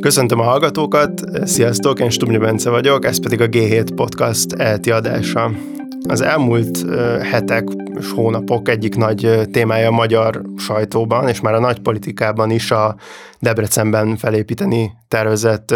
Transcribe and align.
Köszöntöm 0.00 0.40
a 0.40 0.42
hallgatókat, 0.42 1.20
sziasztok, 1.44 2.00
én 2.00 2.10
Stubnya 2.10 2.38
Bence 2.38 2.70
vagyok, 2.70 3.04
ez 3.04 3.20
pedig 3.20 3.40
a 3.40 3.46
G7 3.46 3.88
Podcast 3.94 4.52
elti 4.52 4.90
adása. 4.90 5.50
Az 6.08 6.20
elmúlt 6.20 6.84
hetek 7.22 7.68
és 7.98 8.10
hónapok 8.10 8.68
egyik 8.68 8.96
nagy 8.96 9.48
témája 9.52 9.88
a 9.88 9.92
magyar 9.92 10.42
sajtóban, 10.56 11.28
és 11.28 11.40
már 11.40 11.54
a 11.54 11.60
nagy 11.60 11.80
politikában 11.80 12.50
is 12.50 12.70
a 12.70 12.96
Debrecenben 13.38 14.16
felépíteni 14.16 14.92
tervezett 15.08 15.74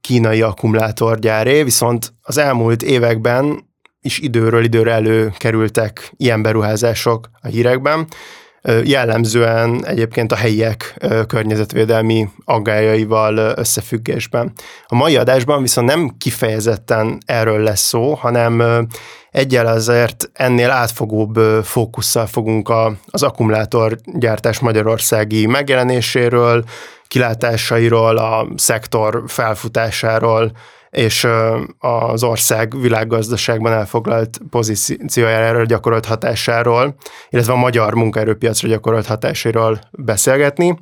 kínai 0.00 0.42
akkumulátorgyáré, 0.42 1.62
viszont 1.62 2.12
az 2.22 2.38
elmúlt 2.38 2.82
években 2.82 3.72
is 4.00 4.18
időről 4.18 4.64
időre 4.64 4.92
előkerültek 4.92 6.12
ilyen 6.16 6.42
beruházások 6.42 7.30
a 7.40 7.46
hírekben, 7.46 8.06
jellemzően 8.84 9.86
egyébként 9.86 10.32
a 10.32 10.36
helyiek 10.36 11.06
környezetvédelmi 11.26 12.28
aggájaival 12.44 13.36
összefüggésben. 13.56 14.52
A 14.86 14.94
mai 14.94 15.16
adásban 15.16 15.62
viszont 15.62 15.88
nem 15.88 16.14
kifejezetten 16.18 17.18
erről 17.26 17.62
lesz 17.62 17.80
szó, 17.80 18.14
hanem 18.14 18.86
egyel 19.30 19.66
azért 19.66 20.30
ennél 20.32 20.70
átfogóbb 20.70 21.38
fókusszal 21.64 22.26
fogunk 22.26 22.68
a, 22.68 22.96
az 23.06 23.22
akkumulátorgyártás 23.22 24.58
magyarországi 24.58 25.46
megjelenéséről, 25.46 26.64
kilátásairól, 27.08 28.16
a 28.16 28.46
szektor 28.56 29.22
felfutásáról, 29.26 30.52
és 30.94 31.26
az 31.78 32.22
ország 32.22 32.80
világgazdaságban 32.80 33.72
elfoglalt 33.72 34.40
pozíciójára 34.50 35.64
gyakorolt 35.64 36.06
hatásáról, 36.06 36.94
illetve 37.30 37.52
a 37.52 37.56
magyar 37.56 37.94
munkaerőpiacra 37.94 38.68
gyakorolt 38.68 39.06
hatásáról 39.06 39.80
beszélgetni. 39.90 40.78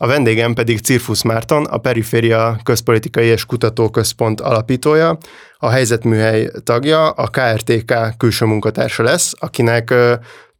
A 0.00 0.06
vendégem 0.06 0.54
pedig 0.54 0.78
Cirfusz 0.78 1.22
Márton, 1.22 1.64
a 1.64 1.78
Periféria 1.78 2.56
Közpolitikai 2.62 3.26
és 3.26 3.44
Kutatóközpont 3.44 4.40
alapítója, 4.40 5.18
a 5.58 5.68
helyzetműhely 5.68 6.50
tagja, 6.64 7.10
a 7.10 7.26
KRTK 7.26 7.94
külső 8.16 8.44
munkatársa 8.44 9.02
lesz, 9.02 9.32
akinek 9.38 9.94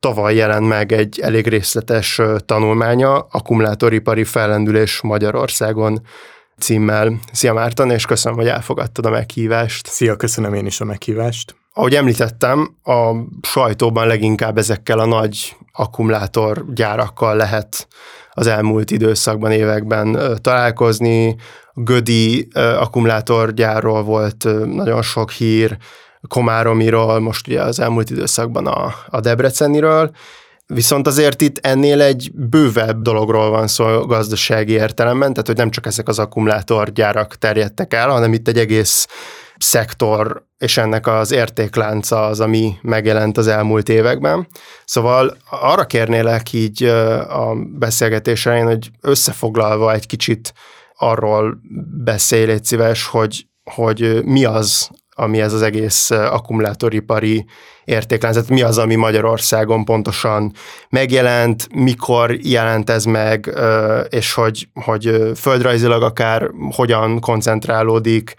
tavaly 0.01 0.35
jelent 0.35 0.69
meg 0.69 0.93
egy 0.93 1.21
elég 1.21 1.47
részletes 1.47 2.21
tanulmánya, 2.47 3.19
akkumulátoripari 3.19 4.25
fellendülés 4.25 5.01
Magyarországon 5.01 6.01
címmel. 6.59 7.19
Szia 7.33 7.53
Márton, 7.53 7.91
és 7.91 8.05
köszönöm, 8.05 8.39
hogy 8.39 8.49
elfogadtad 8.49 9.07
a 9.07 9.11
meghívást. 9.11 9.87
Szia, 9.87 10.17
köszönöm 10.17 10.55
én 10.55 10.67
is 10.67 10.81
a 10.81 10.85
meghívást. 10.85 11.57
Ahogy 11.73 11.95
említettem, 11.95 12.77
a 12.85 13.13
sajtóban 13.43 14.07
leginkább 14.07 14.59
ezekkel 14.59 14.99
a 14.99 15.07
nagy 15.07 15.57
akkumulátorgyárakkal 15.73 17.37
lehet 17.37 17.89
az 18.33 18.47
elmúlt 18.47 18.91
időszakban, 18.91 19.51
években 19.51 20.39
találkozni. 20.41 21.37
Gödi 21.75 22.49
akkumulátorgyárról 22.55 24.03
volt 24.03 24.49
nagyon 24.65 25.03
sok 25.03 25.31
hír, 25.31 25.77
Komáromiról, 26.29 27.21
most 27.21 27.49
ugye 27.49 27.63
az 27.63 27.81
elmúlt 27.81 28.11
időszakban 28.11 28.67
a, 28.67 28.95
a 29.09 29.21
Debreceniről, 29.21 30.11
Viszont 30.75 31.07
azért 31.07 31.41
itt 31.41 31.67
ennél 31.67 32.01
egy 32.01 32.31
bővebb 32.35 33.03
dologról 33.03 33.51
van 33.51 33.69
szó 33.69 33.85
gazdasági 34.01 34.73
értelemben, 34.73 35.33
tehát 35.33 35.47
hogy 35.47 35.57
nem 35.57 35.71
csak 35.71 35.87
ezek 35.87 36.09
az 36.09 36.19
akkumulátorgyárak 36.19 37.37
terjedtek 37.37 37.95
el, 37.95 38.09
hanem 38.09 38.33
itt 38.33 38.49
egy 38.49 38.59
egész 38.59 39.07
szektor 39.59 40.47
és 40.59 40.77
ennek 40.77 41.07
az 41.07 41.33
értéklánca 41.33 42.27
az, 42.27 42.41
ami 42.41 42.75
megjelent 42.83 43.37
az 43.37 43.47
elmúlt 43.47 43.89
években. 43.89 44.49
Szóval 44.85 45.37
arra 45.51 45.85
kérnélek 45.85 46.53
így 46.53 46.85
a 47.29 47.55
beszélgetésre, 47.79 48.63
hogy 48.63 48.91
összefoglalva 49.01 49.93
egy 49.93 50.07
kicsit 50.07 50.53
arról 50.95 51.59
beszélj, 52.05 52.45
légy 52.45 52.65
szíves, 52.65 53.07
hogy, 53.07 53.47
hogy 53.65 54.25
mi 54.25 54.45
az, 54.45 54.91
ami 55.19 55.41
ez 55.41 55.53
az 55.53 55.63
egész 55.63 56.11
akkumulátoripari 56.11 57.45
értékláncet, 57.85 58.49
mi 58.49 58.63
az, 58.63 58.79
ami 58.79 58.95
Magyarországon 58.95 59.85
pontosan 59.85 60.53
megjelent, 60.89 61.69
mikor 61.75 62.31
jelent 62.43 62.91
ez 62.91 63.05
meg, 63.05 63.59
és 64.09 64.33
hogy, 64.35 64.69
hogy 64.85 65.33
földrajzilag 65.37 66.03
akár 66.03 66.51
hogyan 66.71 67.21
koncentrálódik, 67.21 68.35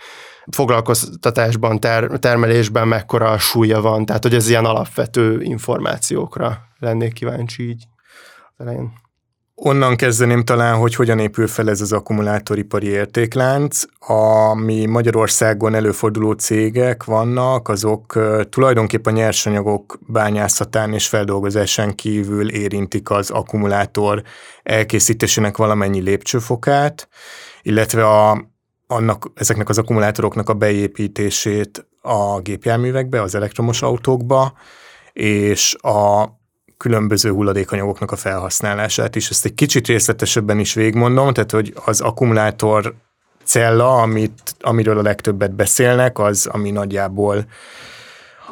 foglalkoztatásban, 0.51 1.79
ter, 1.79 2.09
termelésben 2.19 2.87
mekkora 2.87 3.37
súlya 3.37 3.81
van, 3.81 4.05
tehát 4.05 4.23
hogy 4.23 4.33
ez 4.33 4.49
ilyen 4.49 4.65
alapvető 4.65 5.41
információkra 5.41 6.57
lennék 6.79 7.13
kíváncsi 7.13 7.69
így 7.69 7.83
elején. 8.57 8.91
Onnan 9.61 9.95
kezdeném 9.95 10.43
talán, 10.43 10.77
hogy 10.77 10.95
hogyan 10.95 11.19
épül 11.19 11.47
fel 11.47 11.69
ez 11.69 11.81
az 11.81 11.91
akkumulátoripari 11.91 12.87
értéklánc. 12.87 13.83
Ami 13.99 14.85
Magyarországon 14.85 15.75
előforduló 15.75 16.31
cégek 16.31 17.03
vannak, 17.03 17.67
azok 17.67 18.19
tulajdonképpen 18.49 19.13
nyersanyagok 19.13 19.99
bányászatán 20.07 20.93
és 20.93 21.07
feldolgozásán 21.07 21.95
kívül 21.95 22.49
érintik 22.49 23.09
az 23.09 23.29
akkumulátor 23.29 24.23
elkészítésének 24.63 25.57
valamennyi 25.57 25.99
lépcsőfokát, 26.01 27.07
illetve 27.61 28.05
a, 28.07 28.47
annak, 28.87 29.31
ezeknek 29.35 29.69
az 29.69 29.77
akkumulátoroknak 29.77 30.49
a 30.49 30.53
beépítését 30.53 31.87
a 32.01 32.39
gépjárművekbe, 32.39 33.21
az 33.21 33.35
elektromos 33.35 33.81
autókba, 33.81 34.53
és 35.13 35.75
a 35.81 36.25
különböző 36.79 37.31
hulladékanyagoknak 37.31 38.11
a 38.11 38.15
felhasználását 38.15 39.15
is. 39.15 39.29
Ezt 39.29 39.45
egy 39.45 39.53
kicsit 39.53 39.87
részletesebben 39.87 40.59
is 40.59 40.73
végigmondom, 40.73 41.33
tehát 41.33 41.51
hogy 41.51 41.73
az 41.85 42.01
akkumulátor 42.01 42.93
cella, 43.43 44.01
amit, 44.01 44.55
amiről 44.59 44.97
a 44.97 45.01
legtöbbet 45.01 45.55
beszélnek, 45.55 46.19
az, 46.19 46.47
ami 46.51 46.71
nagyjából 46.71 47.45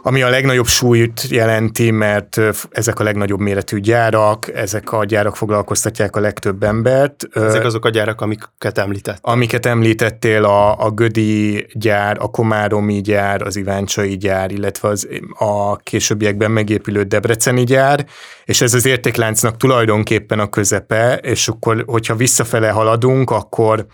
ami 0.08 0.22
a 0.22 0.30
legnagyobb 0.30 0.68
súlyt 0.68 1.22
jelenti, 1.30 1.92
mert 1.92 2.42
ezek 2.72 3.00
a 3.00 3.04
legnagyobb 3.04 3.40
méretű 3.40 3.80
gyárak, 3.80 4.54
ezek 4.54 4.92
a 4.92 5.06
gyárak 5.06 5.36
foglalkoztatják 5.36 6.16
a 6.16 6.20
legtöbb 6.20 6.64
embert. 6.64 7.28
Ezek 7.34 7.66
azok 7.66 7.86
a 7.86 7.90
gyárak, 7.90 8.22
amiket 8.22 8.78
említett. 8.78 9.18
Amiket 9.22 9.66
említettél, 9.66 10.46
a, 10.46 10.86
a 10.86 10.90
Gödi 10.92 11.68
gyár, 11.74 12.18
a 12.20 12.28
Komáromi 12.28 13.02
gyár, 13.02 13.42
az 13.42 13.56
Iváncsai 13.56 14.18
gyár, 14.18 14.52
illetve 14.52 14.88
az, 14.88 15.08
a 15.38 15.76
későbbiekben 15.76 16.52
megépülő 16.52 17.04
Debreceni 17.04 17.64
gyár, 17.64 18.06
és 18.46 18.62
ez 18.62 18.74
az 18.74 18.86
értékláncnak 18.86 19.58
tulajdonképpen 19.58 20.40
a 20.40 20.50
közepe, 20.50 21.16
és 21.16 21.48
akkor, 21.48 21.84
hogyha 21.88 22.16
visszafele 22.16 22.70
haladunk, 22.70 23.32
akkor 23.32 23.86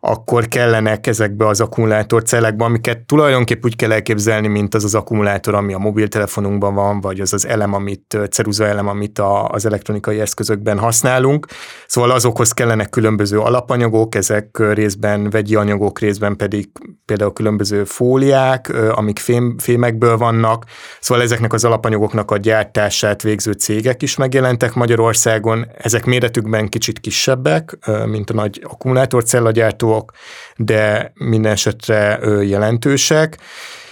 akkor 0.00 0.48
kellenek 0.48 1.06
ezekbe 1.06 1.46
az 1.46 1.60
akkumulátorcellekbe, 1.60 2.64
amiket 2.64 2.98
tulajdonképp 2.98 3.64
úgy 3.64 3.76
kell 3.76 3.92
elképzelni, 3.92 4.48
mint 4.48 4.74
az 4.74 4.84
az 4.84 4.94
akkumulátor, 4.94 5.54
ami 5.54 5.72
a 5.72 5.78
mobiltelefonunkban 5.78 6.74
van, 6.74 7.00
vagy 7.00 7.20
az 7.20 7.32
az 7.32 7.46
elem, 7.46 7.74
amit, 7.74 8.18
ceruza 8.30 8.66
elem, 8.66 8.88
amit 8.88 9.18
a, 9.18 9.48
az 9.48 9.66
elektronikai 9.66 10.20
eszközökben 10.20 10.78
használunk. 10.78 11.46
Szóval 11.86 12.10
azokhoz 12.10 12.52
kellenek 12.52 12.90
különböző 12.90 13.40
alapanyagok, 13.40 14.14
ezek 14.14 14.58
részben 14.72 15.30
vegyi 15.30 15.54
anyagok, 15.54 15.98
részben 15.98 16.36
pedig 16.36 16.68
például 17.04 17.32
különböző 17.32 17.84
fóliák, 17.84 18.72
amik 18.90 19.18
fém, 19.18 19.58
fémekből 19.58 20.16
vannak. 20.16 20.64
Szóval 21.00 21.22
ezeknek 21.22 21.52
az 21.52 21.64
alapanyagoknak 21.64 22.30
a 22.30 22.36
gyártását 22.36 23.22
végző 23.22 23.52
cégek 23.52 24.02
is 24.02 24.16
megjelentek 24.16 24.74
Magyarországon. 24.74 25.66
Ezek 25.78 26.04
méretükben 26.04 26.68
kicsit 26.68 27.00
kisebbek, 27.00 27.78
mint 28.06 28.30
a 28.30 28.34
nagy 28.34 28.60
akkumulátorcellagyártó 28.64 29.87
gyártók, 29.88 30.12
de 30.56 31.12
minden 31.14 31.52
esetre 31.52 32.18
jelentősek. 32.42 33.38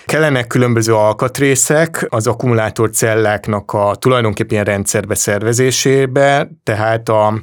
Kellenek 0.05 0.47
különböző 0.47 0.95
alkatrészek 0.95 2.07
az 2.09 2.27
akkumulátor 2.27 2.91
celláknak 2.91 3.73
a 3.73 3.95
tulajdonképpen 3.95 4.65
rendszerbe 4.65 5.15
szervezésébe, 5.15 6.49
tehát 6.63 7.09
a, 7.09 7.43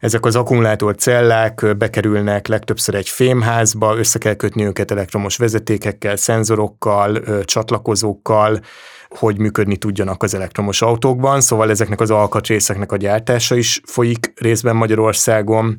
ezek 0.00 0.24
az 0.24 0.36
akkumulátor 0.36 0.94
cellák 0.94 1.76
bekerülnek 1.76 2.46
legtöbbször 2.46 2.94
egy 2.94 3.08
fémházba, 3.08 3.96
össze 3.96 4.18
kell 4.18 4.34
kötni 4.34 4.64
őket 4.64 4.90
elektromos 4.90 5.36
vezetékekkel, 5.36 6.16
szenzorokkal, 6.16 7.20
csatlakozókkal, 7.44 8.60
hogy 9.08 9.38
működni 9.38 9.76
tudjanak 9.76 10.22
az 10.22 10.34
elektromos 10.34 10.82
autókban, 10.82 11.40
szóval 11.40 11.70
ezeknek 11.70 12.00
az 12.00 12.10
alkatrészeknek 12.10 12.92
a 12.92 12.96
gyártása 12.96 13.56
is 13.56 13.80
folyik 13.84 14.32
részben 14.34 14.76
Magyarországon. 14.76 15.78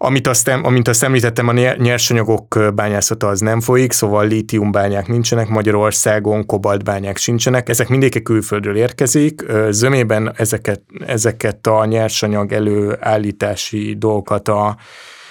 Amit 0.00 0.26
azt, 0.26 0.48
amint 0.48 0.88
azt 0.88 1.02
említettem, 1.02 1.48
a 1.48 1.52
nyersanyagok 1.76 2.58
bányászata 2.74 3.26
az 3.26 3.40
nem 3.40 3.60
folyik, 3.60 3.92
szóval 3.92 4.26
lítiumbányák 4.26 5.06
nincsenek 5.06 5.48
Magyarországon, 5.48 6.46
kobaltbányák 6.46 7.16
sincsenek, 7.16 7.68
ezek 7.68 7.88
mindegyik 7.88 8.22
külföldről 8.22 8.76
érkezik. 8.76 9.42
Zömében 9.70 10.32
ezeket, 10.36 10.80
ezeket 11.06 11.66
a 11.66 11.84
nyersanyag 11.84 12.52
előállítási 12.52 13.96
dolgokat 13.98 14.48
a 14.48 14.76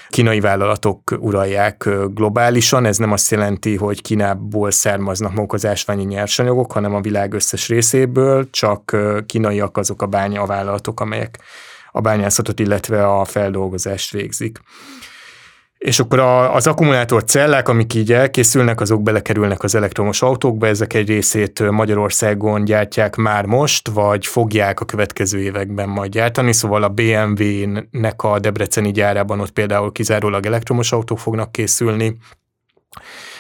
kínai 0.09 0.39
vállalatok 0.39 1.17
uralják 1.19 1.89
globálisan. 2.13 2.85
Ez 2.85 2.97
nem 2.97 3.11
azt 3.11 3.31
jelenti, 3.31 3.75
hogy 3.75 4.01
Kínából 4.01 4.71
származnak 4.71 5.33
maguk 5.33 5.53
az 5.53 5.65
ásványi 5.65 6.03
nyersanyagok, 6.03 6.71
hanem 6.71 6.95
a 6.95 7.01
világ 7.01 7.33
összes 7.33 7.67
részéből, 7.67 8.49
csak 8.49 8.97
kínaiak 9.25 9.77
azok 9.77 10.01
a 10.01 10.05
bánya 10.05 10.45
vállalatok, 10.45 10.99
amelyek 10.99 11.39
a 11.97 12.01
bányászatot, 12.01 12.59
illetve 12.59 13.07
a 13.07 13.25
feldolgozást 13.25 14.11
végzik. 14.11 14.59
És 15.77 15.99
akkor 15.99 16.19
az 16.53 16.67
akkumulátor 16.67 17.23
cellák, 17.23 17.67
amik 17.67 17.94
így 17.94 18.13
elkészülnek, 18.13 18.81
azok 18.81 19.03
belekerülnek 19.03 19.63
az 19.63 19.75
elektromos 19.75 20.21
autókba, 20.21 20.67
ezek 20.67 20.94
egy 20.94 21.07
részét 21.07 21.69
Magyarországon 21.69 22.65
gyártják 22.65 23.15
már 23.15 23.45
most, 23.45 23.88
vagy 23.88 24.25
fogják 24.25 24.79
a 24.79 24.85
következő 24.85 25.39
években 25.39 25.89
majd 25.89 26.11
gyártani, 26.11 26.53
szóval 26.53 26.83
a 26.83 26.89
BMW-nek 26.89 28.23
a 28.23 28.39
Debreceni 28.39 28.91
gyárában 28.91 29.39
ott 29.39 29.51
például 29.51 29.91
kizárólag 29.91 30.45
elektromos 30.45 30.91
autók 30.91 31.19
fognak 31.19 31.51
készülni, 31.51 32.17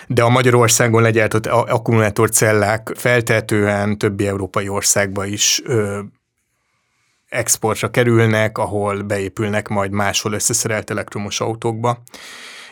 de 0.07 0.23
a 0.23 0.29
Magyarországon 0.29 1.01
legyártott 1.01 1.45
akkumulátorcellák 1.45 2.91
feltehetően 2.95 3.97
többi 3.97 4.27
európai 4.27 4.69
országba 4.69 5.25
is 5.25 5.61
exportra 7.29 7.89
kerülnek, 7.89 8.57
ahol 8.57 9.01
beépülnek 9.01 9.67
majd 9.67 9.91
máshol 9.91 10.33
összeszerelt 10.33 10.89
elektromos 10.89 11.39
autókba. 11.41 12.03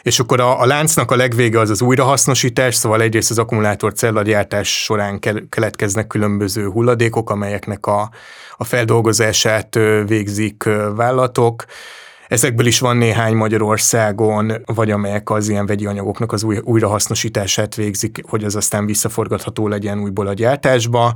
És 0.02 0.20
akkor 0.20 0.40
a, 0.40 0.62
a 0.62 0.66
láncnak 0.66 1.12
a 1.12 1.16
legvége 1.16 1.60
az 1.60 1.70
az 1.70 1.82
újrahasznosítás, 1.82 2.76
szóval 2.76 3.02
egyrészt 3.02 3.30
az 3.30 3.38
akkumulátor 3.38 3.94
cellagyártás 3.94 4.84
során 4.84 5.20
keletkeznek 5.50 6.08
különböző 6.08 6.70
hulladékok, 6.70 7.30
amelyeknek 7.30 7.86
a, 7.86 8.10
a 8.58 8.64
feldolgozását 8.64 9.76
végzik 10.06 10.64
vállalatok, 10.96 11.66
Ezekből 12.28 12.66
is 12.66 12.80
van 12.80 12.98
néhány 12.98 13.36
Magyarországon, 13.36 14.54
vagy 14.66 14.92
amelyek 14.92 15.30
az 15.30 15.50
ilyen 15.50 15.66
vegyi 15.66 15.86
anyagoknak 15.86 16.32
az 16.32 16.44
új, 16.44 16.58
újrahasznosítását 16.64 17.76
végzik, 17.76 18.22
hogy 18.28 18.44
az 18.44 18.56
aztán 18.56 18.86
visszaforgatható 18.86 19.68
legyen 19.68 20.00
újból 20.00 20.28
a 20.28 20.34
gyártásba 20.34 21.14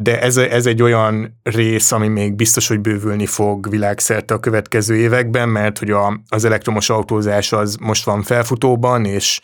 de 0.00 0.20
ez, 0.20 0.36
ez 0.36 0.66
egy 0.66 0.82
olyan 0.82 1.40
rész, 1.42 1.92
ami 1.92 2.08
még 2.08 2.34
biztos, 2.34 2.68
hogy 2.68 2.80
bővülni 2.80 3.26
fog 3.26 3.70
világszerte 3.70 4.34
a 4.34 4.38
következő 4.38 4.96
években, 4.96 5.48
mert 5.48 5.78
hogy 5.78 5.90
a, 5.90 6.20
az 6.28 6.44
elektromos 6.44 6.90
autózás 6.90 7.52
az 7.52 7.76
most 7.80 8.04
van 8.04 8.22
felfutóban, 8.22 9.04
és 9.04 9.40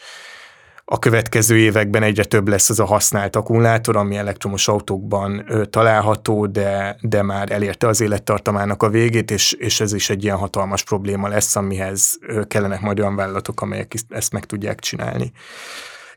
a 0.84 0.98
következő 0.98 1.56
években 1.56 2.02
egyre 2.02 2.24
több 2.24 2.48
lesz 2.48 2.70
az 2.70 2.80
a 2.80 2.84
használt 2.84 3.36
akkumulátor, 3.36 3.96
ami 3.96 4.16
elektromos 4.16 4.68
autókban 4.68 5.46
található, 5.70 6.46
de, 6.46 6.96
de 7.00 7.22
már 7.22 7.50
elérte 7.52 7.86
az 7.86 8.00
élettartamának 8.00 8.82
a 8.82 8.88
végét, 8.88 9.30
és, 9.30 9.52
és 9.52 9.80
ez 9.80 9.92
is 9.92 10.10
egy 10.10 10.24
ilyen 10.24 10.36
hatalmas 10.36 10.82
probléma 10.84 11.28
lesz, 11.28 11.56
amihez 11.56 12.18
ö, 12.20 12.44
kellenek 12.44 12.80
majd 12.80 13.00
olyan 13.00 13.16
vállalatok, 13.16 13.60
amelyek 13.60 13.94
ezt 14.08 14.32
meg 14.32 14.44
tudják 14.44 14.80
csinálni. 14.80 15.32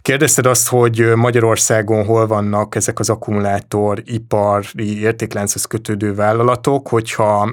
Kérdezted 0.07 0.45
azt, 0.45 0.67
hogy 0.67 1.11
Magyarországon 1.15 2.05
hol 2.05 2.27
vannak 2.27 2.75
ezek 2.75 2.99
az 2.99 3.09
akkumulátor 3.09 4.01
ipari 4.05 4.99
értéklánchoz 4.99 5.65
kötődő 5.65 6.13
vállalatok, 6.13 6.87
hogyha 6.87 7.51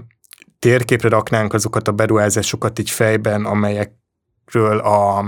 térképre 0.58 1.08
raknánk 1.08 1.52
azokat 1.52 1.88
a 1.88 1.92
beruházásokat 1.92 2.78
így 2.78 2.90
fejben, 2.90 3.44
amelyekről 3.44 4.78
a 4.78 5.24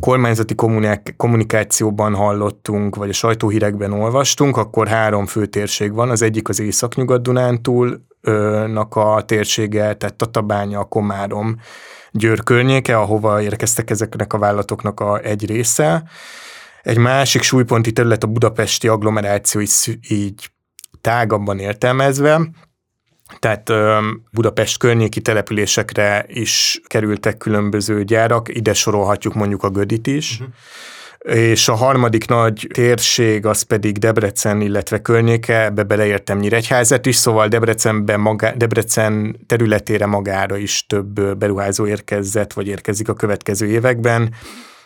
kormányzati 0.00 0.54
kommunikációban 1.16 2.14
hallottunk, 2.14 2.96
vagy 2.96 3.08
a 3.08 3.12
sajtóhírekben 3.12 3.92
olvastunk, 3.92 4.56
akkor 4.56 4.88
három 4.88 5.26
fő 5.26 5.46
térség 5.46 5.92
van. 5.92 6.10
Az 6.10 6.22
egyik 6.22 6.48
az 6.48 6.60
Észak-Nyugat-Dunántúlnak 8.24 8.96
a 8.96 9.22
térsége, 9.26 9.94
tehát 9.94 10.14
Tatabánya, 10.14 10.84
Komárom, 10.84 11.60
Győr 12.10 12.42
környéke, 12.42 12.98
ahova 12.98 13.42
érkeztek 13.42 13.90
ezeknek 13.90 14.32
a 14.32 14.38
vállalatoknak 14.38 15.00
a 15.00 15.20
egy 15.20 15.46
része. 15.46 16.02
Egy 16.82 16.98
másik 16.98 17.42
súlyponti 17.42 17.92
terület 17.92 18.24
a 18.24 18.26
budapesti 18.26 18.88
agglomeráció 18.88 19.60
így, 19.60 19.98
így 20.08 20.50
tágabban 21.00 21.58
értelmezve, 21.58 22.40
tehát 23.38 23.72
Budapest 24.32 24.78
környéki 24.78 25.20
településekre 25.20 26.24
is 26.28 26.80
kerültek 26.86 27.36
különböző 27.36 28.04
gyárak, 28.04 28.48
ide 28.48 28.74
sorolhatjuk 28.74 29.34
mondjuk 29.34 29.62
a 29.62 29.70
Gödit 29.70 30.06
is, 30.06 30.40
uh-huh 30.40 30.54
és 31.32 31.68
a 31.68 31.74
harmadik 31.74 32.26
nagy 32.26 32.68
térség 32.72 33.46
az 33.46 33.62
pedig 33.62 33.98
Debrecen, 33.98 34.60
illetve 34.60 35.02
környéke, 35.02 35.64
ebbe 35.64 35.82
beleértem 35.82 36.38
Nyíregyházat 36.38 37.06
is, 37.06 37.16
szóval 37.16 37.48
Debrecenben 37.48 38.20
magá, 38.20 38.52
Debrecen 38.52 39.36
területére 39.46 40.06
magára 40.06 40.56
is 40.56 40.86
több 40.86 41.36
beruházó 41.36 41.86
érkezett, 41.86 42.52
vagy 42.52 42.66
érkezik 42.66 43.08
a 43.08 43.14
következő 43.14 43.66
években, 43.66 44.34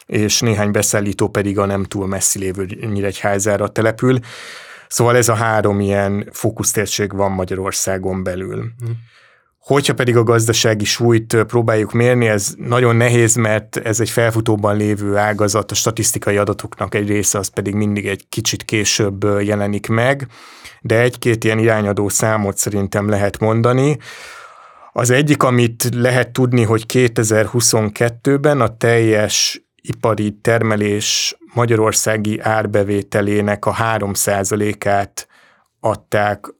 és 0.06 0.40
néhány 0.40 0.70
beszállító 0.70 1.28
pedig 1.28 1.58
a 1.58 1.66
nem 1.66 1.84
túl 1.84 2.06
messzi 2.06 2.38
lévő 2.38 2.66
Nyíregyházára 2.92 3.68
települ. 3.68 4.18
Szóval 4.88 5.16
ez 5.16 5.28
a 5.28 5.34
három 5.34 5.80
ilyen 5.80 6.28
fókusztérség 6.32 7.16
van 7.16 7.30
Magyarországon 7.30 8.22
belül. 8.22 8.72
Hmm. 8.78 8.98
Hogyha 9.68 9.94
pedig 9.94 10.16
a 10.16 10.22
gazdasági 10.22 10.84
súlyt 10.84 11.36
próbáljuk 11.46 11.92
mérni, 11.92 12.28
ez 12.28 12.54
nagyon 12.56 12.96
nehéz, 12.96 13.34
mert 13.34 13.76
ez 13.76 14.00
egy 14.00 14.10
felfutóban 14.10 14.76
lévő 14.76 15.16
ágazat, 15.16 15.70
a 15.70 15.74
statisztikai 15.74 16.36
adatoknak 16.36 16.94
egy 16.94 17.08
része 17.08 17.38
az 17.38 17.48
pedig 17.48 17.74
mindig 17.74 18.06
egy 18.06 18.28
kicsit 18.28 18.62
később 18.62 19.24
jelenik 19.40 19.86
meg, 19.86 20.26
de 20.80 21.00
egy-két 21.00 21.44
ilyen 21.44 21.58
irányadó 21.58 22.08
számot 22.08 22.56
szerintem 22.56 23.08
lehet 23.08 23.38
mondani. 23.38 23.98
Az 24.92 25.10
egyik, 25.10 25.42
amit 25.42 25.88
lehet 25.94 26.32
tudni, 26.32 26.62
hogy 26.62 26.84
2022-ben 26.88 28.60
a 28.60 28.76
teljes 28.76 29.62
ipari 29.80 30.38
termelés 30.40 31.38
magyarországi 31.54 32.40
árbevételének 32.40 33.66
a 33.66 33.74
3%-át 33.74 35.28
adták 35.80 36.54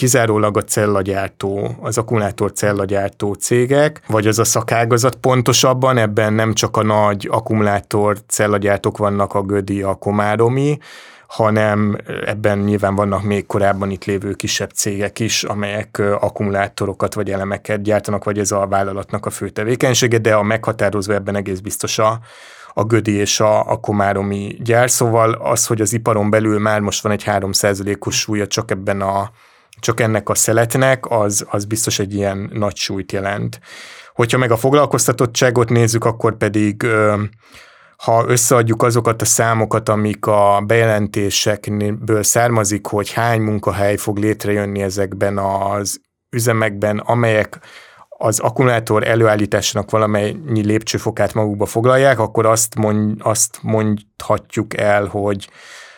kizárólag 0.00 0.56
a 0.56 0.64
cellagyártó, 0.64 1.76
az 1.80 1.98
akkumulátor 1.98 2.52
cellagyártó 2.52 3.32
cégek, 3.32 4.00
vagy 4.06 4.26
az 4.26 4.38
a 4.38 4.44
szakágazat 4.44 5.14
pontosabban, 5.14 5.96
ebben 5.98 6.32
nem 6.32 6.54
csak 6.54 6.76
a 6.76 6.82
nagy 6.82 7.28
akkumulátor 7.30 8.18
cellagyártók 8.26 8.98
vannak 8.98 9.34
a 9.34 9.42
Gödi, 9.42 9.82
a 9.82 9.94
Komáromi, 9.94 10.78
hanem 11.26 11.96
ebben 12.26 12.58
nyilván 12.58 12.94
vannak 12.94 13.22
még 13.22 13.46
korábban 13.46 13.90
itt 13.90 14.04
lévő 14.04 14.32
kisebb 14.32 14.70
cégek 14.70 15.18
is, 15.18 15.44
amelyek 15.44 15.98
akkumulátorokat 15.98 17.14
vagy 17.14 17.30
elemeket 17.30 17.82
gyártanak, 17.82 18.24
vagy 18.24 18.38
ez 18.38 18.50
a 18.50 18.66
vállalatnak 18.66 19.26
a 19.26 19.30
fő 19.30 19.48
tevékenysége, 19.48 20.18
de 20.18 20.34
a 20.34 20.42
meghatározó 20.42 21.12
ebben 21.12 21.36
egész 21.36 21.60
biztos 21.60 21.98
a, 21.98 22.18
a 22.74 22.84
Gödi 22.84 23.12
és 23.12 23.40
a, 23.40 23.70
a 23.70 23.76
Komáromi 23.76 24.56
gyár, 24.60 24.90
szóval 24.90 25.32
az, 25.32 25.66
hogy 25.66 25.80
az 25.80 25.92
iparon 25.92 26.30
belül 26.30 26.58
már 26.58 26.80
most 26.80 27.02
van 27.02 27.12
egy 27.12 27.24
3%-os 27.26 28.18
súlya 28.18 28.46
csak 28.46 28.70
ebben 28.70 29.00
a 29.00 29.30
csak 29.80 30.00
ennek 30.00 30.28
a 30.28 30.34
szeletnek, 30.34 31.10
az, 31.10 31.46
az 31.50 31.64
biztos 31.64 31.98
egy 31.98 32.14
ilyen 32.14 32.50
nagy 32.52 32.76
súlyt 32.76 33.12
jelent. 33.12 33.60
Hogyha 34.14 34.38
meg 34.38 34.50
a 34.50 34.56
foglalkoztatottságot 34.56 35.68
nézzük, 35.68 36.04
akkor 36.04 36.36
pedig 36.36 36.86
ha 37.96 38.24
összeadjuk 38.26 38.82
azokat 38.82 39.22
a 39.22 39.24
számokat, 39.24 39.88
amik 39.88 40.26
a 40.26 40.62
bejelentésekből 40.66 42.22
származik, 42.22 42.86
hogy 42.86 43.12
hány 43.12 43.40
munkahely 43.40 43.96
fog 43.96 44.18
létrejönni 44.18 44.82
ezekben 44.82 45.38
az 45.38 46.00
üzemekben, 46.30 46.98
amelyek 46.98 47.58
az 48.08 48.38
akkumulátor 48.38 49.06
előállításának 49.06 49.90
valamennyi 49.90 50.64
lépcsőfokát 50.64 51.34
magukba 51.34 51.66
foglalják, 51.66 52.18
akkor 52.18 52.46
azt, 52.46 52.74
mond, 52.74 53.20
azt 53.22 53.58
mondhatjuk 53.62 54.76
el, 54.76 55.04
hogy 55.04 55.48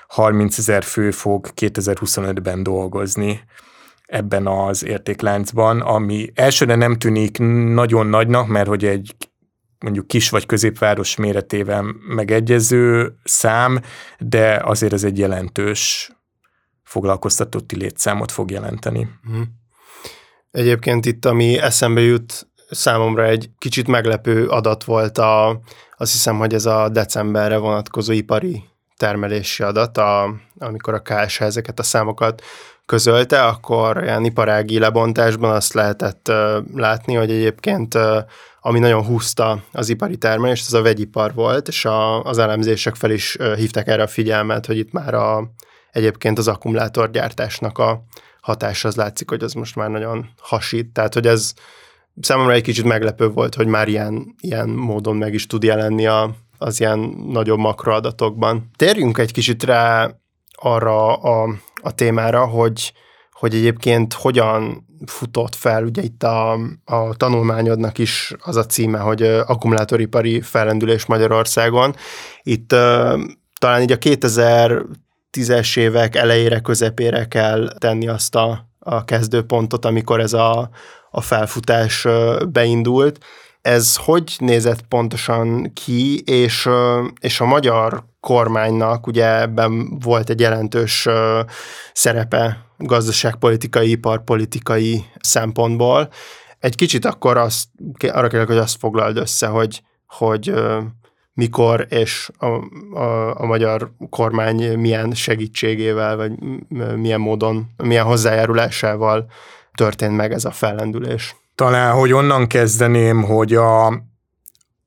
30 0.09 0.59
ezer 0.59 0.83
fő 0.83 1.11
fog 1.11 1.49
2025-ben 1.57 2.63
dolgozni 2.63 3.43
ebben 4.13 4.47
az 4.47 4.85
értékláncban, 4.85 5.81
ami 5.81 6.33
elsőre 6.35 6.75
nem 6.75 6.99
tűnik 6.99 7.39
nagyon 7.75 8.07
nagynak, 8.07 8.47
mert 8.47 8.69
hogy 8.69 8.85
egy 8.85 9.15
mondjuk 9.79 10.07
kis 10.07 10.31
vagy 10.31 10.47
középváros 10.47 11.17
méretében 11.17 11.85
megegyező 12.09 13.15
szám, 13.25 13.81
de 14.19 14.61
azért 14.65 14.93
ez 14.93 15.05
egy 15.05 15.19
jelentős 15.19 16.13
foglalkoztatotti 16.83 17.77
létszámot 17.77 18.33
fog 18.33 18.51
jelenteni. 18.51 19.09
Mhm. 19.23 19.41
Egyébként 20.51 21.07
itt, 21.07 21.25
ami 21.25 21.59
eszembe 21.59 22.01
jut, 22.01 22.49
számomra 22.71 23.25
egy 23.25 23.51
kicsit 23.59 23.89
meglepő 23.89 24.47
adat 24.47 24.85
volt 24.85 25.19
a, 25.19 25.61
azt 25.97 26.13
hiszem, 26.13 26.39
hogy 26.39 26.55
ez 26.55 26.67
a 26.67 26.89
decemberre 26.89 27.57
vonatkozó 27.57 28.13
ipari 28.13 28.65
termelési 28.97 29.63
adat, 29.63 29.99
a, 29.99 30.35
amikor 30.59 30.95
a 30.95 31.03
KSH 31.03 31.41
ezeket 31.41 31.79
a 31.79 31.83
számokat 31.83 32.43
közölte, 32.93 33.43
akkor 33.45 34.03
ilyen 34.03 34.25
iparági 34.25 34.79
lebontásban 34.79 35.55
azt 35.55 35.73
lehetett 35.73 36.33
látni, 36.75 37.15
hogy 37.15 37.31
egyébként 37.31 37.99
ami 38.61 38.79
nagyon 38.79 39.05
húzta 39.05 39.63
az 39.73 39.89
ipari 39.89 40.17
termelést, 40.17 40.67
az 40.67 40.75
a 40.75 40.83
vegyipar 40.83 41.35
volt, 41.35 41.69
és 41.69 41.85
a, 41.85 42.23
az 42.23 42.39
elemzések 42.39 42.95
fel 42.95 43.11
is 43.11 43.37
hívták 43.57 43.89
erre 43.89 44.03
a 44.03 44.07
figyelmet, 44.07 44.67
hogy 44.67 44.79
itt 44.79 44.93
már 44.93 45.15
a, 45.15 45.51
egyébként 45.91 46.39
az 46.39 46.49
akkumulátorgyártásnak 46.49 47.79
a 47.79 48.05
hatás 48.41 48.85
az 48.85 48.97
látszik, 48.97 49.29
hogy 49.31 49.43
az 49.43 49.53
most 49.53 49.77
már 49.77 49.91
nagyon 49.91 50.29
hasít, 50.41 50.93
tehát 50.93 51.15
hogy 51.15 51.27
ez 51.27 51.53
számomra 52.21 52.53
egy 52.53 52.63
kicsit 52.63 52.85
meglepő 52.85 53.29
volt, 53.29 53.55
hogy 53.55 53.67
már 53.67 53.89
ilyen, 53.89 54.35
ilyen 54.41 54.69
módon 54.69 55.17
meg 55.17 55.35
is 55.35 55.47
tud 55.47 55.63
jelenni 55.63 56.07
a, 56.07 56.35
az 56.59 56.81
ilyen 56.81 56.99
nagyobb 57.27 57.59
makroadatokban. 57.59 58.71
Térjünk 58.77 59.19
egy 59.19 59.33
kicsit 59.33 59.63
rá 59.63 60.11
arra 60.53 61.15
a, 61.15 61.55
a 61.83 61.95
témára, 61.95 62.47
hogy 62.47 62.93
hogy 63.43 63.55
egyébként 63.55 64.13
hogyan 64.13 64.87
futott 65.07 65.55
fel, 65.55 65.85
ugye 65.85 66.03
itt 66.03 66.23
a, 66.23 66.53
a 66.85 67.15
tanulmányodnak 67.17 67.99
is 67.99 68.35
az 68.39 68.57
a 68.57 68.67
címe, 68.67 68.99
hogy 68.99 69.23
akkumulátoripari 69.23 70.41
fellendülés 70.41 71.07
Magyarországon. 71.07 71.95
Itt 72.43 72.69
talán 73.59 73.83
így 73.83 73.93
a 73.93 73.99
2010-es 73.99 75.79
évek 75.79 76.17
elejére, 76.17 76.61
közepére 76.61 77.29
kell 77.29 77.73
tenni 77.79 78.09
azt 78.09 78.35
a, 78.35 78.69
a 78.79 79.05
kezdőpontot, 79.05 79.85
amikor 79.85 80.21
ez 80.21 80.33
a, 80.33 80.71
a 81.11 81.21
felfutás 81.21 82.07
beindult. 82.49 83.25
Ez 83.63 83.97
hogy 83.97 84.35
nézett 84.39 84.83
pontosan 84.83 85.73
ki, 85.73 86.21
és, 86.21 86.69
és 87.21 87.41
a 87.41 87.45
magyar 87.45 88.05
kormánynak 88.21 89.07
ugye 89.07 89.41
ebben 89.41 89.99
volt 89.99 90.31
egy 90.31 90.41
jelentős 90.41 91.09
szerepe 91.93 92.67
gazdaságpolitikai, 92.79 93.91
iparpolitikai 93.91 95.05
szempontból. 95.21 96.09
Egy 96.59 96.75
kicsit 96.75 97.05
akkor 97.05 97.37
azt, 97.37 97.69
arra 98.01 98.29
kérlek, 98.29 98.49
hogy 98.49 98.57
azt 98.57 98.79
foglald 98.79 99.17
össze, 99.17 99.47
hogy, 99.47 99.83
hogy 100.07 100.55
mikor 101.35 101.87
és 101.89 102.31
a, 102.39 102.47
a, 102.99 103.41
a 103.41 103.47
magyar 103.47 103.93
kormány 104.11 104.79
milyen 104.79 105.11
segítségével, 105.11 106.17
vagy 106.17 106.33
milyen 106.97 107.21
módon, 107.21 107.71
milyen 107.77 108.05
hozzájárulásával 108.05 109.27
történt 109.75 110.17
meg 110.17 110.33
ez 110.33 110.45
a 110.45 110.51
fellendülés. 110.51 111.37
Talán, 111.63 111.95
hogy 111.95 112.13
onnan 112.13 112.47
kezdeném, 112.47 113.23
hogy 113.23 113.55
a, 113.55 114.03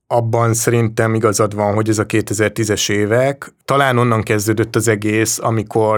abban 0.07 0.53
szerintem 0.53 1.13
igazad 1.13 1.55
van, 1.55 1.73
hogy 1.73 1.89
ez 1.89 1.99
a 1.99 2.05
2010-es 2.05 2.89
évek, 2.89 3.53
talán 3.65 3.97
onnan 3.97 4.23
kezdődött 4.23 4.75
az 4.75 4.87
egész, 4.87 5.39
amikor, 5.39 5.97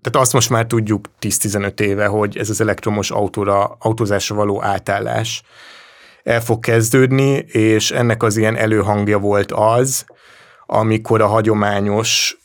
tehát 0.00 0.26
azt 0.26 0.32
most 0.32 0.50
már 0.50 0.66
tudjuk 0.66 1.08
10-15 1.20 1.80
éve, 1.80 2.06
hogy 2.06 2.36
ez 2.36 2.50
az 2.50 2.60
elektromos 2.60 3.10
autóra, 3.10 3.76
autózásra 3.78 4.34
való 4.34 4.62
átállás 4.62 5.42
el 6.22 6.40
fog 6.40 6.60
kezdődni, 6.60 7.32
és 7.46 7.90
ennek 7.90 8.22
az 8.22 8.36
ilyen 8.36 8.56
előhangja 8.56 9.18
volt 9.18 9.52
az, 9.52 10.04
amikor 10.66 11.20
a 11.20 11.26
hagyományos 11.26 12.38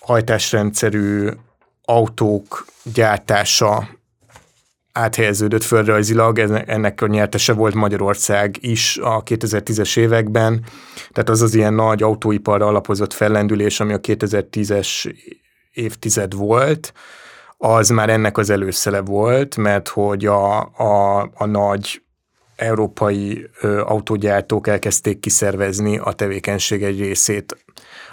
hajtásrendszerű 0.00 1.28
autók 1.84 2.66
gyártása 2.82 3.88
áthelyeződött 4.94 5.62
földrajzilag, 5.62 6.38
ennek 6.66 7.00
a 7.00 7.06
nyertese 7.06 7.52
volt 7.52 7.74
Magyarország 7.74 8.56
is 8.60 8.98
a 9.02 9.22
2010-es 9.22 9.98
években, 9.98 10.64
tehát 11.12 11.28
az 11.28 11.42
az 11.42 11.54
ilyen 11.54 11.74
nagy 11.74 12.02
autóiparra 12.02 12.66
alapozott 12.66 13.12
fellendülés, 13.12 13.80
ami 13.80 13.92
a 13.92 14.00
2010-es 14.00 15.14
évtized 15.72 16.34
volt, 16.34 16.92
az 17.56 17.88
már 17.88 18.10
ennek 18.10 18.38
az 18.38 18.50
előszele 18.50 19.00
volt, 19.00 19.56
mert 19.56 19.88
hogy 19.88 20.26
a, 20.26 20.60
a, 20.60 21.20
a 21.34 21.46
nagy 21.46 22.03
európai 22.56 23.50
ö, 23.60 23.80
autógyártók 23.80 24.66
elkezdték 24.66 25.20
kiszervezni 25.20 25.98
a 25.98 26.12
tevékenység 26.12 26.82
egy 26.82 27.00
részét 27.00 27.56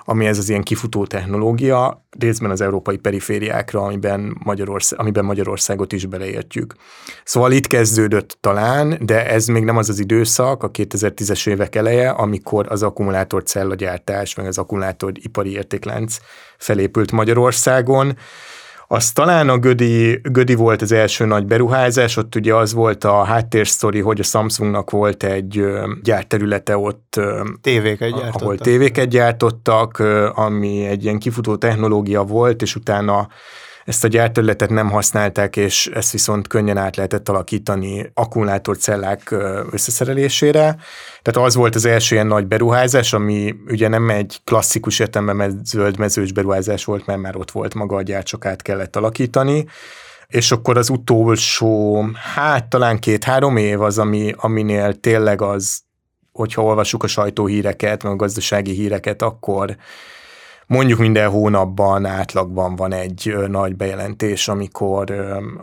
ami 0.06 0.26
ez 0.26 0.38
az 0.38 0.50
ilyen 0.50 0.64
kifutó 0.64 1.06
technológia, 1.06 2.06
részben 2.20 2.52
az 2.52 2.62
európai 2.62 2.98
perifériákra, 2.98 3.82
amiben, 3.82 4.38
Magyarország, 4.44 5.00
amiben 5.00 5.26
Magyarországot 5.26 5.94
is 5.94 6.06
beleértjük. 6.06 6.76
Szóval 7.24 7.52
itt 7.52 7.68
kezdődött 7.68 8.38
talán, 8.40 8.98
de 9.02 9.30
ez 9.30 9.48
még 9.48 9.64
nem 9.64 9.78
az 9.78 9.90
az 9.90 10.00
időszak, 10.00 10.64
a 10.64 10.72
2010-es 10.72 11.50
évek 11.50 11.76
eleje, 11.76 12.10
amikor 12.10 12.66
az 12.70 12.84
akkumulátor 12.84 13.44
cellagyártás, 13.44 14.36
meg 14.36 14.46
az 14.46 14.58
akkumulátor 14.58 15.12
ipari 15.16 15.52
értéklánc 15.52 16.18
felépült 16.58 17.12
Magyarországon, 17.12 18.18
az 18.94 19.12
talán 19.12 19.50
a 19.50 19.58
Gödi, 19.58 20.20
Gödi 20.24 20.56
volt 20.56 20.82
az 20.82 20.92
első 20.92 21.26
nagy 21.26 21.46
beruházás, 21.46 22.18
ott 22.18 22.36
ugye 22.36 22.56
az 22.56 22.74
volt 22.74 23.04
a 23.04 23.24
háttérsztori, 23.24 24.00
hogy 24.00 24.20
a 24.20 24.24
Samsungnak 24.24 24.90
volt 24.90 25.24
egy 25.24 25.64
gyárterülete 26.04 26.78
ott, 26.78 27.20
tévéket 27.62 28.10
gyártottak. 28.10 28.42
ahol 28.42 28.58
tévéket 28.58 29.08
gyártottak, 29.08 30.00
ami 30.36 30.86
egy 30.86 31.04
ilyen 31.04 31.20
kifutó 31.20 31.56
technológia 31.56 32.24
volt, 32.24 32.62
és 32.62 32.76
utána 32.76 33.28
ezt 33.86 34.04
a 34.04 34.08
gyárterületet 34.08 34.70
nem 34.70 34.90
használták, 34.90 35.56
és 35.56 35.88
ezt 35.88 36.12
viszont 36.12 36.48
könnyen 36.48 36.78
át 36.78 36.96
lehetett 36.96 37.30
alakítani 37.30 38.12
akkumulátorcellák 38.14 39.36
összeszerelésére. 39.72 40.78
Tehát 41.22 41.48
az 41.48 41.56
volt 41.56 41.76
az 41.76 41.86
első 41.86 42.16
ilyen 42.16 42.28
nagy 42.28 42.48
beruházás, 42.48 43.14
ami 43.14 43.56
ugye 43.68 43.88
nem 43.88 44.10
egy 44.10 44.40
klasszikus 44.44 45.00
értelemben 45.00 45.62
zöld 45.64 45.98
mezős 45.98 46.32
beruházás 46.32 46.86
volt, 46.86 47.06
mert 47.06 47.20
már 47.20 47.36
ott 47.36 47.52
volt 47.52 47.74
maga 47.74 47.96
a 47.96 48.02
gyár, 48.02 48.24
csak 48.24 48.46
át 48.46 48.62
kellett 48.62 48.96
alakítani 48.96 49.66
és 50.32 50.52
akkor 50.52 50.78
az 50.78 50.90
utolsó, 50.90 52.02
hát 52.36 52.70
talán 52.70 53.00
két-három 53.00 53.58
év 53.58 53.82
az, 53.82 53.98
ami, 53.98 54.34
aminél 54.38 55.00
tényleg 55.00 55.42
az, 55.42 55.82
hogyha 56.32 56.64
olvassuk 56.64 57.04
a 57.04 57.08
sajtóhíreket, 57.08 58.04
meg 58.04 58.12
a 58.12 58.16
gazdasági 58.16 58.72
híreket, 58.72 59.22
akkor 59.22 59.78
mondjuk 60.72 61.00
minden 61.00 61.30
hónapban 61.30 62.06
átlagban 62.06 62.76
van 62.76 62.94
egy 62.94 63.36
nagy 63.48 63.76
bejelentés, 63.76 64.48
amikor 64.48 65.12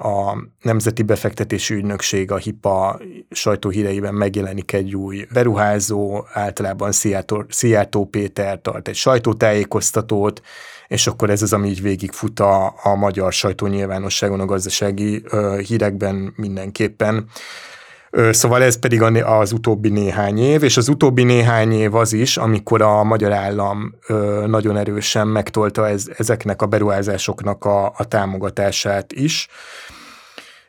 a 0.03 0.37
Nemzeti 0.63 1.03
Befektetési 1.03 1.75
Ügynökség, 1.75 2.31
a 2.31 2.37
HIPA 2.37 3.01
sajtóhíreiben 3.31 4.15
megjelenik 4.15 4.73
egy 4.73 4.97
új 4.97 5.27
beruházó, 5.33 6.25
általában 6.33 6.93
Szijjártó, 6.93 7.45
Szijjártó 7.49 8.05
Péter 8.05 8.61
tart 8.61 8.89
egy 8.89 8.95
sajtótájékoztatót, 8.95 10.41
és 10.89 11.07
akkor 11.07 11.31
ez 11.31 11.43
az, 11.43 11.53
ami 11.53 11.69
így 11.69 11.83
végigfut 11.83 12.41
a, 12.41 12.75
a 12.83 12.95
magyar 12.95 13.33
sajtónyilvánosságon, 13.33 14.41
a 14.41 14.45
gazdasági 14.45 15.23
ö, 15.25 15.59
hírekben 15.67 16.33
mindenképpen. 16.37 17.29
Szóval 18.31 18.63
ez 18.63 18.79
pedig 18.79 19.03
az 19.25 19.53
utóbbi 19.53 19.89
néhány 19.89 20.39
év, 20.39 20.63
és 20.63 20.77
az 20.77 20.89
utóbbi 20.89 21.23
néhány 21.23 21.73
év 21.73 21.95
az 21.95 22.13
is, 22.13 22.37
amikor 22.37 22.83
a 22.83 23.03
magyar 23.05 23.33
állam 23.33 23.95
nagyon 24.47 24.77
erősen 24.77 25.29
megtolta 25.29 25.89
ez, 25.89 26.05
ezeknek 26.17 26.63
a 26.63 26.67
beruházásoknak 26.67 27.65
a, 27.65 27.87
a 27.87 28.05
támogatását 28.09 29.13
is. 29.13 29.49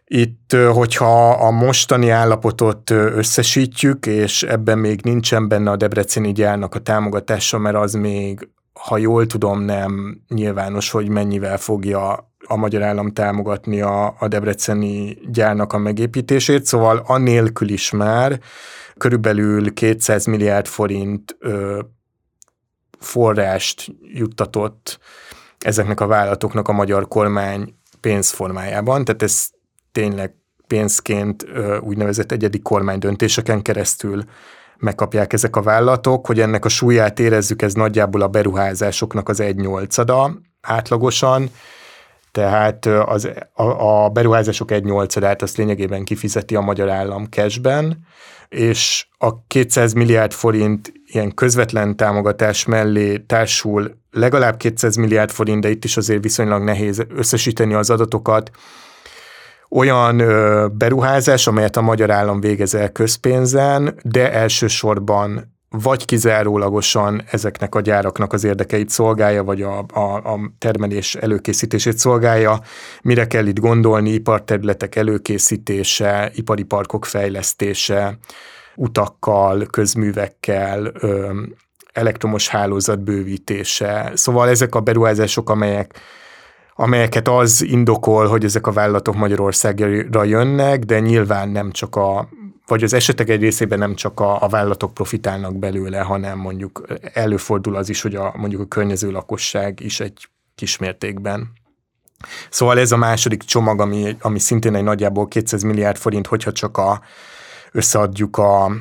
Itt, 0.06 0.56
hogyha 0.74 1.32
a 1.32 1.52
mostani 1.52 2.10
állapotot 2.10 2.90
összesítjük, 2.90 4.06
és 4.06 4.44
ebben 4.44 4.78
még 4.78 5.02
nincsen 5.04 5.48
benne 5.48 5.72
a 5.72 5.76
Debreceni 5.76 6.32
gyárnak 6.32 6.76
a 6.76 6.80
támogatása, 6.80 7.58
mert 7.58 7.76
az 7.76 7.94
még, 7.94 8.50
ha 8.74 8.98
jól 8.98 9.26
tudom, 9.26 9.62
nem 9.62 10.22
nyilvános, 10.28 10.92
hogy 10.92 11.10
mennyivel 11.10 11.58
fogja 11.58 12.29
a 12.50 12.56
magyar 12.56 12.82
állam 12.82 13.12
támogatni 13.12 13.82
a, 13.82 14.16
a 14.20 14.28
debreceni 14.28 15.18
gyárnak 15.32 15.74
a 15.74 15.78
megépítését, 15.78 16.66
szóval 16.66 17.04
annélkül 17.06 17.70
is 17.70 17.92
már 17.92 18.40
körülbelül 18.98 19.74
200 19.74 20.26
milliárd 20.26 20.68
forint 20.68 21.36
ö, 21.40 21.80
forrást 23.00 23.92
juttatott 24.02 25.00
ezeknek 25.60 26.00
a 26.00 26.08
vállalatoknak 26.08 26.68
a 26.68 26.72
magyar 26.72 27.08
kormány 27.08 27.76
pénzformájában, 28.00 29.06
tehát 29.06 29.22
ez 29.22 29.48
tényleg 29.92 30.34
pénzként 30.68 31.46
úgynevezett 31.82 32.32
egyedi 32.32 32.60
kormány 32.60 33.00
döntéseken 33.00 33.62
keresztül 33.62 34.24
megkapják 34.78 35.34
ezek 35.34 35.56
a 35.56 35.62
vállalatok, 35.62 36.26
hogy 36.26 36.40
ennek 36.40 36.66
a 36.66 36.70
súlyát 36.70 37.20
érezzük, 37.20 37.62
ez 37.62 37.74
nagyjából 37.74 38.22
a 38.22 38.28
beruházásoknak 38.28 39.30
az 39.30 39.40
egy 39.40 39.56
nyolcada 39.56 40.42
átlagosan, 40.62 41.50
tehát 42.40 42.86
az, 42.86 43.30
a, 43.54 43.64
a 43.64 44.10
beruházások 44.10 44.72
egy 44.72 44.84
nyolcadát 44.84 45.42
azt 45.42 45.58
lényegében 45.58 46.04
kifizeti 46.04 46.56
a 46.56 46.62
magyar 46.62 46.90
állam 46.90 47.26
cashben, 47.26 48.06
és 48.50 49.08
a 49.18 49.46
200 49.48 49.94
milliárd 49.94 50.32
forint 50.32 50.94
ilyen 51.06 51.34
közvetlen 51.34 51.96
támogatás 51.96 52.66
mellé 52.66 53.18
társul 53.18 53.98
legalább 54.12 54.58
200 54.58 54.96
milliárd 54.96 55.32
forint, 55.32 55.62
de 55.62 55.70
itt 55.70 55.84
is 55.84 55.98
azért 55.98 56.24
viszonylag 56.24 56.64
nehéz 56.64 57.06
összesíteni 57.16 57.74
az 57.74 57.90
adatokat, 57.90 58.52
olyan 59.70 60.20
ö, 60.20 60.68
beruházás, 60.72 61.48
amelyet 61.48 61.78
a 61.78 61.82
magyar 61.82 62.12
állam 62.12 62.40
végez 62.40 62.74
el 62.74 62.92
közpénzen, 62.92 64.00
de 64.04 64.34
elsősorban 64.34 65.59
vagy 65.70 66.06
kizárólagosan 66.06 67.22
ezeknek 67.32 67.76
a 67.76 67.82
gyáraknak 67.82 68.34
az 68.34 68.44
érdekeit 68.44 68.90
szolgálja, 68.90 69.44
vagy 69.44 69.62
a, 69.62 69.86
a, 69.94 70.16
a 70.16 70.40
termelés 70.58 71.16
előkészítését 71.16 71.98
szolgálja. 71.98 72.60
Mire 73.02 73.28
kell 73.28 73.46
itt 73.46 73.60
gondolni? 73.60 74.10
Iparterületek 74.10 74.96
előkészítése, 74.96 76.32
ipari 76.36 76.64
parkok 76.64 77.06
fejlesztése, 77.06 78.18
utakkal, 78.76 79.66
közművekkel, 79.66 80.92
elektromos 81.94 82.48
hálózat 82.48 83.00
bővítése. 83.00 84.12
Szóval 84.14 84.50
ezek 84.50 84.76
a 84.76 84.80
beruházások, 84.80 85.50
amelyek 85.50 86.00
amelyeket 86.76 87.28
az 87.28 87.64
indokol, 87.64 88.28
hogy 88.28 88.44
ezek 88.44 88.68
a 88.68 88.72
vállalatok 88.72 89.16
Magyarországra 89.16 90.24
jönnek, 90.24 90.84
de 90.84 91.00
nyilván 91.00 91.50
nem 91.50 91.72
csak 91.72 91.96
a 91.96 92.30
vagy 92.70 92.84
az 92.84 92.94
esetek 92.94 93.30
egy 93.30 93.42
részében 93.42 93.80
nem 93.80 93.96
csak 93.96 94.20
a, 94.20 94.44
a 94.44 94.48
vállalatok 94.48 94.94
profitálnak 94.94 95.60
belőle, 95.60 96.00
hanem 96.00 96.38
mondjuk 96.38 96.88
előfordul 97.14 97.76
az 97.76 97.90
is, 97.90 98.02
hogy 98.02 98.16
a, 98.16 98.34
mondjuk 98.36 98.62
a 98.62 98.66
környező 98.66 99.12
lakosság 99.12 99.80
is 99.80 100.00
egy 100.00 100.30
kismértékben. 100.56 101.52
Szóval 102.50 102.80
ez 102.80 102.92
a 102.92 102.98
második 102.98 103.44
csomag, 103.44 103.82
ami, 103.82 104.18
ami 104.22 104.40
szintén 104.40 104.76
egy 104.76 104.84
nagyjából 104.84 105.28
200 105.28 105.64
milliárd 105.64 105.98
forint, 105.98 106.28
hogyha 106.28 106.52
csak 106.52 106.78
a, 106.78 107.02
összeadjuk 107.72 108.38
a, 108.38 108.72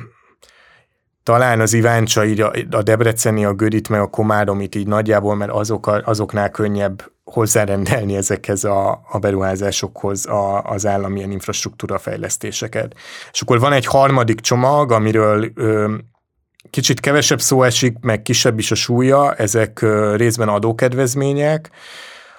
talán 1.23 1.59
az 1.59 1.73
Iváncsa, 1.73 2.25
így 2.25 2.41
a, 2.41 2.53
a 2.71 2.81
Debreceni, 2.81 3.45
a 3.45 3.53
Gödit, 3.53 3.89
meg 3.89 4.01
a 4.01 4.07
Komáromit 4.07 4.75
így 4.75 4.87
nagyjából, 4.87 5.35
mert 5.35 5.51
azok 5.51 5.87
a, 5.87 6.01
azoknál 6.05 6.49
könnyebb 6.49 7.11
hozzárendelni 7.31 8.15
ezekhez 8.15 8.63
a, 8.63 9.01
a 9.09 9.17
beruházásokhoz 9.19 10.25
a, 10.25 10.61
az 10.61 10.85
állami 10.85 11.17
ilyen 11.17 11.31
infrastruktúra 11.31 11.97
fejlesztéseket. 11.97 12.95
És 13.31 13.41
akkor 13.41 13.59
van 13.59 13.73
egy 13.73 13.85
harmadik 13.85 14.39
csomag, 14.39 14.91
amiről 14.91 15.51
ö, 15.55 15.93
kicsit 16.69 16.99
kevesebb 16.99 17.41
szó 17.41 17.63
esik, 17.63 17.97
meg 18.01 18.21
kisebb 18.21 18.59
is 18.59 18.71
a 18.71 18.75
súlya, 18.75 19.33
ezek 19.33 19.81
ö, 19.81 20.15
részben 20.15 20.47
adókedvezmények, 20.47 21.69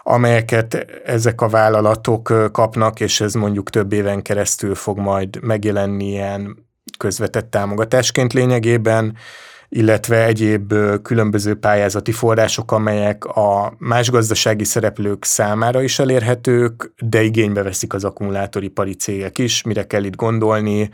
amelyeket 0.02 0.87
ezek 1.04 1.40
a 1.40 1.49
vállalatok 1.49 2.50
kapnak, 2.52 3.00
és 3.00 3.20
ez 3.20 3.35
mondjuk 3.35 3.70
több 3.70 3.92
éven 3.92 4.23
keresztül 4.23 4.75
fog 4.75 4.99
majd 4.99 5.42
megjelenni 5.42 6.04
ilyen 6.04 6.68
közvetett 6.99 7.50
támogatásként 7.50 8.32
lényegében, 8.32 9.16
illetve 9.73 10.25
egyéb 10.25 10.75
különböző 11.03 11.55
pályázati 11.55 12.12
források, 12.12 12.73
amelyek 12.73 13.25
a 13.25 13.75
más 13.79 14.11
gazdasági 14.11 14.65
szereplők 14.65 15.25
számára 15.25 15.83
is 15.83 15.99
elérhetők, 15.99 16.93
de 16.99 17.23
igénybe 17.23 17.62
veszik 17.62 17.95
az 17.95 18.05
akkumulátoripari 18.05 18.95
cégek 18.95 19.39
is, 19.39 19.62
mire 19.62 19.87
kell 19.87 20.05
itt 20.05 20.17
gondolni. 20.17 20.91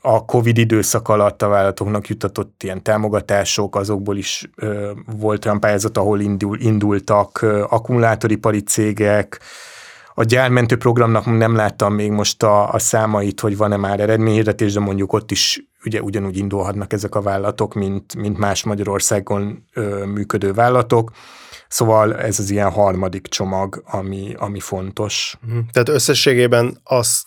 A 0.00 0.24
COVID 0.24 0.58
időszak 0.58 1.08
alatt 1.08 1.42
a 1.42 1.48
vállalatoknak 1.48 2.08
jutatott 2.08 2.62
ilyen 2.62 2.82
támogatások, 2.82 3.76
azokból 3.76 4.16
is 4.16 4.50
ö, 4.56 4.90
volt 5.18 5.44
olyan 5.44 5.60
pályázat, 5.60 5.98
ahol 5.98 6.20
indul, 6.20 6.58
indultak 6.60 7.42
ö, 7.42 7.64
akkumulátoripari 7.68 8.62
cégek, 8.62 9.40
a 10.16 10.24
gyármentő 10.24 10.76
programnak 10.76 11.38
nem 11.38 11.54
láttam 11.54 11.94
még 11.94 12.10
most 12.10 12.42
a, 12.42 12.72
a 12.72 12.78
számait, 12.78 13.40
hogy 13.40 13.56
van-e 13.56 13.76
már 13.76 14.00
eredményhirdetés, 14.00 14.72
de 14.72 14.80
mondjuk 14.80 15.12
ott 15.12 15.30
is 15.30 15.64
ugye 15.86 16.02
ugyanúgy 16.02 16.36
indulhatnak 16.36 16.92
ezek 16.92 17.14
a 17.14 17.22
vállalatok, 17.22 17.74
mint, 17.74 18.16
mint 18.16 18.38
más 18.38 18.64
Magyarországon 18.64 19.64
ö, 19.72 20.04
működő 20.04 20.52
vállalatok. 20.52 21.10
Szóval 21.68 22.16
ez 22.16 22.38
az 22.38 22.50
ilyen 22.50 22.70
harmadik 22.70 23.26
csomag, 23.26 23.82
ami, 23.86 24.34
ami 24.38 24.60
fontos. 24.60 25.38
Mhm. 25.46 25.58
Tehát 25.72 25.88
összességében 25.88 26.80
azt 26.84 27.26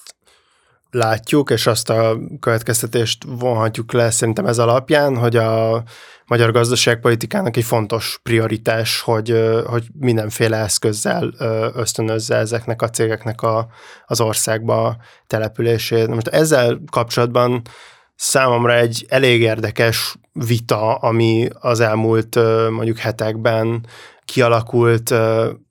látjuk, 0.89 1.49
és 1.49 1.67
azt 1.67 1.89
a 1.89 2.17
következtetést 2.39 3.23
vonhatjuk 3.27 3.91
le 3.91 4.09
szerintem 4.09 4.45
ez 4.45 4.59
alapján, 4.59 5.17
hogy 5.17 5.35
a 5.35 5.83
magyar 6.25 6.51
gazdaságpolitikának 6.51 7.57
egy 7.57 7.63
fontos 7.63 8.19
prioritás, 8.23 9.01
hogy, 9.01 9.61
hogy 9.65 9.87
mindenféle 9.99 10.57
eszközzel 10.57 11.33
ösztönözze 11.75 12.35
ezeknek 12.35 12.81
a 12.81 12.89
cégeknek 12.89 13.41
a, 13.41 13.67
az 14.05 14.21
országba 14.21 14.97
települését. 15.27 16.07
Most 16.07 16.27
ezzel 16.27 16.79
kapcsolatban 16.91 17.61
számomra 18.17 18.75
egy 18.75 19.05
elég 19.09 19.41
érdekes 19.41 20.15
vita, 20.33 20.95
ami 20.95 21.47
az 21.59 21.79
elmúlt 21.79 22.35
mondjuk 22.69 22.97
hetekben 22.97 23.85
kialakult 24.25 25.09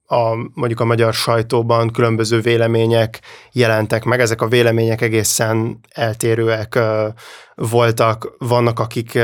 a, 0.06 0.50
mondjuk 0.54 0.80
a 0.80 0.84
magyar 0.84 1.14
sajtóban 1.14 1.90
különböző 1.90 2.40
vélemények 2.40 3.20
jelentek 3.52 4.04
meg, 4.04 4.20
ezek 4.20 4.42
a 4.42 4.48
vélemények 4.48 5.00
egészen 5.00 5.80
eltérőek 5.92 6.78
voltak, 7.54 8.34
vannak, 8.38 8.78
akik 8.78 9.14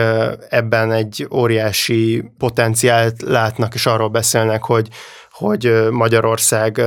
ebben 0.48 0.92
egy 0.92 1.28
óriási 1.30 2.24
potenciált 2.38 3.22
látnak, 3.22 3.74
és 3.74 3.86
arról 3.86 4.08
beszélnek, 4.08 4.62
hogy 4.62 4.88
hogy 5.32 5.88
Magyarország 5.90 6.80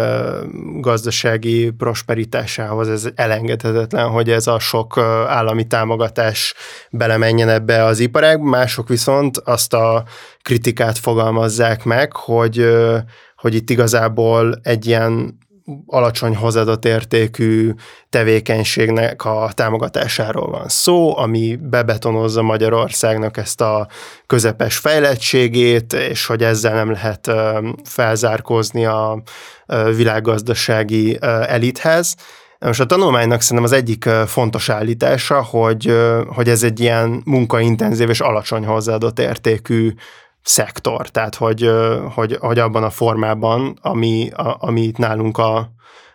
gazdasági 0.80 1.70
prosperitásához 1.70 2.90
ez 2.90 3.08
elengedhetetlen, 3.16 4.10
hogy 4.10 4.30
ez 4.30 4.48
a 4.48 4.60
sok 4.60 4.98
állami 5.28 5.68
támogatás 5.68 6.54
belemenjen 6.92 7.50
ebbe 7.50 7.84
az 7.84 8.00
iparágba, 8.00 8.50
mások 8.50 8.88
viszont 8.88 9.38
azt 9.38 9.74
a 9.74 10.04
kritikát 10.42 10.98
fogalmazzák 10.98 11.84
meg, 11.84 12.16
hogy, 12.16 12.66
hogy 13.36 13.56
itt 13.56 13.70
igazából 13.70 14.60
egy 14.64 14.86
ilyen 14.86 15.38
alacsony 15.88 16.36
hozadott 16.36 16.86
értékű 16.86 17.72
tevékenységnek 18.10 19.26
a 19.26 19.50
támogatásáról 19.54 20.50
van 20.50 20.68
szó, 20.68 21.18
ami 21.18 21.58
bebetonozza 21.62 22.42
Magyarországnak 22.42 23.38
ezt 23.38 23.62
a 23.62 23.88
közepes 24.26 24.78
fejlettségét, 24.78 25.94
és 25.94 26.26
hogy 26.26 26.44
ezzel 26.44 26.74
nem 26.74 26.92
lehet 26.92 27.32
felzárkózni 27.84 28.86
a 28.86 29.22
világgazdasági 29.96 31.18
elithez. 31.22 32.16
Most 32.60 32.80
a 32.80 32.86
tanulmánynak 32.86 33.42
szerintem 33.42 33.66
az 33.66 33.72
egyik 33.72 34.04
fontos 34.26 34.70
állítása, 34.70 35.44
hogy, 35.44 35.96
hogy 36.28 36.50
ez 36.50 36.64
egy 36.64 36.80
ilyen 36.80 37.22
munkaintenzív 37.26 38.10
és 38.10 38.20
alacsony 38.20 38.66
hozzáadott 38.66 39.20
értékű 39.20 39.94
szektor, 40.46 41.10
tehát 41.10 41.36
hogy, 41.36 41.72
hogy, 42.14 42.38
hogy 42.40 42.60
abban 42.60 42.84
a 42.84 42.90
formában, 42.90 43.78
ami, 43.82 44.30
a, 44.30 44.58
ami 44.60 44.82
itt 44.82 44.98
nálunk 44.98 45.38
a, 45.38 45.70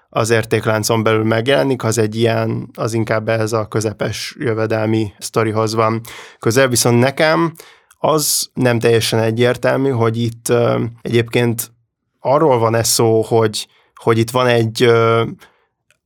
az 0.08 0.30
értékláncon 0.30 1.02
belül 1.02 1.24
megjelenik, 1.24 1.84
az 1.84 1.98
egy 1.98 2.16
ilyen, 2.16 2.70
az 2.74 2.92
inkább 2.92 3.28
ez 3.28 3.52
a 3.52 3.66
közepes 3.66 4.36
jövedelmi 4.38 5.12
sztorihoz 5.18 5.74
van 5.74 6.00
közel, 6.38 6.68
viszont 6.68 6.98
nekem 6.98 7.52
az 7.98 8.50
nem 8.54 8.78
teljesen 8.78 9.18
egyértelmű, 9.18 9.90
hogy 9.90 10.16
itt 10.22 10.52
egyébként 11.02 11.72
arról 12.20 12.58
van 12.58 12.74
ez 12.74 12.88
szó, 12.88 13.22
hogy, 13.22 13.68
hogy 13.94 14.18
itt 14.18 14.30
van 14.30 14.46
egy, 14.46 14.82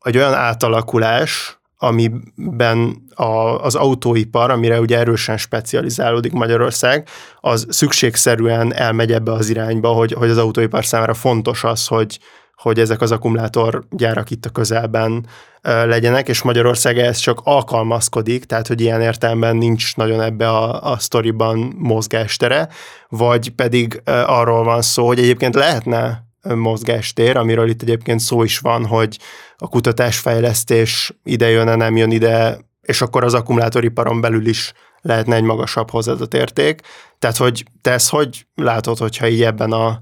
egy 0.01 0.17
olyan 0.17 0.35
átalakulás, 0.35 1.59
amiben 1.77 3.04
a, 3.15 3.65
az 3.65 3.75
autóipar, 3.75 4.51
amire 4.51 4.81
ugye 4.81 4.99
erősen 4.99 5.37
specializálódik 5.37 6.33
Magyarország, 6.33 7.09
az 7.41 7.67
szükségszerűen 7.69 8.75
elmegy 8.75 9.13
ebbe 9.13 9.33
az 9.33 9.49
irányba, 9.49 9.89
hogy, 9.89 10.13
hogy 10.13 10.31
az 10.31 10.39
autóipar 10.39 10.85
számára 10.85 11.15
fontos 11.15 11.65
az, 11.65 11.87
hogy, 11.87 12.19
hogy 12.57 12.79
ezek 12.79 13.01
az 13.01 13.11
akkumulátorgyárak 13.13 14.31
itt 14.31 14.47
a 14.47 14.51
közelben 14.51 15.27
legyenek, 15.63 16.29
és 16.29 16.43
Magyarország 16.43 16.99
ehhez 16.99 17.19
csak 17.19 17.41
alkalmazkodik, 17.45 18.45
tehát 18.45 18.67
hogy 18.67 18.81
ilyen 18.81 19.01
értelemben 19.01 19.57
nincs 19.57 19.97
nagyon 19.97 20.21
ebbe 20.21 20.49
a, 20.49 20.93
a 20.93 20.99
sztoriban 20.99 21.75
mozgástere, 21.79 22.69
vagy 23.09 23.51
pedig 23.51 24.03
arról 24.27 24.65
van 24.65 24.83
szó, 24.83 25.07
hogy 25.07 25.19
egyébként 25.19 25.55
lehetne 25.55 26.25
mozgástér, 26.55 27.37
amiről 27.37 27.69
itt 27.69 27.83
egyébként 27.83 28.21
szó 28.21 28.43
is 28.43 28.59
van, 28.59 28.87
hogy 28.87 29.19
a 29.57 29.69
kutatásfejlesztés 29.69 31.13
ide 31.23 31.49
jön 31.49 31.77
nem 31.77 31.97
jön 31.97 32.11
ide, 32.11 32.59
és 32.85 33.01
akkor 33.01 33.25
az 33.25 33.35
akkumulátoriparon 33.35 34.21
belül 34.21 34.47
is 34.47 34.73
lehetne 35.01 35.37
egy 35.37 35.43
magasabb 35.43 35.91
hozzáadott 35.91 36.35
érték. 36.35 36.81
Tehát, 37.19 37.37
hogy 37.37 37.65
te 37.81 37.91
ezt 37.91 38.11
hogy 38.11 38.47
látod, 38.55 38.99
hogyha 38.99 39.29
így 39.29 39.43
ebben 39.43 39.73
a 39.73 40.01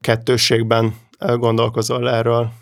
kettősségben 0.00 0.94
gondolkozol 1.18 2.10
erről? 2.10 2.52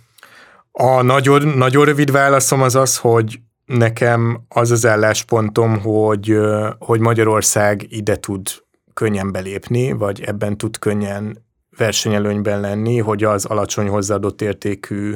A 0.72 1.02
nagyon, 1.02 1.46
nagyon 1.46 1.84
rövid 1.84 2.10
válaszom 2.10 2.62
az 2.62 2.74
az, 2.74 2.98
hogy 2.98 3.38
nekem 3.64 4.44
az 4.48 4.70
az 4.70 4.86
álláspontom, 4.86 5.80
hogy, 5.80 6.36
hogy 6.78 7.00
Magyarország 7.00 7.86
ide 7.88 8.16
tud 8.16 8.48
könnyen 8.94 9.32
belépni, 9.32 9.92
vagy 9.92 10.20
ebben 10.20 10.56
tud 10.56 10.78
könnyen 10.78 11.44
versenyelőnyben 11.76 12.60
lenni, 12.60 12.98
hogy 12.98 13.24
az 13.24 13.44
alacsony 13.44 13.88
hozzáadott 13.88 14.42
értékű, 14.42 15.14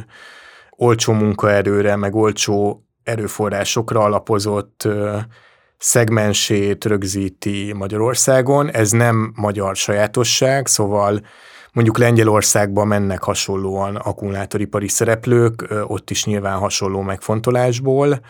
olcsó 0.71 1.13
munkaerőre, 1.13 1.97
meg 1.97 2.15
olcsó 2.15 2.86
erőforrásokra 3.07 4.01
alapozott 4.01 4.89
szegmensét 5.79 6.85
rögzíti 6.85 7.73
Magyarországon. 7.73 8.71
Ez 8.71 8.91
nem 8.91 9.33
magyar 9.37 9.77
sajátosság, 9.77 10.67
szóval 10.67 11.21
mondjuk 11.73 11.99
Lengyelországban 11.99 12.87
mennek 12.87 13.23
hasonlóan 13.23 13.97
akkumulátoripari 13.97 14.89
szereplők, 14.89 15.65
ott 15.87 16.11
is 16.11 16.25
nyilván 16.25 16.59
hasonló 16.59 17.01
megfontolásból. 17.01 18.21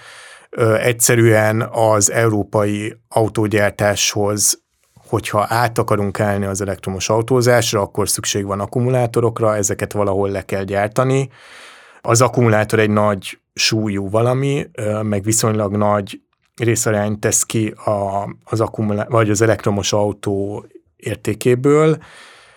Egyszerűen 0.79 1.69
az 1.73 2.11
európai 2.13 2.97
autógyártáshoz 3.09 4.65
hogyha 5.09 5.47
át 5.49 5.79
akarunk 5.79 6.21
állni 6.21 6.45
az 6.45 6.61
elektromos 6.61 7.09
autózásra, 7.09 7.81
akkor 7.81 8.09
szükség 8.09 8.45
van 8.45 8.61
akkumulátorokra, 8.61 9.57
ezeket 9.57 9.93
valahol 9.93 10.31
le 10.31 10.43
kell 10.43 10.63
gyártani. 10.63 11.29
Az 12.01 12.21
akkumulátor 12.21 12.79
egy 12.79 12.91
nagy 12.91 13.39
súlyú 13.59 14.11
valami, 14.11 14.71
meg 15.03 15.23
viszonylag 15.23 15.77
nagy 15.77 16.21
részarányt 16.57 17.21
tesz 17.21 17.43
ki 17.43 17.69
a, 17.69 18.29
az 18.45 18.61
akkumulá- 18.61 19.09
vagy 19.09 19.31
az 19.31 19.41
elektromos 19.43 19.93
autó 19.93 20.67
értékéből, 20.97 21.99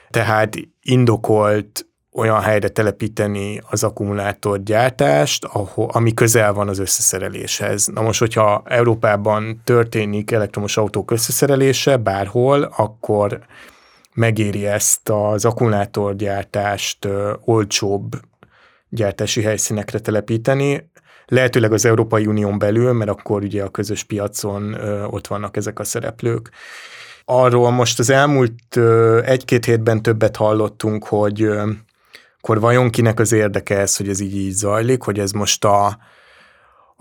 tehát 0.09 0.55
indokolt 0.81 1.87
olyan 2.13 2.41
helyre 2.41 2.67
telepíteni 2.67 3.61
az 3.69 3.83
akkumulátorgyártást, 3.83 5.45
ahol, 5.45 5.89
ami 5.91 6.13
közel 6.13 6.53
van 6.53 6.67
az 6.67 6.79
összeszereléshez. 6.79 7.87
Na 7.87 8.01
most, 8.01 8.19
hogyha 8.19 8.61
Európában 8.65 9.61
történik 9.63 10.31
elektromos 10.31 10.77
autók 10.77 11.11
összeszerelése 11.11 11.97
bárhol, 11.97 12.63
akkor 12.77 13.39
megéri 14.13 14.65
ezt 14.65 15.09
az 15.09 15.45
akkumulátorgyártást 15.45 17.07
olcsóbb 17.45 18.19
gyártási 18.89 19.41
helyszínekre 19.41 19.99
telepíteni, 19.99 20.89
lehetőleg 21.25 21.73
az 21.73 21.85
Európai 21.85 22.25
Unión 22.25 22.59
belül, 22.59 22.93
mert 22.93 23.09
akkor 23.09 23.43
ugye 23.43 23.63
a 23.63 23.69
közös 23.69 24.03
piacon 24.03 24.73
ott 25.09 25.27
vannak 25.27 25.57
ezek 25.57 25.79
a 25.79 25.83
szereplők. 25.83 26.49
Arról 27.25 27.71
most 27.71 27.99
az 27.99 28.09
elmúlt 28.09 28.77
egy-két 29.23 29.65
hétben 29.65 30.01
többet 30.01 30.35
hallottunk, 30.35 31.05
hogy 31.05 31.49
akkor 32.37 32.59
vajon 32.59 32.89
kinek 32.89 33.19
az 33.19 33.31
érdeke 33.31 33.77
ez, 33.77 33.97
hogy 33.97 34.09
ez 34.09 34.19
így, 34.19 34.35
így 34.35 34.51
zajlik, 34.51 35.01
hogy 35.01 35.19
ez 35.19 35.31
most 35.31 35.65
a, 35.65 35.97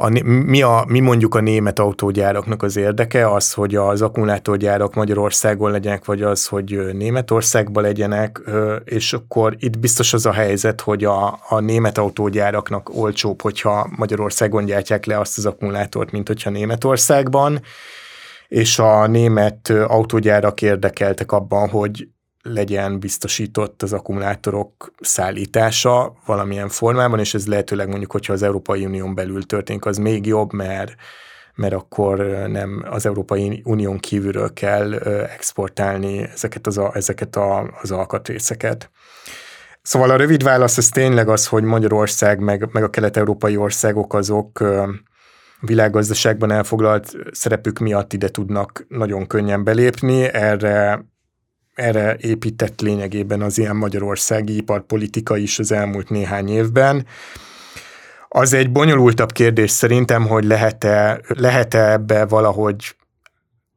a, 0.01 0.09
mi, 0.25 0.63
a, 0.63 0.85
mi 0.89 1.01
mondjuk 1.01 1.35
a 1.35 1.41
német 1.41 1.79
autógyáraknak 1.79 2.63
az 2.63 2.77
érdeke, 2.77 3.33
az, 3.33 3.53
hogy 3.53 3.75
az 3.75 4.03
akkumulátorgyárak 4.03 4.95
Magyarországon 4.95 5.71
legyenek, 5.71 6.05
vagy 6.05 6.23
az, 6.23 6.47
hogy 6.47 6.79
Németországban 6.93 7.83
legyenek, 7.83 8.41
és 8.85 9.13
akkor 9.13 9.57
itt 9.59 9.79
biztos 9.79 10.13
az 10.13 10.27
a 10.27 10.33
helyzet, 10.33 10.81
hogy 10.81 11.05
a, 11.05 11.39
a 11.49 11.61
német 11.61 11.99
autógyáraknak 11.99 12.97
olcsóbb, 12.97 13.43
hogyha 13.43 13.91
Magyarországon 13.97 14.65
gyártják 14.65 15.05
le 15.05 15.19
azt 15.19 15.39
az 15.39 15.47
akkumulátort, 15.47 16.11
mint 16.11 16.27
hogyha 16.29 16.51
Németországban, 16.51 17.61
és 18.49 18.79
a 18.79 19.07
német 19.07 19.71
autógyárak 19.71 20.63
érdekeltek 20.63 21.33
abban, 21.33 21.69
hogy 21.69 22.09
legyen 22.43 23.01
biztosított 23.01 23.83
az 23.83 23.93
akkumulátorok 23.93 24.93
szállítása 25.01 26.17
valamilyen 26.27 26.69
formában, 26.69 27.19
és 27.19 27.35
ez 27.35 27.47
lehetőleg 27.47 27.89
mondjuk, 27.89 28.13
hogyha 28.13 28.33
az 28.33 28.43
Európai 28.43 28.85
Unión 28.85 29.15
belül 29.15 29.47
történik, 29.47 29.85
az 29.85 29.97
még 29.97 30.27
jobb, 30.27 30.53
mert 30.53 30.95
mert 31.55 31.75
akkor 31.75 32.19
nem 32.49 32.85
az 32.91 33.07
Európai 33.07 33.63
Unión 33.65 33.99
kívülről 33.99 34.53
kell 34.53 34.95
exportálni 35.37 36.23
ezeket 36.23 36.67
az, 36.67 36.79
a, 36.79 36.91
ezeket 36.95 37.37
a, 37.37 37.79
az 37.83 37.91
alkatrészeket. 37.91 38.91
Szóval 39.83 40.11
a 40.11 40.17
rövid 40.17 40.43
válasz 40.43 40.77
az 40.77 40.89
tényleg 40.89 41.29
az, 41.29 41.47
hogy 41.47 41.63
Magyarország 41.63 42.41
meg, 42.41 42.69
meg 42.73 42.83
a 42.83 42.91
kelet-európai 42.91 43.57
országok 43.57 44.15
azok 44.15 44.65
világgazdaságban 45.61 46.51
elfoglalt 46.51 47.17
szerepük 47.31 47.79
miatt 47.79 48.13
ide 48.13 48.29
tudnak 48.29 48.85
nagyon 48.89 49.27
könnyen 49.27 49.65
belépni. 49.65 50.23
Erre 50.23 51.05
erre 51.79 52.17
épített 52.21 52.81
lényegében 52.81 53.43
az 53.43 53.59
ilyen 53.59 53.77
magyarországi 53.77 54.57
iparpolitika 54.57 55.37
is 55.37 55.59
az 55.59 55.73
elmúlt 55.73 56.11
néhány 56.11 56.49
évben. 56.49 57.07
Az 58.29 58.53
egy 58.53 58.73
bonyolultabb 58.73 59.33
kérdés 59.33 59.71
szerintem, 59.71 60.27
hogy 60.27 60.45
lehet-e, 60.45 61.21
lehet-e 61.27 61.93
ebbe 61.93 62.25
valahogy 62.25 62.97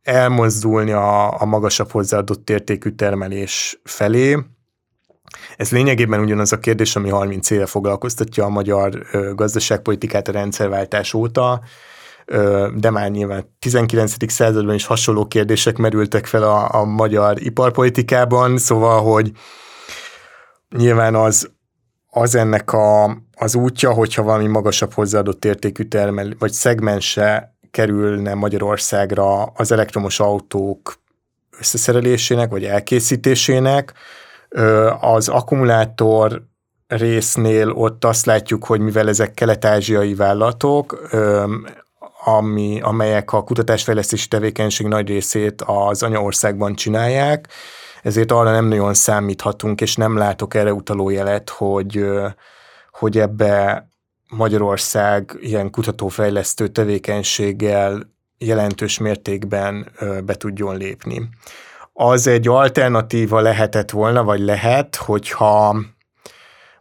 elmozdulni 0.04 0.92
a, 0.92 1.42
a 1.42 1.46
magasabb 1.46 1.92
hozzáadott 1.92 2.50
értékű 2.50 2.90
termelés 2.90 3.80
felé. 3.84 4.38
Ez 5.58 5.72
lényegében 5.72 6.20
ugyanaz 6.20 6.52
a 6.52 6.60
kérdés, 6.60 6.96
ami 6.96 7.10
30 7.10 7.50
éve 7.50 7.66
foglalkoztatja 7.66 8.46
a 8.46 8.50
magyar 8.50 9.06
gazdaságpolitikát 9.36 10.28
a 10.28 10.32
rendszerváltás 10.32 11.14
óta 11.14 11.62
de 12.76 12.90
már 12.90 13.10
nyilván 13.10 13.56
19. 13.60 14.32
században 14.32 14.76
is 14.76 14.86
hasonló 14.86 15.26
kérdések 15.26 15.78
merültek 15.78 16.26
fel 16.26 16.44
a, 16.44 16.74
a 16.74 16.84
magyar 16.84 17.42
iparpolitikában, 17.42 18.58
szóval, 18.58 19.02
hogy 19.02 19.32
nyilván 20.78 21.16
az, 21.16 21.52
az 22.10 22.36
ennek 22.36 22.74
a, 22.74 23.18
az 23.36 23.56
útja, 23.56 23.94
hogyha 23.94 24.24
valami 24.24 24.48
magasabb 24.48 24.94
hozzáadott 24.94 25.46
értékű 25.46 25.84
termel, 25.84 26.34
vagy 26.40 26.52
szegmense 26.52 27.56
kerülne 27.72 28.34
Magyarországra 28.34 29.44
az 29.44 29.72
elektromos 29.72 30.20
autók 30.20 30.94
összeszerelésének, 31.60 32.50
vagy 32.50 32.64
elkészítésének, 32.64 33.94
az 35.00 35.30
akkumulátor 35.30 36.44
résznél 36.88 37.70
ott 37.70 38.06
azt 38.06 38.26
látjuk, 38.26 38.66
hogy 38.66 38.80
mivel 38.80 39.08
ezek 39.08 39.34
kelet-ázsiai 39.34 40.16
vállalatok, 40.16 41.10
ami, 42.24 42.82
amelyek 42.82 43.34
a 43.34 43.44
kutatásfejlesztési 43.44 44.28
tevékenység 44.28 44.88
nagy 44.88 45.08
részét 45.08 45.62
az 45.66 46.04
anyaországban 46.04 46.76
csinálják, 46.76 47.48
ezért 48.04 48.32
arra 48.32 48.52
nem 48.52 48.66
nagyon 48.66 48.94
számíthatunk, 48.94 49.82
és 49.82 49.96
nem 49.96 50.18
látok 50.18 50.54
erre 50.54 50.74
utaló 50.74 51.10
jelet, 51.10 51.50
hogy, 51.50 52.06
hogy 52.92 53.18
ebbe 53.18 53.86
Magyarország 54.30 55.38
ilyen 55.40 55.70
kutatófejlesztő 55.70 56.68
tevékenységgel 56.68 58.10
jelentős 58.38 58.98
mértékben 58.98 59.92
be 60.26 60.34
tudjon 60.34 60.78
lépni. 60.78 61.30
Az 61.94 62.28
egy 62.28 62.48
alternatíva 62.48 63.40
lehetett 63.40 63.90
volna, 63.92 64.24
vagy 64.24 64.40
lehet, 64.40 64.96
hogyha 64.96 65.76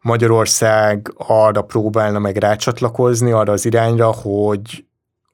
Magyarország 0.01 1.13
arra 1.17 1.63
próbálna 1.63 2.19
meg 2.19 2.37
rácsatlakozni, 2.37 3.33
arra 3.33 3.53
az 3.53 3.65
irányra, 3.65 4.13
hogy 4.13 4.85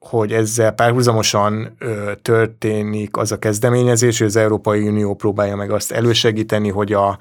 hogy 0.09 0.33
ezzel 0.33 0.71
párhuzamosan 0.71 1.75
ö, 1.79 2.11
történik 2.21 3.17
az 3.17 3.31
a 3.31 3.39
kezdeményezés, 3.39 4.17
hogy 4.17 4.27
az 4.27 4.35
Európai 4.35 4.87
Unió 4.87 5.15
próbálja 5.15 5.55
meg 5.55 5.71
azt 5.71 5.91
elősegíteni, 5.91 6.69
hogy 6.69 6.93
a, 6.93 7.17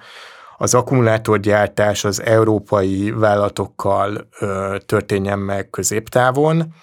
az 0.56 0.74
akkumulátorgyártás 0.74 2.04
az 2.04 2.22
európai 2.22 3.10
vállalatokkal 3.10 4.28
ö, 4.40 4.76
történjen 4.86 5.38
meg 5.38 5.70
középtávon, 5.70 6.74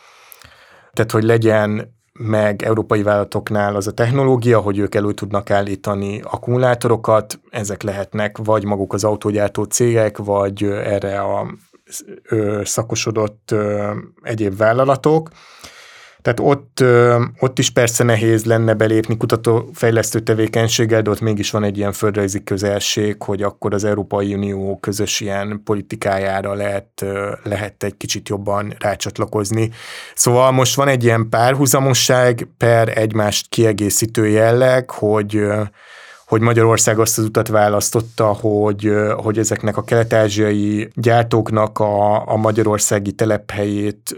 tehát 0.94 1.12
hogy 1.12 1.24
legyen 1.24 1.92
meg 2.14 2.62
európai 2.62 3.04
vállalatoknál 3.04 3.76
az 3.76 3.88
a 3.88 3.92
technológia, 3.92 4.60
hogy 4.60 4.78
ők 4.78 4.96
elő 4.96 5.12
tudnak 5.12 5.50
állítani 5.50 6.22
akkumulátorokat, 6.24 7.40
ezek 7.50 7.82
lehetnek 7.82 8.38
vagy 8.38 8.66
maguk 8.66 8.94
az 8.94 9.04
autógyártó 9.04 9.64
cégek, 9.64 10.18
vagy 10.18 10.64
erre 10.64 11.20
a 11.20 11.48
ö, 12.24 12.62
szakosodott 12.64 13.52
ö, 13.52 13.92
egyéb 14.22 14.58
vállalatok, 14.58 15.30
tehát 16.24 16.40
ott, 16.40 16.84
ott 17.40 17.60
is 17.60 17.70
persze 17.70 18.04
nehéz 18.04 18.46
lenne 18.46 18.74
belépni 18.74 19.18
kutatófejlesztő 19.18 20.20
tevékenységgel, 20.20 21.02
de 21.02 21.10
ott 21.10 21.20
mégis 21.20 21.52
van 21.52 21.64
egy 21.64 21.78
ilyen 21.78 21.92
földrajzi 21.92 22.44
közelség, 22.44 23.24
hogy 23.24 23.42
akkor 23.42 23.74
az 23.74 23.84
Európai 23.84 24.34
Unió 24.34 24.78
közös 24.82 25.20
ilyen 25.20 25.62
politikájára 25.64 26.54
lehet, 26.54 27.06
lehet 27.44 27.84
egy 27.84 27.98
kicsit 27.98 28.30
jobban 28.30 28.76
rácsatlakozni. 28.80 29.72
Szóval 30.16 30.52
most 30.52 30.76
van 30.76 30.88
egy 30.88 31.04
ilyen 31.04 31.30
párhuzamosság 31.30 32.48
per 32.58 32.98
egymást 32.98 33.50
kiegészítő 33.50 34.28
jelleg, 34.28 34.90
hogy 34.90 35.42
hogy 36.34 36.42
Magyarország 36.42 37.00
azt 37.00 37.18
az 37.18 37.24
utat 37.24 37.48
választotta, 37.48 38.26
hogy, 38.26 38.92
hogy 39.16 39.38
ezeknek 39.38 39.78
a 39.78 39.84
kelet-ázsiai 39.84 40.90
gyártóknak 40.96 41.80
a, 41.80 42.28
a 42.30 42.36
magyarországi 42.36 43.12
telephelyét 43.12 44.16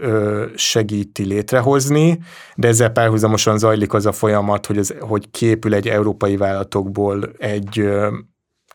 segíti 0.54 1.24
létrehozni, 1.24 2.18
de 2.54 2.68
ezzel 2.68 2.90
párhuzamosan 2.90 3.58
zajlik 3.58 3.92
az 3.92 4.06
a 4.06 4.12
folyamat, 4.12 4.66
hogy, 4.66 4.78
ez, 4.78 4.92
hogy 5.00 5.30
képül 5.30 5.74
egy 5.74 5.88
európai 5.88 6.36
vállalatokból 6.36 7.32
egy 7.38 7.88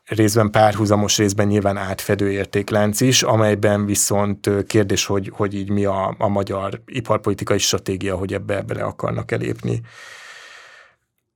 részben 0.06 0.52
párhuzamos, 0.52 1.18
részben 1.18 1.48
nyilván 1.48 1.78
átfedő 1.78 2.32
értéklánc 2.32 3.02
is, 3.02 3.24
amelyben 3.24 3.86
viszont 3.86 4.50
kérdés, 4.68 5.06
hogy, 5.06 5.32
hogy 5.36 5.54
így 5.54 5.70
mi 5.70 5.86
a, 5.86 6.16
a 6.18 6.28
magyar 6.28 6.82
iparpolitikai 6.86 7.58
stratégia, 7.58 8.16
hogy 8.16 8.34
ebbe 8.34 8.62
bele 8.62 8.84
akarnak 8.84 9.32
elépni. 9.32 9.82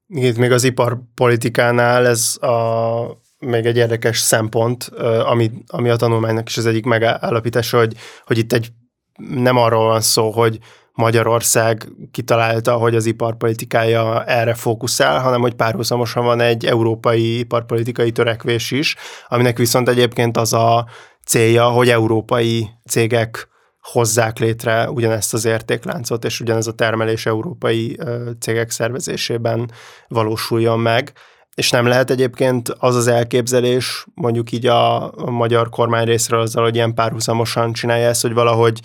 Itt 0.08 0.38
még 0.38 0.52
az 0.52 0.64
iparpolitikánál 0.64 2.08
ez 2.08 2.38
a, 2.42 3.24
még 3.40 3.66
egy 3.66 3.78
érdekes 3.78 4.20
szempont, 4.20 4.84
ami, 5.26 5.52
ami 5.68 5.90
a 5.90 5.96
tanulmánynak 5.96 6.50
is 6.50 6.58
az 6.58 6.66
egyik 6.66 6.86
megállapítása, 6.86 7.78
hogy, 7.78 7.94
hogy 8.26 8.38
itt 8.38 8.54
egy 8.54 8.72
nem 9.18 9.58
arról 9.58 9.86
van 9.86 10.02
szó, 10.02 10.32
hogy 10.32 10.60
Magyarország 10.94 11.88
kitalálta, 12.12 12.74
hogy 12.76 12.96
az 12.96 13.06
iparpolitikája 13.06 14.24
erre 14.24 14.54
fókuszál, 14.54 15.22
hanem 15.22 15.42
hogy 15.42 15.54
párhuzamosan 15.54 16.24
van 16.24 16.40
egy 16.40 16.66
európai 16.66 17.40
iparpolitikai 17.40 18.12
törekvés 18.12 18.72
is, 18.72 18.96
aminek 19.28 19.58
viszont 19.58 19.90
egyébként 19.90 20.38
az 20.38 20.54
a 20.54 20.86
célja, 21.26 21.70
hogy 21.70 21.90
európai 21.90 22.70
cégek 22.90 23.48
hozzák 23.92 24.40
létre 24.40 24.90
ugyanezt 24.90 25.34
az 25.34 25.46
értékláncot, 25.46 26.26
és 26.26 26.40
ugyanez 26.40 26.68
a 26.68 26.74
termelés 26.74 27.26
európai 27.26 28.00
cégek 28.40 28.70
szervezésében 28.70 29.72
valósuljon 30.08 30.80
meg. 30.80 31.12
És 31.56 31.70
nem 31.70 31.86
lehet 31.86 32.10
egyébként 32.10 32.70
az 32.70 32.96
az 32.96 33.08
elképzelés, 33.08 34.06
mondjuk 34.14 34.52
így 34.52 34.66
a, 34.66 35.04
a 35.04 35.30
magyar 35.30 35.70
kormány 35.70 36.06
részről 36.06 36.40
azzal, 36.40 36.64
hogy 36.64 36.76
ilyen 36.76 36.94
párhuzamosan 36.94 37.74
csinálja 37.74 38.08
ezt, 38.08 38.22
hogy 38.22 38.34
valahogy 38.34 38.80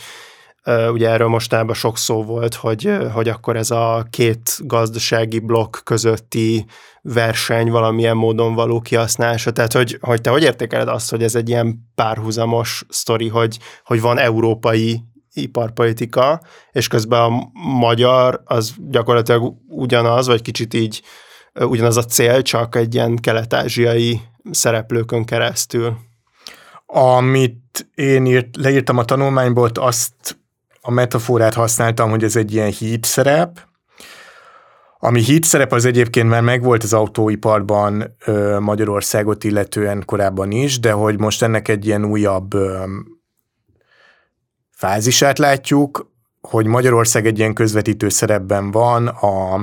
Ugye 0.67 1.09
erről 1.09 1.29
mostában 1.29 1.75
sok 1.75 1.99
szó 1.99 2.25
volt, 2.25 2.55
hogy, 2.55 2.97
hogy 3.13 3.29
akkor 3.29 3.57
ez 3.57 3.71
a 3.71 4.07
két 4.11 4.59
gazdasági 4.59 5.39
blokk 5.39 5.77
közötti 5.85 6.67
verseny 7.03 7.71
valamilyen 7.71 8.17
módon 8.17 8.55
való 8.55 8.81
kihasználása. 8.81 9.51
Tehát, 9.51 9.73
hogy, 9.73 9.99
hogy 10.01 10.21
te 10.21 10.31
hogy 10.31 10.43
értékeled 10.43 10.89
azt, 10.89 11.11
hogy 11.11 11.23
ez 11.23 11.35
egy 11.35 11.49
ilyen 11.49 11.91
párhuzamos 11.95 12.85
sztori, 12.89 13.29
hogy, 13.29 13.59
hogy 13.85 14.01
van 14.01 14.19
európai 14.19 15.05
iparpolitika, 15.33 16.41
és 16.73 16.89
közben 16.89 17.21
a 17.21 17.51
magyar 17.79 18.43
az 18.45 18.75
gyakorlatilag 18.79 19.55
ugyanaz, 19.69 20.27
vagy 20.27 20.43
kicsit 20.43 20.75
így 20.75 21.03
ugyanaz 21.55 21.97
a 21.97 22.05
cél, 22.05 22.43
csak 22.43 22.77
egy 22.77 22.95
ilyen 22.95 23.17
kelet-ázsiai 23.17 24.21
szereplőkön 24.51 25.25
keresztül. 25.25 25.97
Amit 26.87 27.89
én 27.95 28.27
írt, 28.27 28.57
leírtam 28.57 28.99
a 28.99 29.05
tanulmányból, 29.05 29.71
azt 29.75 30.39
a 30.81 30.91
metaforát 30.91 31.55
használtam, 31.55 32.11
hogy 32.11 32.25
ez 32.25 32.37
egy 32.37 32.53
ilyen 32.53 32.71
híd 32.71 33.05
szerep, 33.05 33.69
ami 35.03 35.21
híd 35.21 35.45
szerep 35.45 35.73
az 35.73 35.85
egyébként 35.85 36.29
már 36.29 36.43
megvolt 36.43 36.83
az 36.83 36.93
autóiparban 36.93 38.17
Magyarországot 38.59 39.45
illetően 39.45 40.03
korábban 40.05 40.51
is, 40.51 40.81
de 40.81 40.93
hogy 40.93 41.19
most 41.19 41.43
ennek 41.43 41.69
egy 41.69 41.87
ilyen 41.87 42.05
újabb 42.05 42.55
fázisát 44.71 45.39
látjuk, 45.39 46.13
hogy 46.41 46.67
Magyarország 46.67 47.27
egy 47.27 47.39
ilyen 47.39 47.55
közvetítő 47.55 48.09
szerepben 48.09 48.71
van 48.71 49.07
a 49.07 49.61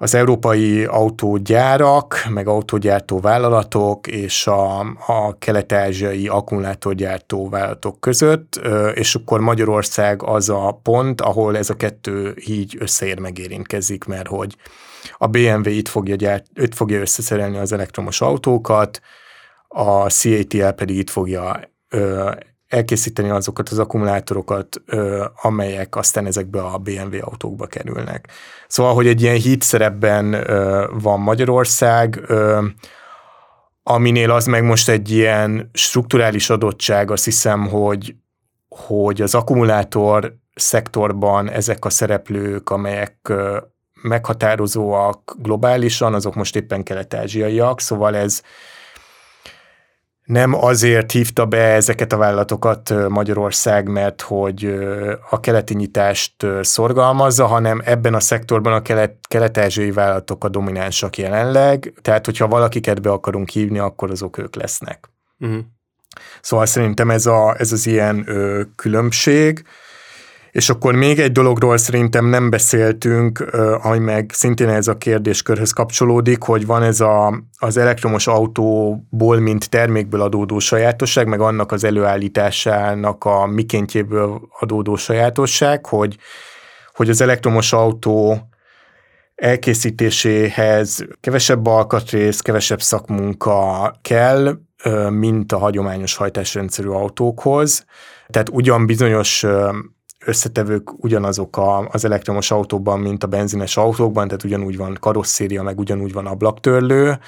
az 0.00 0.14
európai 0.14 0.84
autógyárak, 0.84 2.26
meg 2.28 2.48
autógyártó 2.48 3.20
vállalatok 3.20 4.06
és 4.06 4.46
a, 4.46 4.80
a 5.06 5.38
kelet-ázsiai 5.38 6.28
akkumulátorgyártó 6.28 7.48
vállalatok 7.48 8.00
között, 8.00 8.60
és 8.94 9.14
akkor 9.14 9.40
Magyarország 9.40 10.22
az 10.22 10.48
a 10.48 10.80
pont, 10.82 11.20
ahol 11.20 11.56
ez 11.56 11.70
a 11.70 11.76
kettő 11.76 12.34
így 12.46 12.76
összeér 12.78 13.18
megérintkezik, 13.18 14.04
mert 14.04 14.28
hogy 14.28 14.56
a 15.12 15.26
BMW 15.26 15.68
itt 15.68 15.88
fogja, 15.88 16.14
gyárt, 16.14 16.46
itt 16.54 16.74
fogja 16.74 17.00
összeszerelni 17.00 17.58
az 17.58 17.72
elektromos 17.72 18.20
autókat, 18.20 19.00
a 19.68 20.10
CATL 20.10 20.68
pedig 20.68 20.96
itt 20.96 21.10
fogja 21.10 21.60
elkészíteni 22.68 23.28
azokat 23.28 23.68
az 23.68 23.78
akkumulátorokat, 23.78 24.82
amelyek 25.42 25.96
aztán 25.96 26.26
ezekbe 26.26 26.60
a 26.60 26.78
BMW 26.78 27.18
autókba 27.20 27.66
kerülnek. 27.66 28.28
Szóval, 28.68 28.94
hogy 28.94 29.06
egy 29.06 29.22
ilyen 29.22 29.36
hit 29.36 29.62
szerepben 29.62 30.46
van 31.00 31.20
Magyarország, 31.20 32.20
aminél 33.82 34.30
az 34.30 34.46
meg 34.46 34.64
most 34.64 34.88
egy 34.88 35.10
ilyen 35.10 35.70
strukturális 35.72 36.50
adottság, 36.50 37.10
azt 37.10 37.24
hiszem, 37.24 37.66
hogy, 37.68 38.14
hogy 38.68 39.22
az 39.22 39.34
akkumulátor 39.34 40.36
szektorban 40.54 41.50
ezek 41.50 41.84
a 41.84 41.90
szereplők, 41.90 42.70
amelyek 42.70 43.32
meghatározóak 44.02 45.36
globálisan, 45.38 46.14
azok 46.14 46.34
most 46.34 46.56
éppen 46.56 46.82
kelet-ázsiaiak, 46.82 47.80
szóval 47.80 48.16
ez 48.16 48.42
nem 50.28 50.54
azért 50.54 51.12
hívta 51.12 51.46
be 51.46 51.62
ezeket 51.62 52.12
a 52.12 52.16
vállalatokat 52.16 53.08
Magyarország, 53.08 53.88
mert 53.88 54.20
hogy 54.20 54.78
a 55.30 55.40
keleti 55.40 55.74
nyitást 55.74 56.46
szorgalmazza, 56.60 57.46
hanem 57.46 57.82
ebben 57.84 58.14
a 58.14 58.20
szektorban 58.20 58.72
a 58.72 58.82
kelet, 58.82 59.14
kelet-ázsiai 59.28 59.90
vállalatok 59.90 60.44
a 60.44 60.48
dominánsak 60.48 61.18
jelenleg, 61.18 61.92
tehát 62.02 62.24
hogyha 62.24 62.48
valakiket 62.48 63.02
be 63.02 63.10
akarunk 63.10 63.48
hívni, 63.48 63.78
akkor 63.78 64.10
azok 64.10 64.38
ők 64.38 64.54
lesznek. 64.54 65.10
Uh-huh. 65.38 65.58
Szóval 66.40 66.66
szerintem 66.66 67.10
ez, 67.10 67.26
a, 67.26 67.54
ez 67.58 67.72
az 67.72 67.86
ilyen 67.86 68.24
ö, 68.26 68.62
különbség. 68.76 69.64
És 70.50 70.68
akkor 70.70 70.94
még 70.94 71.18
egy 71.18 71.32
dologról 71.32 71.76
szerintem 71.76 72.26
nem 72.26 72.50
beszéltünk, 72.50 73.38
ami 73.82 73.98
meg 73.98 74.30
szintén 74.34 74.68
ez 74.68 74.88
a 74.88 74.96
kérdéskörhöz 74.96 75.70
kapcsolódik, 75.70 76.42
hogy 76.42 76.66
van 76.66 76.82
ez 76.82 77.00
a, 77.00 77.42
az 77.58 77.76
elektromos 77.76 78.26
autóból, 78.26 79.38
mint 79.38 79.70
termékből 79.70 80.20
adódó 80.20 80.58
sajátosság, 80.58 81.26
meg 81.26 81.40
annak 81.40 81.72
az 81.72 81.84
előállításának 81.84 83.24
a 83.24 83.46
mikéntjéből 83.46 84.40
adódó 84.60 84.96
sajátosság, 84.96 85.86
hogy, 85.86 86.16
hogy 86.94 87.10
az 87.10 87.20
elektromos 87.20 87.72
autó 87.72 88.48
elkészítéséhez 89.34 91.06
kevesebb 91.20 91.66
alkatrész, 91.66 92.40
kevesebb 92.40 92.82
szakmunka 92.82 93.92
kell, 94.02 94.58
mint 95.10 95.52
a 95.52 95.58
hagyományos 95.58 96.16
hajtásrendszerű 96.16 96.88
autókhoz. 96.88 97.84
Tehát 98.28 98.48
ugyan 98.48 98.86
bizonyos 98.86 99.46
összetevők 100.24 101.04
ugyanazok 101.04 101.56
a, 101.56 101.88
az 101.88 102.04
elektromos 102.04 102.50
autóban, 102.50 103.00
mint 103.00 103.24
a 103.24 103.26
benzines 103.26 103.76
autókban, 103.76 104.26
tehát 104.26 104.44
ugyanúgy 104.44 104.76
van 104.76 104.96
karosszéria, 105.00 105.62
meg 105.62 105.78
ugyanúgy 105.78 106.12
van 106.12 106.26
ablaktörlő, 106.26 107.18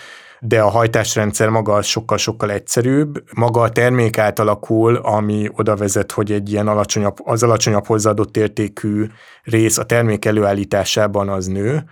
de 0.41 0.61
a 0.61 0.69
hajtásrendszer 0.69 1.49
maga 1.49 1.83
sokkal-sokkal 1.83 2.51
egyszerűbb. 2.51 3.23
Maga 3.35 3.61
a 3.61 3.71
termék 3.71 4.19
átalakul, 4.19 4.97
ami 4.97 5.49
oda 5.57 5.77
vezet, 5.77 6.13
hogy 6.13 6.33
egy 6.33 6.51
ilyen 6.51 6.69
alacsonyabb, 6.69 7.17
az 7.25 7.43
alacsonyabb 7.43 7.87
hozzáadott 7.87 8.37
értékű 8.37 9.07
rész 9.43 9.79
a 9.79 9.85
termék 9.85 10.25
előállításában 10.25 11.29
az 11.29 11.47
nő, 11.47 11.85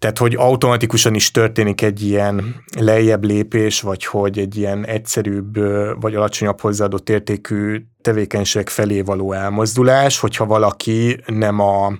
tehát, 0.00 0.18
hogy 0.18 0.34
automatikusan 0.34 1.14
is 1.14 1.30
történik 1.30 1.82
egy 1.82 2.02
ilyen 2.02 2.64
lejjebb 2.78 3.24
lépés, 3.24 3.80
vagy 3.80 4.04
hogy 4.04 4.38
egy 4.38 4.56
ilyen 4.56 4.86
egyszerűbb, 4.86 5.58
vagy 6.00 6.14
alacsonyabb 6.14 6.60
hozzáadott 6.60 7.08
értékű 7.08 7.82
tevékenység 8.00 8.68
felé 8.68 9.00
való 9.00 9.32
elmozdulás, 9.32 10.18
hogyha 10.18 10.46
valaki 10.46 11.20
nem 11.26 11.58
a 11.58 11.92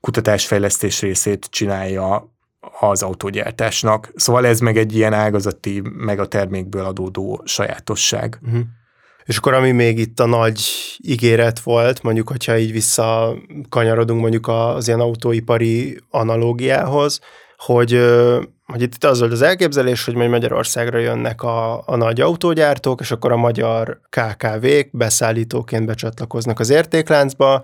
kutatásfejlesztés 0.00 1.00
részét 1.00 1.46
csinálja 1.50 2.34
az 2.80 3.02
autógyártásnak. 3.02 4.12
Szóval 4.14 4.46
ez 4.46 4.60
meg 4.60 4.76
egy 4.76 4.96
ilyen 4.96 5.12
ágazati, 5.12 5.82
meg 5.84 6.18
a 6.18 6.26
termékből 6.26 6.84
adódó 6.84 7.42
sajátosság. 7.44 8.38
Uh-huh. 8.42 8.60
És 9.30 9.36
akkor 9.36 9.54
ami 9.54 9.70
még 9.70 9.98
itt 9.98 10.20
a 10.20 10.26
nagy 10.26 10.60
ígéret 10.98 11.60
volt, 11.60 12.02
mondjuk, 12.02 12.28
hogyha 12.28 12.58
így 12.58 12.72
visszakanyarodunk 12.72 14.20
mondjuk 14.20 14.48
az 14.48 14.86
ilyen 14.86 15.00
autóipari 15.00 16.00
analógiához, 16.08 17.20
hogy, 17.56 18.00
hogy 18.64 18.82
itt 18.82 19.04
az 19.04 19.18
volt 19.18 19.32
az 19.32 19.42
elképzelés, 19.42 20.04
hogy 20.04 20.14
majd 20.14 20.30
Magyarországra 20.30 20.98
jönnek 20.98 21.42
a, 21.42 21.82
a 21.86 21.96
nagy 21.96 22.20
autógyártók, 22.20 23.00
és 23.00 23.10
akkor 23.10 23.32
a 23.32 23.36
magyar 23.36 24.00
KKV-k 24.08 24.88
beszállítóként 24.92 25.86
becsatlakoznak 25.86 26.60
az 26.60 26.70
értékláncba, 26.70 27.62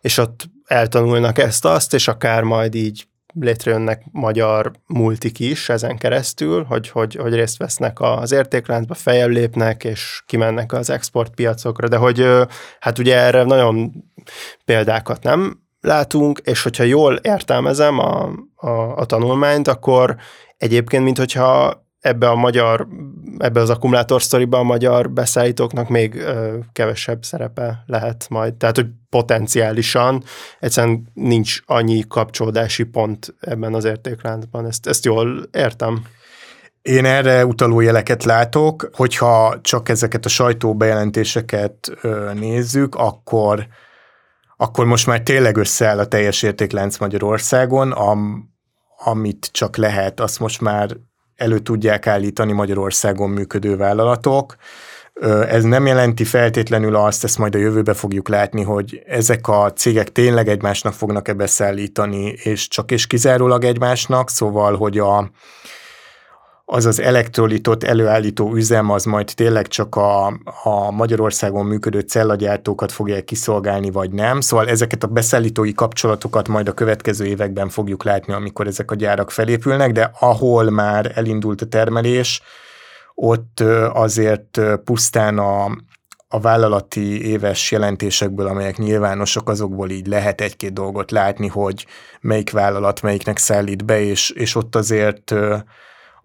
és 0.00 0.18
ott 0.18 0.50
eltanulnak 0.64 1.38
ezt-azt, 1.38 1.94
és 1.94 2.08
akár 2.08 2.42
majd 2.42 2.74
így 2.74 3.08
létrejönnek 3.34 4.02
magyar 4.12 4.72
multik 4.86 5.38
is 5.38 5.68
ezen 5.68 5.98
keresztül, 5.98 6.64
hogy, 6.64 6.88
hogy, 6.88 7.14
hogy 7.14 7.34
részt 7.34 7.56
vesznek 7.56 8.00
az 8.00 8.32
értékláncba, 8.32 8.94
fejjel 8.94 9.28
lépnek, 9.28 9.84
és 9.84 10.22
kimennek 10.26 10.72
az 10.72 10.90
exportpiacokra, 10.90 11.88
de 11.88 11.96
hogy 11.96 12.26
hát 12.80 12.98
ugye 12.98 13.16
erre 13.16 13.44
nagyon 13.44 13.92
példákat 14.64 15.22
nem 15.22 15.62
látunk, 15.80 16.40
és 16.44 16.62
hogyha 16.62 16.82
jól 16.82 17.14
értelmezem 17.14 17.98
a, 17.98 18.30
a, 18.54 18.70
a 18.96 19.04
tanulmányt, 19.04 19.68
akkor 19.68 20.16
egyébként, 20.56 21.04
mint 21.04 21.18
hogyha 21.18 21.86
ebbe 22.00 22.28
a 22.28 22.34
magyar, 22.34 22.86
ebbe 23.38 23.60
az 23.60 23.70
akkumulátor 23.70 24.22
sztoriba 24.22 24.58
a 24.58 24.62
magyar 24.62 25.10
beszállítóknak 25.10 25.88
még 25.88 26.14
ö, 26.14 26.58
kevesebb 26.72 27.24
szerepe 27.24 27.82
lehet 27.86 28.26
majd. 28.28 28.54
Tehát, 28.54 28.76
hogy 28.76 28.86
potenciálisan 29.10 30.22
egyszerűen 30.60 31.10
nincs 31.14 31.58
annyi 31.66 32.04
kapcsolódási 32.08 32.84
pont 32.84 33.34
ebben 33.40 33.74
az 33.74 33.84
értékláncban. 33.84 34.66
Ezt, 34.66 34.86
ezt 34.86 35.04
jól 35.04 35.48
értem. 35.52 36.04
Én 36.82 37.04
erre 37.04 37.46
utaló 37.46 37.80
jeleket 37.80 38.24
látok, 38.24 38.90
hogyha 38.92 39.60
csak 39.60 39.88
ezeket 39.88 40.24
a 40.24 40.28
sajtóbejelentéseket 40.28 41.90
ö, 42.00 42.30
nézzük, 42.34 42.94
akkor 42.94 43.66
akkor 44.60 44.86
most 44.86 45.06
már 45.06 45.22
tényleg 45.22 45.56
összeáll 45.56 45.98
a 45.98 46.06
teljes 46.06 46.42
értéklánc 46.42 46.98
Magyarországon, 46.98 47.92
am, 47.92 48.50
amit 49.04 49.48
csak 49.52 49.76
lehet, 49.76 50.20
azt 50.20 50.40
most 50.40 50.60
már 50.60 50.96
elő 51.38 51.58
tudják 51.58 52.06
állítani 52.06 52.52
Magyarországon 52.52 53.30
működő 53.30 53.76
vállalatok. 53.76 54.56
Ez 55.48 55.62
nem 55.62 55.86
jelenti 55.86 56.24
feltétlenül 56.24 56.96
azt, 56.96 57.24
ezt 57.24 57.38
majd 57.38 57.54
a 57.54 57.58
jövőbe 57.58 57.94
fogjuk 57.94 58.28
látni, 58.28 58.62
hogy 58.62 59.02
ezek 59.06 59.48
a 59.48 59.72
cégek 59.72 60.12
tényleg 60.12 60.48
egymásnak 60.48 60.92
fognak-e 60.92 61.32
beszállítani, 61.32 62.24
és 62.24 62.68
csak 62.68 62.90
és 62.90 63.06
kizárólag 63.06 63.64
egymásnak, 63.64 64.30
szóval, 64.30 64.76
hogy 64.76 64.98
a, 64.98 65.30
az 66.70 66.86
az 66.86 67.00
elektrolitot 67.00 67.84
előállító 67.84 68.54
üzem 68.54 68.90
az 68.90 69.04
majd 69.04 69.32
tényleg 69.34 69.66
csak 69.66 69.96
a, 69.96 70.26
a 70.62 70.90
Magyarországon 70.90 71.66
működő 71.66 72.00
cellagyártókat 72.00 72.92
fogja 72.92 73.24
kiszolgálni, 73.24 73.90
vagy 73.90 74.10
nem. 74.10 74.40
Szóval 74.40 74.68
ezeket 74.68 75.02
a 75.02 75.06
beszállítói 75.06 75.74
kapcsolatokat 75.74 76.48
majd 76.48 76.68
a 76.68 76.72
következő 76.72 77.24
években 77.24 77.68
fogjuk 77.68 78.04
látni, 78.04 78.32
amikor 78.32 78.66
ezek 78.66 78.90
a 78.90 78.94
gyárak 78.94 79.30
felépülnek, 79.30 79.92
de 79.92 80.10
ahol 80.20 80.70
már 80.70 81.12
elindult 81.14 81.60
a 81.62 81.66
termelés, 81.66 82.42
ott 83.14 83.60
azért 83.92 84.60
pusztán 84.84 85.38
a, 85.38 85.64
a 86.28 86.40
vállalati 86.40 87.26
éves 87.26 87.70
jelentésekből, 87.70 88.46
amelyek 88.46 88.76
nyilvánosak, 88.76 89.48
azokból 89.48 89.90
így 89.90 90.06
lehet 90.06 90.40
egy-két 90.40 90.72
dolgot 90.72 91.10
látni, 91.10 91.46
hogy 91.46 91.86
melyik 92.20 92.50
vállalat 92.50 93.02
melyiknek 93.02 93.38
szállít 93.38 93.84
be, 93.84 94.00
és, 94.00 94.30
és 94.30 94.54
ott 94.54 94.76
azért 94.76 95.34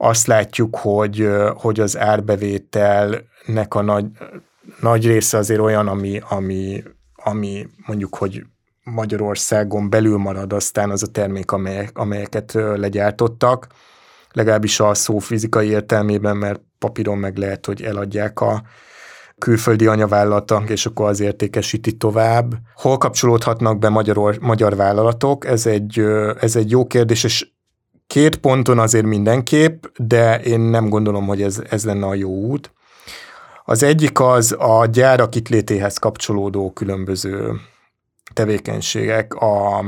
azt 0.03 0.27
látjuk, 0.27 0.75
hogy, 0.75 1.29
hogy 1.55 1.79
az 1.79 1.97
árbevételnek 1.97 3.75
a 3.75 3.81
nagy, 3.81 4.05
nagy 4.81 5.05
része 5.05 5.37
azért 5.37 5.59
olyan, 5.59 5.87
ami, 5.87 6.21
ami, 6.29 6.83
ami 7.15 7.67
mondjuk, 7.85 8.15
hogy 8.15 8.43
Magyarországon 8.83 9.89
belül 9.89 10.17
marad 10.17 10.53
aztán 10.53 10.89
az 10.89 11.03
a 11.03 11.07
termék, 11.07 11.51
amelyek, 11.51 11.97
amelyeket 11.97 12.53
legyártottak, 12.53 13.67
legalábbis 14.31 14.79
a 14.79 14.93
szó 14.93 15.17
fizikai 15.17 15.67
értelmében, 15.67 16.37
mert 16.37 16.61
papíron 16.79 17.17
meg 17.17 17.37
lehet, 17.37 17.65
hogy 17.65 17.81
eladják 17.81 18.39
a 18.39 18.61
külföldi 19.37 19.87
anyavállalatok, 19.87 20.69
és 20.69 20.85
akkor 20.85 21.09
az 21.09 21.19
értékesíti 21.19 21.97
tovább. 21.97 22.53
Hol 22.75 22.97
kapcsolódhatnak 22.97 23.79
be 23.79 23.89
magyar, 23.89 24.37
magyar 24.41 24.75
vállalatok? 24.75 25.45
Ez 25.45 25.65
egy, 25.65 25.99
ez 26.39 26.55
egy 26.55 26.69
jó 26.69 26.87
kérdés, 26.87 27.23
és 27.23 27.51
két 28.13 28.35
ponton 28.35 28.79
azért 28.79 29.05
mindenképp, 29.05 29.83
de 29.97 30.41
én 30.41 30.59
nem 30.59 30.89
gondolom, 30.89 31.25
hogy 31.25 31.41
ez, 31.41 31.61
ez 31.69 31.85
lenne 31.85 32.05
a 32.05 32.13
jó 32.13 32.29
út. 32.29 32.71
Az 33.65 33.83
egyik 33.83 34.19
az 34.19 34.55
a 34.59 34.85
gyárak 34.85 35.35
itt 35.35 35.49
létéhez 35.49 35.97
kapcsolódó 35.97 36.71
különböző 36.71 37.59
tevékenységek. 38.33 39.33
A, 39.33 39.83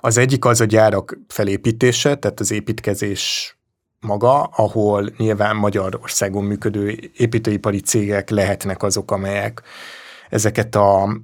az 0.00 0.16
egyik 0.16 0.44
az 0.44 0.60
a 0.60 0.64
gyárak 0.64 1.18
felépítése, 1.28 2.14
tehát 2.14 2.40
az 2.40 2.50
építkezés 2.50 3.56
maga, 4.00 4.42
ahol 4.42 5.12
nyilván 5.16 5.56
Magyarországon 5.56 6.44
működő 6.44 7.10
építőipari 7.16 7.80
cégek 7.80 8.30
lehetnek 8.30 8.82
azok, 8.82 9.10
amelyek 9.10 9.62
ezeket 10.30 10.74
a 10.74 11.20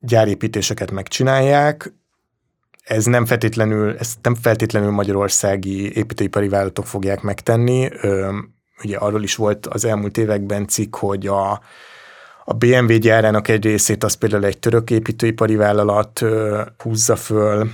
gyárépítéseket 0.00 0.90
megcsinálják. 0.90 1.92
Ez 2.88 3.04
nem 3.04 3.26
feltétlenül, 3.26 3.96
ezt 3.98 4.18
nem 4.22 4.34
feltétlenül 4.34 4.90
magyarországi 4.90 5.96
építőipari 5.96 6.48
vállalatok 6.48 6.86
fogják 6.86 7.22
megtenni. 7.22 7.88
Ugye 8.84 8.96
arról 8.96 9.22
is 9.22 9.34
volt 9.34 9.66
az 9.66 9.84
elmúlt 9.84 10.18
években 10.18 10.66
cikk, 10.66 10.96
hogy 10.96 11.26
a, 11.26 11.50
a 12.44 12.54
BMW 12.54 12.98
gyárának 12.98 13.48
egy 13.48 13.64
részét 13.64 14.04
az 14.04 14.14
például 14.14 14.44
egy 14.44 14.58
török 14.58 14.90
építőipari 14.90 15.56
vállalat 15.56 16.24
húzza 16.78 17.16
föl, 17.16 17.68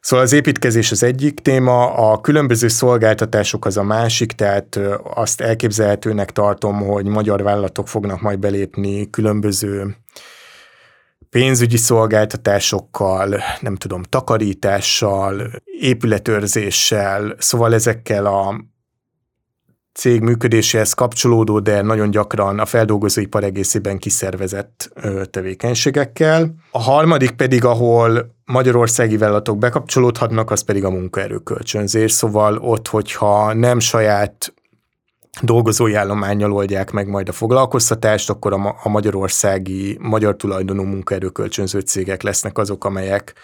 Szóval 0.00 0.24
az 0.24 0.32
építkezés 0.32 0.90
az 0.90 1.02
egyik 1.02 1.40
téma, 1.40 1.94
a 1.94 2.20
különböző 2.20 2.68
szolgáltatások 2.68 3.64
az 3.64 3.76
a 3.76 3.82
másik, 3.82 4.32
tehát 4.32 4.78
azt 5.14 5.40
elképzelhetőnek 5.40 6.30
tartom, 6.30 6.80
hogy 6.80 7.06
magyar 7.06 7.42
vállalatok 7.42 7.88
fognak 7.88 8.20
majd 8.20 8.38
belépni 8.38 9.10
különböző 9.10 9.96
pénzügyi 11.32 11.76
szolgáltatásokkal, 11.76 13.42
nem 13.60 13.76
tudom, 13.76 14.02
takarítással, 14.02 15.50
épületőrzéssel, 15.64 17.34
szóval 17.38 17.74
ezekkel 17.74 18.26
a 18.26 18.64
cég 19.92 20.20
működéséhez 20.20 20.92
kapcsolódó, 20.92 21.60
de 21.60 21.82
nagyon 21.82 22.10
gyakran 22.10 22.58
a 22.58 22.66
feldolgozóipar 22.66 23.44
egészében 23.44 23.98
kiszervezett 23.98 24.92
tevékenységekkel. 25.30 26.54
A 26.70 26.80
harmadik 26.82 27.30
pedig, 27.30 27.64
ahol 27.64 28.34
magyarországi 28.44 29.16
vállalatok 29.16 29.58
bekapcsolódhatnak, 29.58 30.50
az 30.50 30.62
pedig 30.62 30.84
a 30.84 30.90
munkaerőkölcsönzés, 30.90 32.12
szóval 32.12 32.56
ott, 32.56 32.88
hogyha 32.88 33.52
nem 33.52 33.78
saját 33.78 34.54
dolgozói 35.40 35.94
állományjal 35.94 36.52
oldják 36.52 36.90
meg 36.90 37.08
majd 37.08 37.28
a 37.28 37.32
foglalkoztatást, 37.32 38.30
akkor 38.30 38.52
a, 38.52 38.76
a 38.82 38.88
magyarországi, 38.88 39.98
magyar 40.00 40.36
tulajdonú 40.36 40.82
munkaerőkölcsönző 40.82 41.80
cégek 41.80 42.22
lesznek 42.22 42.58
azok, 42.58 42.84
amelyek 42.84 43.34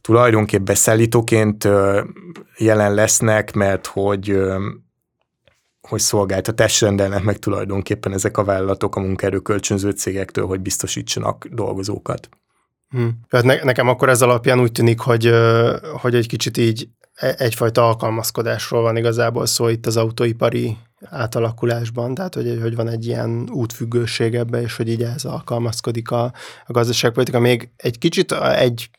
tulajdonképpen 0.00 0.64
beszállítóként 0.64 1.68
jelen 2.56 2.94
lesznek, 2.94 3.52
mert 3.52 3.86
hogy 3.86 4.38
hogy 5.88 6.00
szolgáltatást 6.00 6.80
rendelnek 6.80 7.22
meg 7.22 7.38
tulajdonképpen 7.38 8.12
ezek 8.12 8.38
a 8.38 8.44
vállalatok 8.44 8.96
a 8.96 9.00
munkaerőkölcsönző 9.00 9.90
cégektől, 9.90 10.46
hogy 10.46 10.60
biztosítsanak 10.60 11.46
dolgozókat. 11.50 12.28
Hmm. 12.88 13.20
Hát 13.28 13.42
ne, 13.42 13.62
nekem 13.62 13.88
akkor 13.88 14.08
ez 14.08 14.22
alapján 14.22 14.60
úgy 14.60 14.72
tűnik, 14.72 15.00
hogy, 15.00 15.30
hogy 16.00 16.14
egy 16.14 16.26
kicsit 16.26 16.56
így 16.56 16.88
egyfajta 17.36 17.86
alkalmazkodásról 17.86 18.82
van 18.82 18.96
igazából 18.96 19.46
szó 19.46 19.68
itt 19.68 19.86
az 19.86 19.96
autóipari 19.96 20.76
átalakulásban, 21.10 22.14
tehát 22.14 22.34
hogy, 22.34 22.58
hogy 22.62 22.74
van 22.76 22.88
egy 22.88 23.06
ilyen 23.06 23.48
útfüggőség 23.52 24.34
ebbe, 24.34 24.60
és 24.60 24.76
hogy 24.76 24.88
így 24.88 25.02
ez 25.02 25.24
alkalmazkodik 25.24 26.10
a, 26.10 26.24
a 26.66 26.72
gazdaságpolitika. 26.72 27.38
Még 27.38 27.68
egy 27.76 27.98
kicsit 27.98 28.32
egy 28.32 28.90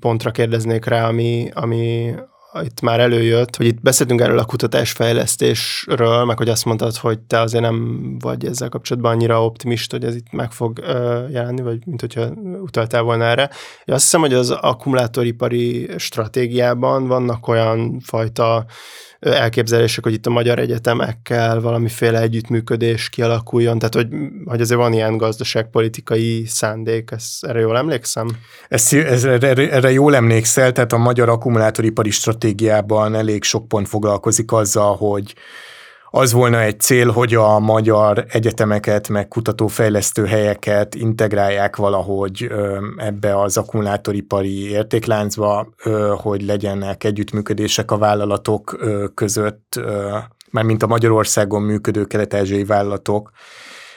pontra 0.00 0.30
kérdeznék 0.30 0.84
rá, 0.84 1.08
ami, 1.08 1.50
ami 1.54 2.14
itt 2.62 2.80
már 2.80 3.00
előjött, 3.00 3.56
hogy 3.56 3.66
itt 3.66 3.80
beszéltünk 3.80 4.20
erről 4.20 4.38
a 4.38 4.44
kutatásfejlesztésről, 4.44 6.24
meg 6.24 6.36
hogy 6.36 6.48
azt 6.48 6.64
mondtad, 6.64 6.96
hogy 6.96 7.18
te 7.18 7.40
azért 7.40 7.62
nem 7.62 8.18
vagy 8.18 8.46
ezzel 8.46 8.68
kapcsolatban 8.68 9.12
annyira 9.12 9.44
optimista, 9.44 9.96
hogy 9.96 10.06
ez 10.06 10.14
itt 10.14 10.32
meg 10.32 10.52
fog 10.52 10.78
jelenni, 11.30 11.62
vagy 11.62 11.86
mint 11.86 12.00
hogyha 12.00 12.28
utaltál 12.60 13.02
volna 13.02 13.24
erre. 13.24 13.50
Én 13.84 13.94
azt 13.94 14.02
hiszem, 14.02 14.20
hogy 14.20 14.34
az 14.34 14.50
akkumulátoripari 14.50 15.90
stratégiában 15.96 17.06
vannak 17.06 17.48
olyan 17.48 18.00
fajta 18.00 18.64
elképzelések, 19.24 20.04
hogy 20.04 20.12
itt 20.12 20.26
a 20.26 20.30
magyar 20.30 20.58
egyetemekkel 20.58 21.60
valamiféle 21.60 22.20
együttműködés 22.20 23.08
kialakuljon, 23.08 23.78
tehát 23.78 23.94
hogy, 23.94 24.08
hogy 24.44 24.60
azért 24.60 24.80
van 24.80 24.92
ilyen 24.92 25.16
gazdaságpolitikai 25.16 26.44
szándék, 26.46 27.10
ezt, 27.10 27.44
erre 27.44 27.60
jól 27.60 27.76
emlékszem? 27.76 28.28
Ez, 28.68 28.92
ez, 28.92 29.24
erre, 29.24 29.70
erre 29.70 29.90
jól 29.92 30.14
emlékszel, 30.14 30.72
tehát 30.72 30.92
a 30.92 30.98
magyar 30.98 31.28
akkumulátoripari 31.28 32.10
stratégiában 32.10 33.14
elég 33.14 33.42
sok 33.42 33.68
pont 33.68 33.88
foglalkozik 33.88 34.52
azzal, 34.52 34.96
hogy 34.96 35.34
az 36.16 36.32
volna 36.32 36.60
egy 36.60 36.80
cél, 36.80 37.10
hogy 37.10 37.34
a 37.34 37.58
magyar 37.58 38.24
egyetemeket, 38.28 39.08
meg 39.08 39.28
kutatófejlesztő 39.28 40.24
helyeket 40.24 40.94
integrálják 40.94 41.76
valahogy 41.76 42.50
ebbe 42.96 43.40
az 43.40 43.56
akkumulátoripari 43.56 44.70
értékláncba, 44.70 45.68
hogy 46.16 46.42
legyenek 46.42 47.04
együttműködések 47.04 47.90
a 47.90 47.98
vállalatok 47.98 48.78
között, 49.14 49.80
mint 50.50 50.82
a 50.82 50.86
Magyarországon 50.86 51.62
működő 51.62 52.04
kelet 52.04 52.66
vállalatok, 52.66 53.30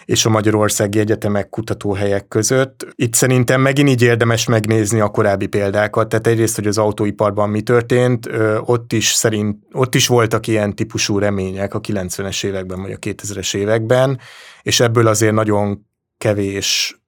és 0.08 0.26
a 0.26 0.30
Magyarországi 0.30 1.00
Egyetemek 1.00 1.50
kutatóhelyek 1.50 2.28
között. 2.28 2.88
Itt 2.96 3.13
szerintem 3.13 3.62
megint 3.62 3.89
így 3.89 4.02
érdemes 4.02 4.48
megnézni 4.48 5.00
a 5.00 5.08
korábbi 5.08 5.48
példákat, 5.48 6.10
tehát 6.10 6.28
egyrészt, 6.28 6.56
hogy 6.56 6.67
az 6.67 6.78
autóiparban 6.78 7.50
mi 7.50 7.62
történt, 7.62 8.30
ott 8.60 8.93
is 8.93 9.08
szerint, 9.08 9.58
ott 9.72 9.96
is 9.96 10.08
voltak 10.08 10.48
ilyen 10.48 10.76
típusú 10.76 11.20
remények 11.20 11.74
a 11.74 11.82
90-es 11.82 12.46
években, 12.46 12.82
vagy 12.82 12.91
a 12.91 12.98
2000-es 12.98 13.56
években, 13.56 14.20
és 14.62 14.80
ebből 14.80 15.08
azért 15.08 15.34
nagyon 15.34 15.86
kevés 16.17 17.00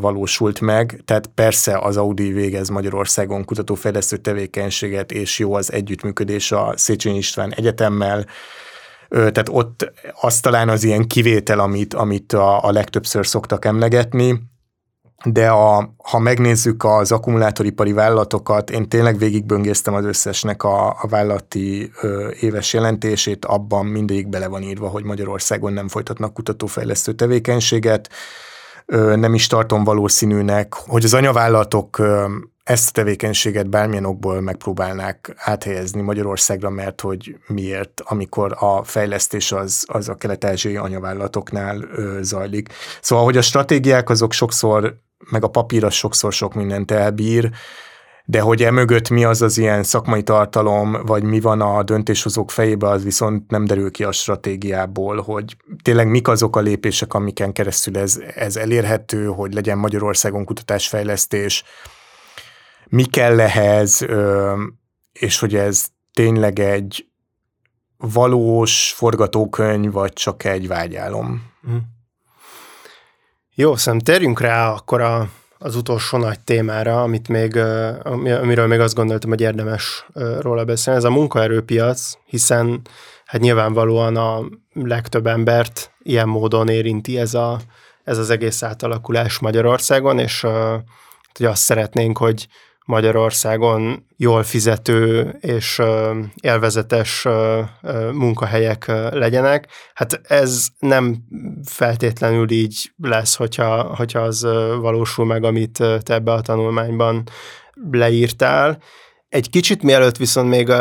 valósult 0.00 0.60
meg, 0.60 1.00
tehát 1.04 1.26
persze 1.26 1.78
az 1.78 1.96
Audi 1.96 2.32
végez 2.32 2.68
Magyarországon 2.68 3.44
kutatófejlesztő 3.44 4.16
tevékenységet, 4.16 5.12
és 5.12 5.38
jó 5.38 5.54
az 5.54 5.72
együttműködés 5.72 6.52
a 6.52 6.72
Széchenyi 6.76 7.16
István 7.16 7.54
Egyetemmel, 7.54 8.26
tehát 9.12 9.48
ott 9.50 9.92
az 10.20 10.40
talán 10.40 10.68
az 10.68 10.84
ilyen 10.84 11.06
kivétel, 11.06 11.58
amit, 11.58 11.94
amit 11.94 12.32
a, 12.32 12.64
a 12.64 12.70
legtöbbször 12.70 13.26
szoktak 13.26 13.64
emlegetni, 13.64 14.40
de 15.24 15.50
a, 15.50 15.94
ha 15.96 16.18
megnézzük 16.18 16.84
az 16.84 17.12
akkumulátoripari 17.12 17.92
vállalatokat, 17.92 18.70
én 18.70 18.88
tényleg 18.88 19.18
végigböngésztem 19.18 19.94
az 19.94 20.04
összesnek 20.04 20.62
a, 20.62 20.88
a 20.88 21.06
vállalati 21.08 21.90
ö, 22.00 22.30
éves 22.40 22.72
jelentését, 22.72 23.44
abban 23.44 23.86
mindegyik 23.86 24.28
bele 24.28 24.46
van 24.46 24.62
írva, 24.62 24.88
hogy 24.88 25.04
Magyarországon 25.04 25.72
nem 25.72 25.88
folytatnak 25.88 26.34
kutatófejlesztő 26.34 27.12
tevékenységet, 27.12 28.08
nem 28.96 29.34
is 29.34 29.46
tartom 29.46 29.84
valószínűnek, 29.84 30.74
hogy 30.74 31.04
az 31.04 31.14
anyavállalatok 31.14 32.02
ezt 32.64 32.88
a 32.88 32.92
tevékenységet 32.92 33.68
bármilyen 33.68 34.04
okból 34.04 34.40
megpróbálnák 34.40 35.34
áthelyezni 35.36 36.00
Magyarországra, 36.00 36.70
mert 36.70 37.00
hogy 37.00 37.36
miért, 37.46 38.02
amikor 38.04 38.56
a 38.58 38.82
fejlesztés 38.82 39.52
az, 39.52 39.84
az 39.86 40.08
a 40.08 40.14
kelet-ázsiai 40.14 40.76
anyavállalatoknál 40.76 41.88
zajlik. 42.20 42.68
Szóval, 43.00 43.24
hogy 43.24 43.36
a 43.36 43.42
stratégiák 43.42 44.10
azok 44.10 44.32
sokszor, 44.32 44.96
meg 45.30 45.44
a 45.44 45.48
papír 45.48 45.84
az 45.84 45.94
sokszor 45.94 46.32
sok 46.32 46.54
mindent 46.54 46.90
elbír, 46.90 47.50
de 48.24 48.40
hogy 48.40 48.62
emögött 48.62 49.08
mi 49.08 49.24
az 49.24 49.42
az 49.42 49.58
ilyen 49.58 49.82
szakmai 49.82 50.22
tartalom, 50.22 50.92
vagy 51.06 51.22
mi 51.22 51.40
van 51.40 51.60
a 51.60 51.82
döntéshozók 51.82 52.50
fejébe, 52.50 52.88
az 52.88 53.04
viszont 53.04 53.50
nem 53.50 53.64
derül 53.64 53.90
ki 53.90 54.04
a 54.04 54.12
stratégiából, 54.12 55.20
hogy 55.20 55.56
tényleg 55.82 56.08
mik 56.08 56.28
azok 56.28 56.56
a 56.56 56.60
lépések, 56.60 57.14
amiken 57.14 57.52
keresztül 57.52 57.98
ez, 57.98 58.20
ez 58.34 58.56
elérhető, 58.56 59.26
hogy 59.26 59.54
legyen 59.54 59.78
Magyarországon 59.78 60.44
kutatásfejlesztés, 60.44 61.64
mi 62.86 63.04
kell 63.04 63.40
ehhez, 63.40 64.06
és 65.12 65.38
hogy 65.38 65.54
ez 65.54 65.86
tényleg 66.12 66.58
egy 66.58 67.06
valós 67.96 68.92
forgatókönyv, 68.96 69.92
vagy 69.92 70.12
csak 70.12 70.44
egy 70.44 70.68
vágyálom. 70.68 71.50
Mm. 71.70 71.76
Jó, 73.54 73.76
szerintem 73.76 74.14
térjünk 74.14 74.40
rá 74.40 74.72
akkor 74.72 75.00
a, 75.00 75.28
az 75.62 75.76
utolsó 75.76 76.18
nagy 76.18 76.40
témára, 76.40 77.02
amit 77.02 77.28
még, 77.28 77.56
amiről 78.40 78.66
még 78.66 78.80
azt 78.80 78.94
gondoltam, 78.94 79.30
hogy 79.30 79.40
érdemes 79.40 80.06
róla 80.40 80.64
beszélni. 80.64 80.98
Ez 80.98 81.04
a 81.04 81.10
munkaerőpiac, 81.10 82.12
hiszen 82.24 82.80
hát 83.24 83.40
nyilvánvalóan 83.40 84.16
a 84.16 84.40
legtöbb 84.72 85.26
embert 85.26 85.90
ilyen 86.02 86.28
módon 86.28 86.68
érinti 86.68 87.18
ez, 87.18 87.34
a, 87.34 87.60
ez 88.04 88.18
az 88.18 88.30
egész 88.30 88.62
átalakulás 88.62 89.38
Magyarországon, 89.38 90.18
és 90.18 90.40
hogy 91.32 91.46
azt 91.46 91.62
szeretnénk, 91.62 92.18
hogy, 92.18 92.48
Magyarországon 92.84 94.06
jól 94.16 94.42
fizető 94.42 95.34
és 95.40 95.82
élvezetes 96.40 97.26
munkahelyek 98.12 98.86
legyenek. 99.10 99.68
Hát 99.94 100.20
ez 100.28 100.66
nem 100.78 101.16
feltétlenül 101.64 102.50
így 102.50 102.92
lesz, 102.96 103.36
hogyha, 103.36 103.82
hogyha 103.82 104.20
az 104.20 104.42
valósul 104.80 105.24
meg, 105.24 105.44
amit 105.44 105.78
te 106.02 106.14
ebbe 106.14 106.32
a 106.32 106.40
tanulmányban 106.40 107.22
leírtál. 107.90 108.78
Egy 109.28 109.50
kicsit 109.50 109.82
mielőtt 109.82 110.16
viszont 110.16 110.48
még 110.48 110.68
e, 110.68 110.76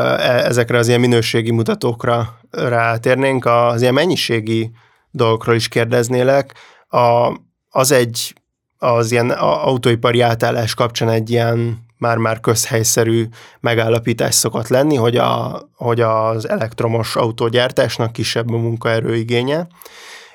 ezekre 0.45 0.77
az 0.77 0.87
ilyen 0.87 0.99
minőségi 0.99 1.51
mutatókra 1.51 2.39
rátérnénk, 2.51 3.45
az 3.45 3.81
ilyen 3.81 3.93
mennyiségi 3.93 4.71
dolgokról 5.11 5.55
is 5.55 5.67
kérdeznélek. 5.67 6.53
A, 6.87 7.37
az 7.69 7.91
egy 7.91 8.33
az 8.77 9.11
ilyen 9.11 9.29
autóipari 9.29 10.21
átállás 10.21 10.73
kapcsán 10.73 11.09
egy 11.09 11.29
ilyen 11.29 11.89
már-már 12.01 12.39
közhelyszerű 12.39 13.27
megállapítás 13.59 14.35
szokott 14.35 14.67
lenni, 14.67 14.95
hogy, 14.95 15.17
a, 15.17 15.61
hogy 15.75 16.01
az 16.01 16.49
elektromos 16.49 17.15
autógyártásnak 17.15 18.11
kisebb 18.11 18.51
a 18.51 18.57
munkaerőigénye, 18.57 19.67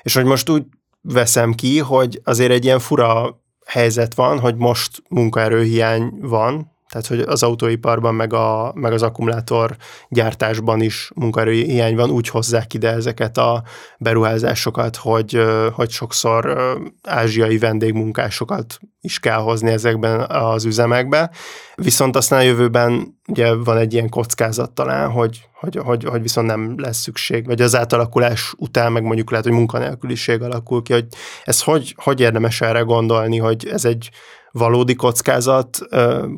és 0.01 0.13
hogy 0.13 0.25
most 0.25 0.49
úgy 0.49 0.63
veszem 1.01 1.53
ki, 1.53 1.79
hogy 1.79 2.21
azért 2.23 2.51
egy 2.51 2.65
ilyen 2.65 2.79
fura 2.79 3.41
helyzet 3.65 4.13
van, 4.13 4.39
hogy 4.39 4.55
most 4.55 5.03
munkaerőhiány 5.09 6.11
van, 6.21 6.76
tehát 6.89 7.07
hogy 7.07 7.19
az 7.19 7.43
autóiparban, 7.43 8.15
meg, 8.15 8.33
a, 8.33 8.71
meg 8.75 8.93
az 8.93 9.01
akkumulátor 9.01 9.75
gyártásban 10.09 10.81
is 10.81 11.11
munkaerői 11.15 11.63
hiány 11.63 11.95
van, 11.95 12.09
úgy 12.09 12.29
hozzák 12.29 12.73
ide 12.73 12.91
ezeket 12.91 13.37
a 13.37 13.63
beruházásokat, 13.97 14.95
hogy, 14.95 15.41
hogy 15.73 15.89
sokszor 15.89 16.57
ázsiai 17.03 17.57
vendégmunkásokat 17.57 18.79
is 19.01 19.19
kell 19.19 19.39
hozni 19.39 19.71
ezekben 19.71 20.19
az 20.19 20.65
üzemekbe. 20.65 21.31
Viszont 21.75 22.15
aztán 22.15 22.39
a 22.39 22.43
jövőben 22.43 23.15
ugye 23.27 23.53
van 23.53 23.77
egy 23.77 23.93
ilyen 23.93 24.09
kockázat 24.09 24.71
talán, 24.71 25.09
hogy, 25.11 25.47
hogy, 25.59 25.75
hogy, 25.75 26.03
hogy 26.03 26.21
viszont 26.21 26.47
nem 26.47 26.73
lesz 26.77 26.97
szükség, 26.97 27.45
vagy 27.45 27.61
az 27.61 27.75
átalakulás 27.75 28.53
után 28.57 28.91
meg 28.91 29.03
mondjuk 29.03 29.29
lehet, 29.29 29.45
hogy 29.45 29.55
munkanélküliség 29.55 30.41
alakul 30.41 30.81
ki, 30.81 30.93
hogy 30.93 31.07
ez 31.43 31.61
hogy, 31.61 31.95
hogy 31.97 32.19
érdemes 32.19 32.61
erre 32.61 32.79
gondolni, 32.79 33.37
hogy 33.37 33.67
ez 33.67 33.85
egy 33.85 34.09
valódi 34.51 34.95
kockázat, 34.95 35.77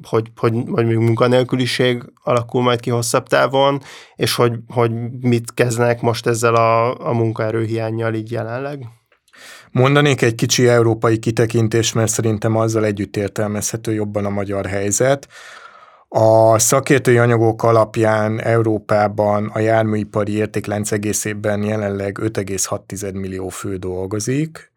hogy, 0.09 0.31
hogy, 0.35 0.53
hogy 0.67 0.85
még 0.85 0.97
munkanélküliség 0.97 2.03
alakul 2.23 2.61
majd 2.61 2.79
ki 2.79 2.89
hosszabb 2.89 3.27
távon, 3.27 3.81
és 4.15 4.35
hogy, 4.35 4.53
hogy 4.67 4.91
mit 5.21 5.53
kezdnek 5.53 6.01
most 6.01 6.27
ezzel 6.27 6.55
a, 6.55 7.07
a 7.07 7.13
munkaerőhiányjal 7.13 8.13
így 8.13 8.31
jelenleg? 8.31 8.87
Mondanék 9.71 10.21
egy 10.21 10.35
kicsi 10.35 10.67
európai 10.67 11.19
kitekintést, 11.19 11.95
mert 11.95 12.11
szerintem 12.11 12.55
azzal 12.55 12.85
együtt 12.85 13.17
értelmezhető 13.17 13.93
jobban 13.93 14.25
a 14.25 14.29
magyar 14.29 14.65
helyzet. 14.65 15.27
A 16.07 16.59
szakértői 16.59 17.17
anyagok 17.17 17.63
alapján 17.63 18.41
Európában 18.41 19.45
a 19.53 19.59
járműipari 19.59 20.35
értéklánc 20.35 20.91
egészében 20.91 21.63
jelenleg 21.63 22.17
5,6 22.21 23.13
millió 23.13 23.49
fő 23.49 23.75
dolgozik, 23.75 24.68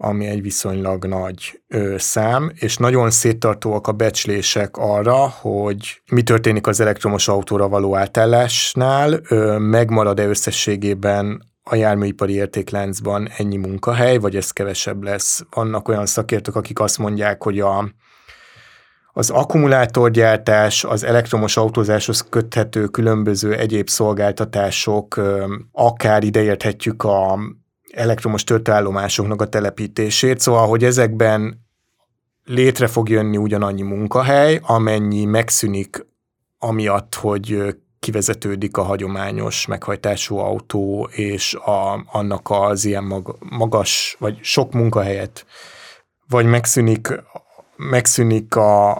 ami 0.00 0.26
egy 0.26 0.42
viszonylag 0.42 1.04
nagy 1.04 1.60
ö, 1.68 1.94
szám, 1.98 2.52
és 2.54 2.76
nagyon 2.76 3.10
széttartóak 3.10 3.86
a 3.86 3.92
becslések 3.92 4.76
arra, 4.76 5.16
hogy 5.28 6.02
mi 6.12 6.22
történik 6.22 6.66
az 6.66 6.80
elektromos 6.80 7.28
autóra 7.28 7.68
való 7.68 7.96
átállásnál, 7.96 9.20
ö, 9.28 9.58
megmarad-e 9.58 10.26
összességében 10.26 11.42
a 11.62 11.74
járműipari 11.74 12.32
értékláncban 12.32 13.28
ennyi 13.36 13.56
munkahely, 13.56 14.18
vagy 14.18 14.36
ez 14.36 14.50
kevesebb 14.50 15.02
lesz. 15.02 15.42
Vannak 15.50 15.88
olyan 15.88 16.06
szakértők, 16.06 16.56
akik 16.56 16.80
azt 16.80 16.98
mondják, 16.98 17.42
hogy 17.42 17.60
a, 17.60 17.88
az 19.12 19.30
akkumulátorgyártás, 19.30 20.84
az 20.84 21.04
elektromos 21.04 21.56
autózáshoz 21.56 22.26
köthető 22.30 22.86
különböző 22.86 23.54
egyéb 23.54 23.88
szolgáltatások, 23.88 25.20
akár 25.72 26.24
ideérthetjük 26.24 27.02
a 27.02 27.38
elektromos 27.98 28.44
töltőállomásoknak 28.44 29.42
a 29.42 29.48
telepítését, 29.48 30.40
szóval, 30.40 30.66
hogy 30.66 30.84
ezekben 30.84 31.66
létre 32.44 32.86
fog 32.86 33.08
jönni 33.08 33.36
ugyanannyi 33.36 33.82
munkahely, 33.82 34.60
amennyi 34.62 35.24
megszűnik 35.24 36.06
amiatt, 36.58 37.14
hogy 37.14 37.76
kivezetődik 38.00 38.76
a 38.76 38.82
hagyományos 38.82 39.66
meghajtású 39.66 40.36
autó, 40.36 41.08
és 41.12 41.54
a, 41.54 42.04
annak 42.12 42.50
az 42.50 42.84
ilyen 42.84 43.04
mag, 43.04 43.36
magas, 43.50 44.16
vagy 44.18 44.38
sok 44.42 44.72
munkahelyet, 44.72 45.46
vagy 46.28 46.46
megszűnik, 46.46 47.22
megszűnik 47.76 48.56
a, 48.56 48.90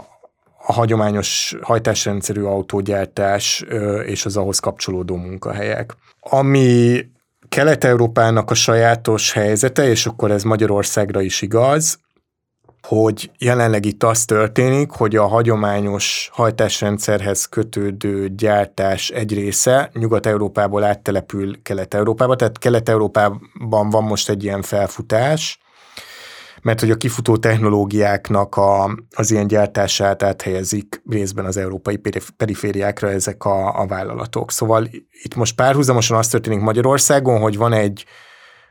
a 0.66 0.72
hagyományos 0.72 1.56
hajtásrendszerű 1.60 2.42
autógyártás 2.42 3.64
és 4.04 4.24
az 4.24 4.36
ahhoz 4.36 4.58
kapcsolódó 4.58 5.16
munkahelyek. 5.16 5.96
Ami 6.20 7.00
Kelet-Európának 7.48 8.50
a 8.50 8.54
sajátos 8.54 9.32
helyzete, 9.32 9.88
és 9.88 10.06
akkor 10.06 10.30
ez 10.30 10.42
Magyarországra 10.42 11.20
is 11.20 11.42
igaz, 11.42 11.98
hogy 12.82 13.30
jelenleg 13.38 13.84
itt 13.84 14.02
az 14.02 14.24
történik, 14.24 14.90
hogy 14.90 15.16
a 15.16 15.26
hagyományos 15.26 16.30
hajtásrendszerhez 16.32 17.44
kötődő 17.44 18.28
gyártás 18.28 19.10
egy 19.10 19.34
része 19.34 19.90
Nyugat-Európából 19.92 20.84
áttelepül 20.84 21.62
Kelet-Európába, 21.62 22.36
tehát 22.36 22.58
Kelet-Európában 22.58 23.90
van 23.90 24.04
most 24.04 24.28
egy 24.28 24.44
ilyen 24.44 24.62
felfutás, 24.62 25.58
mert 26.62 26.80
hogy 26.80 26.90
a 26.90 26.96
kifutó 26.96 27.36
technológiáknak 27.36 28.56
a, 28.56 28.98
az 29.16 29.30
ilyen 29.30 29.46
gyártását 29.46 30.22
áthelyezik 30.22 31.02
részben 31.10 31.44
az 31.44 31.56
európai 31.56 32.00
perifériákra 32.36 33.10
ezek 33.10 33.44
a, 33.44 33.80
a 33.80 33.86
vállalatok. 33.86 34.52
Szóval 34.52 34.88
itt 35.22 35.34
most 35.34 35.54
párhuzamosan 35.54 36.18
az 36.18 36.28
történik 36.28 36.60
Magyarországon, 36.60 37.40
hogy 37.40 37.56
van 37.56 37.72
egy 37.72 38.04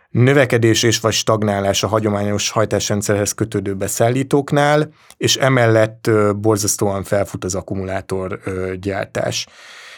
növekedés 0.10 0.84
és 0.84 1.00
vagy 1.00 1.14
stagnálás 1.14 1.84
a 1.84 1.88
hagyományos 1.88 2.50
hajtásrendszerhez 2.50 3.32
kötődő 3.32 3.74
beszállítóknál, 3.76 4.90
és 5.18 5.36
emellett 5.36 6.10
borzasztóan 6.36 7.04
felfut 7.04 7.44
az 7.44 7.56
akkumulátor 7.56 8.40
gyártás. 8.80 9.48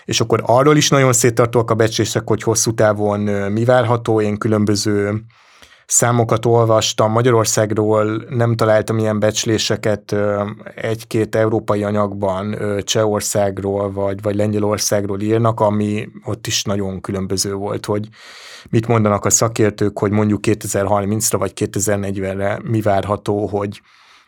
És 0.06 0.22
akkor 0.22 0.44
arról 0.46 0.78
is 0.78 0.90
nagyon 0.90 1.14
széttartóak 1.14 1.72
a 1.72 1.76
becslések, 1.76 2.28
hogy 2.28 2.44
hosszú 2.44 2.74
távon 2.74 3.20
mi 3.52 3.66
várható, 3.66 4.22
én 4.22 4.38
különböző 4.38 5.24
számokat 5.92 6.46
olvastam, 6.46 7.12
Magyarországról 7.12 8.24
nem 8.30 8.56
találtam 8.56 8.98
ilyen 8.98 9.20
becsléseket 9.20 10.16
egy-két 10.76 11.36
európai 11.36 11.84
anyagban 11.84 12.58
Csehországról 12.84 13.92
vagy, 13.92 14.22
vagy 14.22 14.36
Lengyelországról 14.36 15.22
írnak, 15.22 15.60
ami 15.60 16.10
ott 16.26 16.48
is 16.48 16.64
nagyon 16.64 17.02
különböző 17.02 17.54
volt, 17.54 17.86
hogy 17.86 18.08
mit 18.70 18.88
mondanak 18.88 19.26
a 19.26 19.30
szakértők, 19.30 20.00
hogy 20.00 20.12
mondjuk 20.12 20.40
2030-ra 20.44 21.36
vagy 21.38 21.52
2040-re 21.56 22.60
mi 22.64 22.82
várható, 22.82 23.46
hogy 23.48 23.82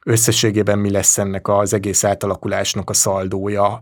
összességében 0.04 0.80
mi 0.80 0.92
lesz 0.92 1.18
ennek 1.18 1.48
az 1.48 1.74
egész 1.74 2.04
átalakulásnak 2.04 2.90
a 2.90 2.94
szaldója, 2.94 3.82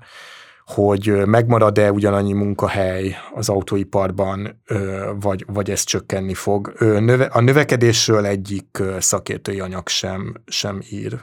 hogy 0.74 1.22
megmarad-e 1.26 1.92
ugyanannyi 1.92 2.34
munkahely 2.34 3.16
az 3.36 3.50
autóiparban, 3.50 4.62
vagy, 5.20 5.46
vagy 5.48 5.70
ez 5.70 5.84
csökkenni 5.84 6.34
fog. 6.34 6.74
A 7.30 7.42
növekedésről 7.42 8.26
egyik 8.26 8.84
szakértői 9.00 9.60
anyag 9.60 9.88
sem, 9.88 10.34
sem 10.46 10.82
ír. 10.90 11.20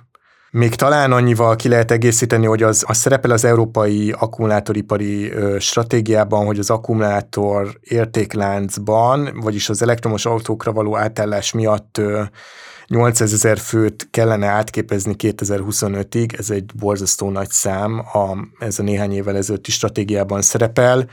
Még 0.50 0.74
talán 0.74 1.12
annyival 1.12 1.56
ki 1.56 1.68
lehet 1.68 1.90
egészíteni, 1.90 2.46
hogy 2.46 2.62
az, 2.62 2.84
az 2.86 2.96
szerepel 2.96 3.30
az 3.30 3.44
európai 3.44 4.14
akkumulátoripari 4.18 5.32
stratégiában, 5.58 6.46
hogy 6.46 6.58
az 6.58 6.70
akkumulátor 6.70 7.78
értékláncban, 7.80 9.38
vagyis 9.40 9.68
az 9.68 9.82
elektromos 9.82 10.26
autókra 10.26 10.72
való 10.72 10.96
átállás 10.96 11.52
miatt 11.52 12.00
800 12.88 13.32
ezer 13.32 13.58
főt 13.58 14.08
kellene 14.10 14.46
átképezni 14.46 15.14
2025-ig, 15.18 16.38
ez 16.38 16.50
egy 16.50 16.70
borzasztó 16.74 17.30
nagy 17.30 17.50
szám, 17.50 17.98
a, 17.98 18.36
ez 18.58 18.78
a 18.78 18.82
néhány 18.82 19.12
évvel 19.12 19.36
ezelőtti 19.36 19.70
stratégiában 19.70 20.42
szerepel. 20.42 21.08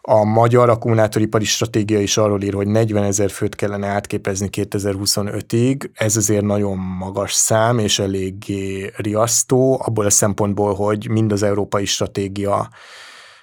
A 0.00 0.24
magyar 0.24 0.68
akkumulátoripari 0.68 1.44
stratégia 1.44 2.00
is 2.00 2.16
arról 2.16 2.42
ír, 2.42 2.54
hogy 2.54 2.66
40 2.66 3.04
ezer 3.04 3.30
főt 3.30 3.54
kellene 3.54 3.86
átképezni 3.86 4.48
2025-ig. 4.52 5.90
Ez 5.94 6.16
azért 6.16 6.44
nagyon 6.44 6.78
magas 6.78 7.32
szám, 7.32 7.78
és 7.78 7.98
eléggé 7.98 8.92
riasztó, 8.96 9.80
abból 9.84 10.04
a 10.04 10.10
szempontból, 10.10 10.74
hogy 10.74 11.08
mind 11.08 11.32
az 11.32 11.42
európai 11.42 11.84
stratégia 11.84 12.68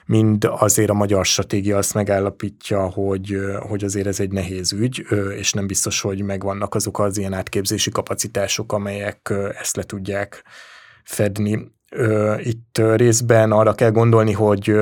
mind 0.10 0.48
azért 0.50 0.90
a 0.90 0.94
magyar 0.94 1.26
stratégia 1.26 1.78
azt 1.78 1.94
megállapítja, 1.94 2.90
hogy, 2.90 3.38
hogy 3.60 3.84
azért 3.84 4.08
ez 4.08 4.20
egy 4.20 4.32
nehéz 4.32 4.72
ügy, 4.72 5.06
és 5.38 5.54
nem 5.54 5.68
biztos, 5.68 6.02
hogy 6.02 6.22
megvannak 6.22 6.76
azok 6.76 7.00
az 7.00 7.18
ilyen 7.18 7.34
átképzési 7.34 7.90
kapacitások, 7.90 8.74
amelyek 8.74 9.34
ezt 9.60 9.76
le 9.76 9.84
tudják 9.84 10.44
fedni. 11.04 11.72
Itt 12.38 12.82
részben 12.96 13.52
arra 13.52 13.74
kell 13.74 13.92
gondolni, 13.92 14.32
hogy, 14.32 14.76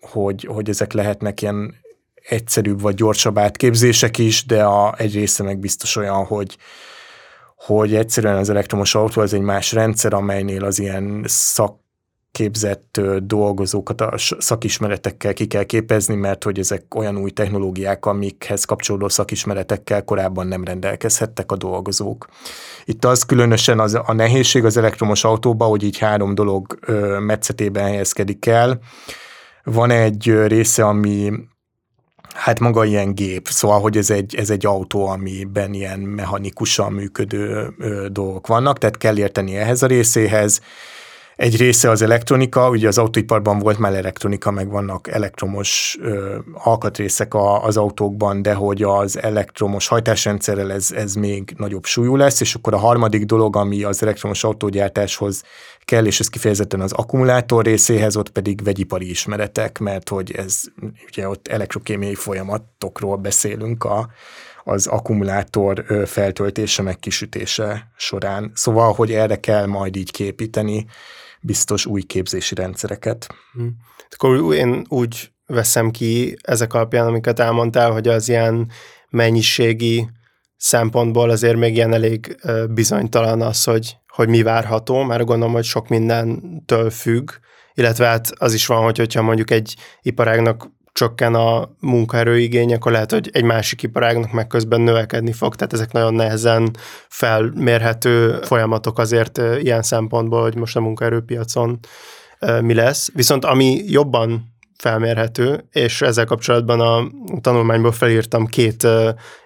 hogy, 0.00 0.44
hogy 0.44 0.68
ezek 0.68 0.92
lehetnek 0.92 1.42
ilyen 1.42 1.74
egyszerűbb 2.14 2.80
vagy 2.80 2.94
gyorsabb 2.94 3.38
átképzések 3.38 4.18
is, 4.18 4.46
de 4.46 4.64
a, 4.64 4.94
egy 4.98 5.14
része 5.14 5.42
meg 5.42 5.58
biztos 5.58 5.96
olyan, 5.96 6.24
hogy, 6.24 6.56
hogy 7.56 7.94
egyszerűen 7.94 8.36
az 8.36 8.50
elektromos 8.50 8.94
autó 8.94 9.20
az 9.20 9.32
egy 9.34 9.40
más 9.40 9.72
rendszer, 9.72 10.12
amelynél 10.12 10.64
az 10.64 10.78
ilyen 10.78 11.24
szak 11.26 11.84
képzett 12.36 13.00
dolgozókat 13.22 14.00
a 14.00 14.12
szakismeretekkel 14.38 15.32
ki 15.32 15.46
kell 15.46 15.62
képezni, 15.62 16.14
mert 16.14 16.44
hogy 16.44 16.58
ezek 16.58 16.94
olyan 16.94 17.16
új 17.16 17.30
technológiák, 17.30 18.06
amikhez 18.06 18.64
kapcsolódó 18.64 19.08
szakismeretekkel 19.08 20.04
korábban 20.04 20.46
nem 20.46 20.64
rendelkezhettek 20.64 21.52
a 21.52 21.56
dolgozók. 21.56 22.28
Itt 22.84 23.04
az 23.04 23.22
különösen 23.22 23.80
az, 23.80 23.98
a 24.06 24.12
nehézség 24.12 24.64
az 24.64 24.76
elektromos 24.76 25.24
autóba, 25.24 25.64
hogy 25.64 25.82
így 25.82 25.98
három 25.98 26.34
dolog 26.34 26.78
metszetében 27.20 27.84
helyezkedik 27.84 28.46
el. 28.46 28.78
Van 29.64 29.90
egy 29.90 30.46
része, 30.46 30.84
ami 30.84 31.32
Hát 32.34 32.60
maga 32.60 32.84
ilyen 32.84 33.14
gép, 33.14 33.48
szóval, 33.48 33.80
hogy 33.80 33.96
ez 33.96 34.10
egy, 34.10 34.34
ez 34.34 34.50
egy 34.50 34.66
autó, 34.66 35.06
amiben 35.06 35.72
ilyen 35.72 36.00
mechanikusan 36.00 36.92
működő 36.92 37.74
ö, 37.78 38.06
dolgok 38.08 38.46
vannak, 38.46 38.78
tehát 38.78 38.96
kell 38.96 39.18
érteni 39.18 39.56
ehhez 39.56 39.82
a 39.82 39.86
részéhez. 39.86 40.60
Egy 41.36 41.56
része 41.56 41.90
az 41.90 42.02
elektronika, 42.02 42.70
ugye 42.70 42.88
az 42.88 42.98
autóiparban 42.98 43.58
volt 43.58 43.78
már 43.78 43.94
elektronika, 43.94 44.50
meg 44.50 44.70
vannak 44.70 45.08
elektromos 45.08 45.98
ö, 46.00 46.38
alkatrészek 46.52 47.34
a, 47.34 47.64
az 47.64 47.76
autókban, 47.76 48.42
de 48.42 48.54
hogy 48.54 48.82
az 48.82 49.22
elektromos 49.22 49.86
hajtásrendszerrel 49.86 50.72
ez, 50.72 50.90
ez 50.90 51.14
még 51.14 51.54
nagyobb 51.56 51.84
súlyú 51.84 52.16
lesz, 52.16 52.40
és 52.40 52.54
akkor 52.54 52.74
a 52.74 52.78
harmadik 52.78 53.24
dolog, 53.24 53.56
ami 53.56 53.82
az 53.82 54.02
elektromos 54.02 54.44
autógyártáshoz 54.44 55.42
kell, 55.84 56.06
és 56.06 56.20
ez 56.20 56.28
kifejezetten 56.28 56.80
az 56.80 56.92
akkumulátor 56.92 57.64
részéhez, 57.64 58.16
ott 58.16 58.30
pedig 58.30 58.64
vegyipari 58.64 59.10
ismeretek, 59.10 59.78
mert 59.78 60.08
hogy 60.08 60.30
ez 60.30 60.60
ugye 61.06 61.28
ott 61.28 61.48
elektrokémiai 61.48 62.14
folyamatokról 62.14 63.16
beszélünk 63.16 63.84
a, 63.84 64.08
az 64.64 64.86
akkumulátor 64.86 65.84
feltöltése, 66.06 66.82
meg 66.82 66.98
kisütése 66.98 67.92
során. 67.96 68.50
Szóval, 68.54 68.92
hogy 68.92 69.12
erre 69.12 69.40
kell 69.40 69.66
majd 69.66 69.96
így 69.96 70.10
képíteni 70.10 70.86
biztos 71.46 71.86
új 71.86 72.02
képzési 72.02 72.54
rendszereket. 72.54 73.26
Hmm. 73.52 73.76
Akkor 74.10 74.54
én 74.54 74.84
úgy 74.88 75.30
veszem 75.46 75.90
ki 75.90 76.36
ezek 76.42 76.74
alapján, 76.74 77.06
amiket 77.06 77.38
elmondtál, 77.38 77.90
hogy 77.90 78.08
az 78.08 78.28
ilyen 78.28 78.70
mennyiségi 79.08 80.08
szempontból 80.56 81.30
azért 81.30 81.56
még 81.56 81.74
ilyen 81.74 81.92
elég 81.92 82.36
bizonytalan 82.70 83.42
az, 83.42 83.64
hogy, 83.64 83.96
hogy 84.08 84.28
mi 84.28 84.42
várható, 84.42 85.02
mert 85.02 85.24
gondolom, 85.24 85.54
hogy 85.54 85.64
sok 85.64 85.88
mindentől 85.88 86.90
függ, 86.90 87.30
illetve 87.74 88.06
hát 88.06 88.30
az 88.38 88.54
is 88.54 88.66
van, 88.66 88.82
hogy 88.82 88.98
hogyha 88.98 89.22
mondjuk 89.22 89.50
egy 89.50 89.76
iparágnak 90.02 90.70
csökken 90.96 91.34
a 91.34 91.68
munkaerőigény, 91.80 92.74
akkor 92.74 92.92
lehet, 92.92 93.10
hogy 93.10 93.30
egy 93.32 93.44
másik 93.44 93.82
iparágnak 93.82 94.32
meg 94.32 94.46
közben 94.46 94.80
növekedni 94.80 95.32
fog, 95.32 95.54
tehát 95.54 95.72
ezek 95.72 95.92
nagyon 95.92 96.14
nehezen 96.14 96.76
felmérhető 97.08 98.38
folyamatok 98.42 98.98
azért 98.98 99.40
ilyen 99.58 99.82
szempontból, 99.82 100.42
hogy 100.42 100.56
most 100.56 100.76
a 100.76 100.80
munkaerőpiacon 100.80 101.78
mi 102.60 102.74
lesz. 102.74 103.08
Viszont 103.14 103.44
ami 103.44 103.82
jobban 103.86 104.54
felmérhető, 104.78 105.64
és 105.72 106.02
ezzel 106.02 106.24
kapcsolatban 106.24 106.80
a 106.80 107.06
tanulmányból 107.40 107.92
felírtam 107.92 108.46
két 108.46 108.86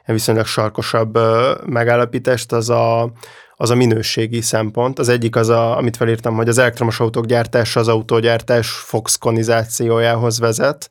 viszonylag 0.06 0.46
sarkosabb 0.46 1.18
megállapítást, 1.66 2.52
az 2.52 2.68
a, 2.70 3.12
az 3.56 3.70
a 3.70 3.74
minőségi 3.74 4.40
szempont. 4.40 4.98
Az 4.98 5.08
egyik 5.08 5.36
az, 5.36 5.48
a, 5.48 5.76
amit 5.76 5.96
felírtam, 5.96 6.34
hogy 6.34 6.48
az 6.48 6.58
elektromos 6.58 7.00
autók 7.00 7.26
gyártása 7.26 7.80
az 7.80 7.88
autógyártás 7.88 8.70
foxkonizációjához 8.70 10.38
vezet, 10.38 10.90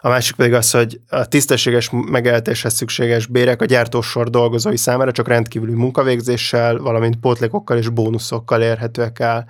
a 0.00 0.08
másik 0.08 0.36
pedig 0.36 0.52
az, 0.52 0.70
hogy 0.70 1.00
a 1.08 1.26
tisztességes 1.26 1.90
megélhetéshez 1.92 2.74
szükséges 2.74 3.26
bérek 3.26 3.62
a 3.62 3.64
gyártósor 3.64 4.30
dolgozói 4.30 4.76
számára 4.76 5.12
csak 5.12 5.28
rendkívüli 5.28 5.72
munkavégzéssel, 5.72 6.76
valamint 6.78 7.16
pótlékokkal 7.16 7.76
és 7.76 7.88
bónuszokkal 7.88 8.62
érhetőek 8.62 9.18
el. 9.18 9.48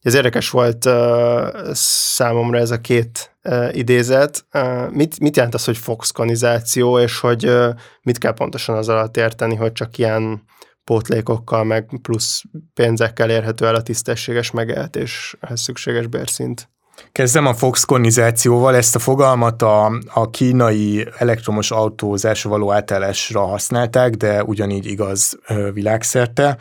Ez 0.00 0.14
érdekes 0.14 0.50
volt 0.50 0.84
uh, 0.84 1.72
számomra 1.72 2.58
ez 2.58 2.70
a 2.70 2.80
két 2.80 3.36
uh, 3.44 3.76
idézet. 3.76 4.44
Uh, 4.52 4.90
mit, 4.90 5.20
mit 5.20 5.36
jelent 5.36 5.54
az, 5.54 5.64
hogy 5.64 5.76
foxkonizáció, 5.76 6.98
és 6.98 7.20
hogy 7.20 7.46
uh, 7.46 7.68
mit 8.02 8.18
kell 8.18 8.32
pontosan 8.32 8.76
az 8.76 8.88
alatt 8.88 9.16
érteni, 9.16 9.54
hogy 9.54 9.72
csak 9.72 9.98
ilyen 9.98 10.42
pótlékokkal, 10.84 11.64
meg 11.64 11.98
plusz 12.02 12.42
pénzekkel 12.74 13.30
érhető 13.30 13.66
el 13.66 13.74
a 13.74 13.82
tisztességes 13.82 14.50
megélhetéshez 14.50 15.60
szükséges 15.60 16.06
bérszint? 16.06 16.68
Kezdem 17.12 17.46
a 17.46 17.54
foxkonizációval, 17.54 18.76
ezt 18.76 18.94
a 18.94 18.98
fogalmat 18.98 19.62
a, 19.62 19.92
a 20.14 20.30
kínai 20.30 21.06
elektromos 21.18 21.70
autózásra 21.70 22.50
való 22.50 22.72
átállásra 22.72 23.46
használták, 23.46 24.14
de 24.14 24.44
ugyanígy 24.44 24.86
igaz 24.86 25.38
világszerte. 25.72 26.56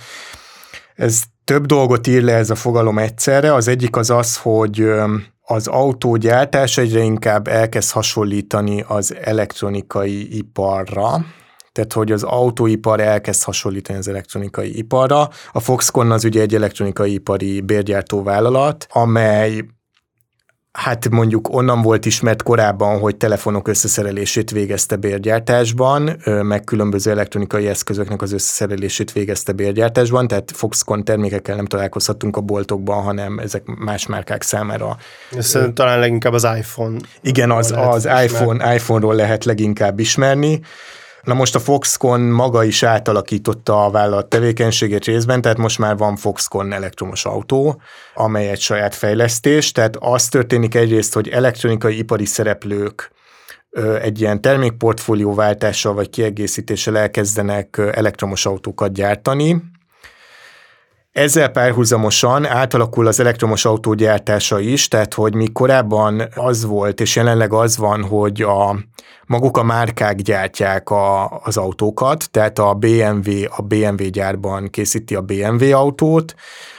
Ez 0.95 1.21
több 1.43 1.65
dolgot 1.65 2.07
ír 2.07 2.23
le 2.23 2.33
ez 2.33 2.49
a 2.49 2.55
fogalom 2.55 2.97
egyszerre. 2.97 3.53
Az 3.53 3.67
egyik 3.67 3.95
az 3.95 4.09
az, 4.09 4.37
hogy 4.37 4.91
az 5.41 5.67
autógyártás 5.67 6.77
egyre 6.77 6.99
inkább 6.99 7.47
elkezd 7.47 7.91
hasonlítani 7.91 8.83
az 8.87 9.15
elektronikai 9.21 10.37
iparra, 10.37 11.25
tehát 11.71 11.93
hogy 11.93 12.11
az 12.11 12.23
autóipar 12.23 12.99
elkezd 12.99 13.43
hasonlítani 13.43 13.99
az 13.99 14.07
elektronikai 14.07 14.77
iparra. 14.77 15.29
A 15.51 15.59
Foxconn 15.59 16.11
az 16.11 16.23
ugye 16.23 16.41
egy 16.41 16.55
elektronikai 16.55 17.13
ipari 17.13 17.61
bérgyártó 17.61 18.23
vállalat, 18.23 18.87
amely 18.89 19.65
Hát 20.77 21.09
mondjuk 21.09 21.53
onnan 21.53 21.81
volt 21.81 22.05
ismert 22.05 22.43
korábban, 22.43 22.99
hogy 22.99 23.15
telefonok 23.15 23.67
összeszerelését 23.67 24.51
végezte 24.51 24.95
bérgyártásban, 24.95 26.17
meg 26.25 26.63
különböző 26.63 27.11
elektronikai 27.11 27.67
eszközöknek 27.67 28.21
az 28.21 28.31
összeszerelését 28.31 29.11
végezte 29.11 29.51
bérgyártásban, 29.51 30.27
tehát 30.27 30.51
Foxconn 30.51 31.03
termékekkel 31.03 31.55
nem 31.55 31.65
találkozhattunk 31.65 32.37
a 32.37 32.41
boltokban, 32.41 33.03
hanem 33.03 33.39
ezek 33.39 33.65
más 33.65 34.05
márkák 34.05 34.41
számára. 34.41 34.97
Ez 35.31 35.57
talán 35.73 35.99
leginkább 35.99 36.33
az 36.33 36.47
iPhone. 36.57 36.97
Igen, 37.21 37.51
az, 37.51 37.73
az 37.75 38.07
iPhone, 38.23 38.75
iPhone-ról 38.75 39.15
lehet 39.15 39.45
leginkább 39.45 39.99
ismerni. 39.99 40.61
Na 41.27 41.33
most 41.33 41.55
a 41.55 41.59
Foxconn 41.59 42.31
maga 42.31 42.63
is 42.63 42.83
átalakította 42.83 43.85
a 43.85 43.89
vállalat 43.89 44.29
tevékenységét 44.29 45.05
részben, 45.05 45.41
tehát 45.41 45.57
most 45.57 45.79
már 45.79 45.97
van 45.97 46.15
Foxconn 46.15 46.71
elektromos 46.71 47.25
autó, 47.25 47.81
amely 48.13 48.49
egy 48.49 48.59
saját 48.59 48.95
fejlesztés, 48.95 49.71
tehát 49.71 49.95
az 49.99 50.27
történik 50.27 50.75
egyrészt, 50.75 51.13
hogy 51.13 51.27
elektronikai 51.27 51.97
ipari 51.97 52.25
szereplők 52.25 53.11
egy 54.01 54.21
ilyen 54.21 54.41
termékportfólió 54.41 55.33
váltással 55.33 55.93
vagy 55.93 56.09
kiegészítéssel 56.09 56.97
elkezdenek 56.97 57.77
elektromos 57.77 58.45
autókat 58.45 58.93
gyártani, 58.93 59.61
ezzel 61.17 61.49
párhuzamosan 61.49 62.45
átalakul 62.45 63.07
az 63.07 63.19
elektromos 63.19 63.65
autó 63.65 63.93
gyártása 63.93 64.59
is, 64.59 64.87
tehát 64.87 65.13
hogy 65.13 65.35
mi 65.35 65.47
korábban 65.47 66.21
az 66.35 66.65
volt, 66.65 66.99
és 66.99 67.15
jelenleg 67.15 67.53
az 67.53 67.77
van, 67.77 68.03
hogy 68.03 68.41
a, 68.41 68.77
maguk 69.25 69.57
a 69.57 69.63
márkák 69.63 70.15
gyártják 70.15 70.89
a, 70.89 71.37
az 71.43 71.57
autókat, 71.57 72.31
tehát 72.31 72.59
a 72.59 72.73
BMW 72.73 73.31
a 73.55 73.61
BMW 73.61 74.09
gyárban 74.09 74.69
készíti 74.69 75.15
a 75.15 75.21
BMW 75.21 75.75
autót, 75.75 76.35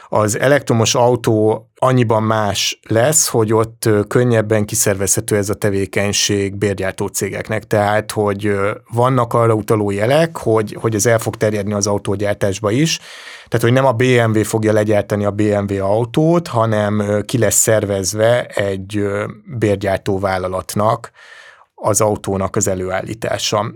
az 0.09 0.39
elektromos 0.39 0.95
autó 0.95 1.69
annyiban 1.77 2.23
más 2.23 2.81
lesz, 2.89 3.29
hogy 3.29 3.53
ott 3.53 3.89
könnyebben 4.09 4.65
kiszervezhető 4.65 5.37
ez 5.37 5.49
a 5.49 5.55
tevékenység 5.55 6.57
bérgyártó 6.57 7.07
cégeknek. 7.07 7.67
Tehát, 7.67 8.13
hogy 8.13 8.53
vannak 8.93 9.35
arra 9.35 9.55
utaló 9.55 9.91
jelek, 9.91 10.37
hogy, 10.37 10.77
hogy 10.81 10.95
ez 10.95 11.07
el 11.07 11.19
fog 11.19 11.37
terjedni 11.37 11.73
az 11.73 11.87
autógyártásba 11.87 12.71
is. 12.71 12.99
Tehát, 13.49 13.67
hogy 13.67 13.73
nem 13.73 13.87
a 13.87 13.93
BMW 13.93 14.45
fogja 14.45 14.73
legyártani 14.73 15.25
a 15.25 15.31
BMW 15.31 15.85
autót, 15.85 16.49
hanem 16.49 17.23
ki 17.27 17.39
lesz 17.39 17.57
szervezve 17.61 18.45
egy 18.45 19.05
bérgyártó 19.59 20.19
vállalatnak, 20.19 21.11
az 21.81 22.01
autónak 22.01 22.57
az 22.57 22.69
előállítása. 22.69 23.73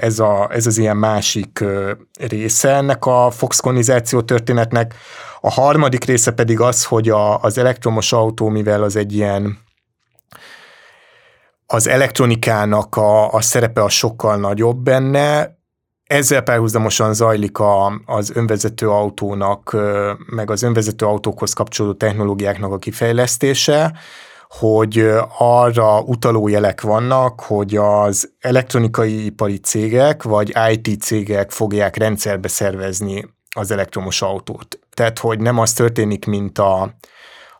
Ez, 0.00 0.18
a, 0.18 0.48
ez 0.52 0.66
az 0.66 0.78
ilyen 0.78 0.96
másik 0.96 1.64
része 2.28 2.68
ennek 2.68 3.06
a 3.06 3.30
foxkonizáció 3.30 4.20
történetnek. 4.20 4.94
A 5.40 5.50
harmadik 5.50 6.04
része 6.04 6.30
pedig 6.30 6.60
az, 6.60 6.84
hogy 6.84 7.08
a, 7.08 7.38
az 7.40 7.58
elektromos 7.58 8.12
autó, 8.12 8.48
mivel 8.48 8.82
az 8.82 8.96
egy 8.96 9.14
ilyen 9.14 9.58
az 11.66 11.88
elektronikának 11.88 12.96
a, 12.96 13.32
a 13.32 13.40
szerepe 13.40 13.82
a 13.82 13.88
sokkal 13.88 14.36
nagyobb 14.36 14.76
benne, 14.76 15.56
ezzel 16.04 16.42
párhuzamosan 16.42 17.14
zajlik 17.14 17.58
a, 17.58 18.00
az 18.06 18.30
önvezető 18.34 18.90
autónak, 18.90 19.76
meg 20.26 20.50
az 20.50 20.62
önvezető 20.62 21.06
autókhoz 21.06 21.52
kapcsolódó 21.52 21.96
technológiáknak 21.96 22.72
a 22.72 22.78
kifejlesztése, 22.78 23.92
hogy 24.58 25.10
arra 25.38 26.00
utaló 26.00 26.48
jelek 26.48 26.80
vannak, 26.80 27.40
hogy 27.40 27.76
az 27.76 28.32
elektronikai 28.40 29.24
ipari 29.24 29.58
cégek 29.58 30.22
vagy 30.22 30.52
IT 30.70 31.02
cégek 31.02 31.50
fogják 31.50 31.96
rendszerbe 31.96 32.48
szervezni 32.48 33.28
az 33.56 33.70
elektromos 33.70 34.22
autót. 34.22 34.78
Tehát, 34.94 35.18
hogy 35.18 35.40
nem 35.40 35.58
az 35.58 35.72
történik, 35.72 36.26
mint 36.26 36.58
a 36.58 36.94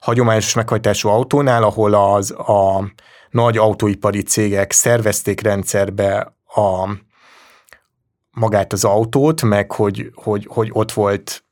hagyományos 0.01 0.55
meghajtású 0.55 1.09
autónál, 1.09 1.63
ahol 1.63 1.95
az 1.95 2.31
a 2.31 2.93
nagy 3.31 3.57
autóipari 3.57 4.23
cégek 4.23 4.73
szervezték 4.73 5.41
rendszerbe 5.41 6.35
a 6.47 6.89
magát 8.31 8.73
az 8.73 8.85
autót, 8.85 9.43
meg 9.43 9.73
hogy, 9.73 10.11
hogy, 10.15 10.47
hogy 10.49 10.71
ott 10.73 10.93
volt 10.93 11.45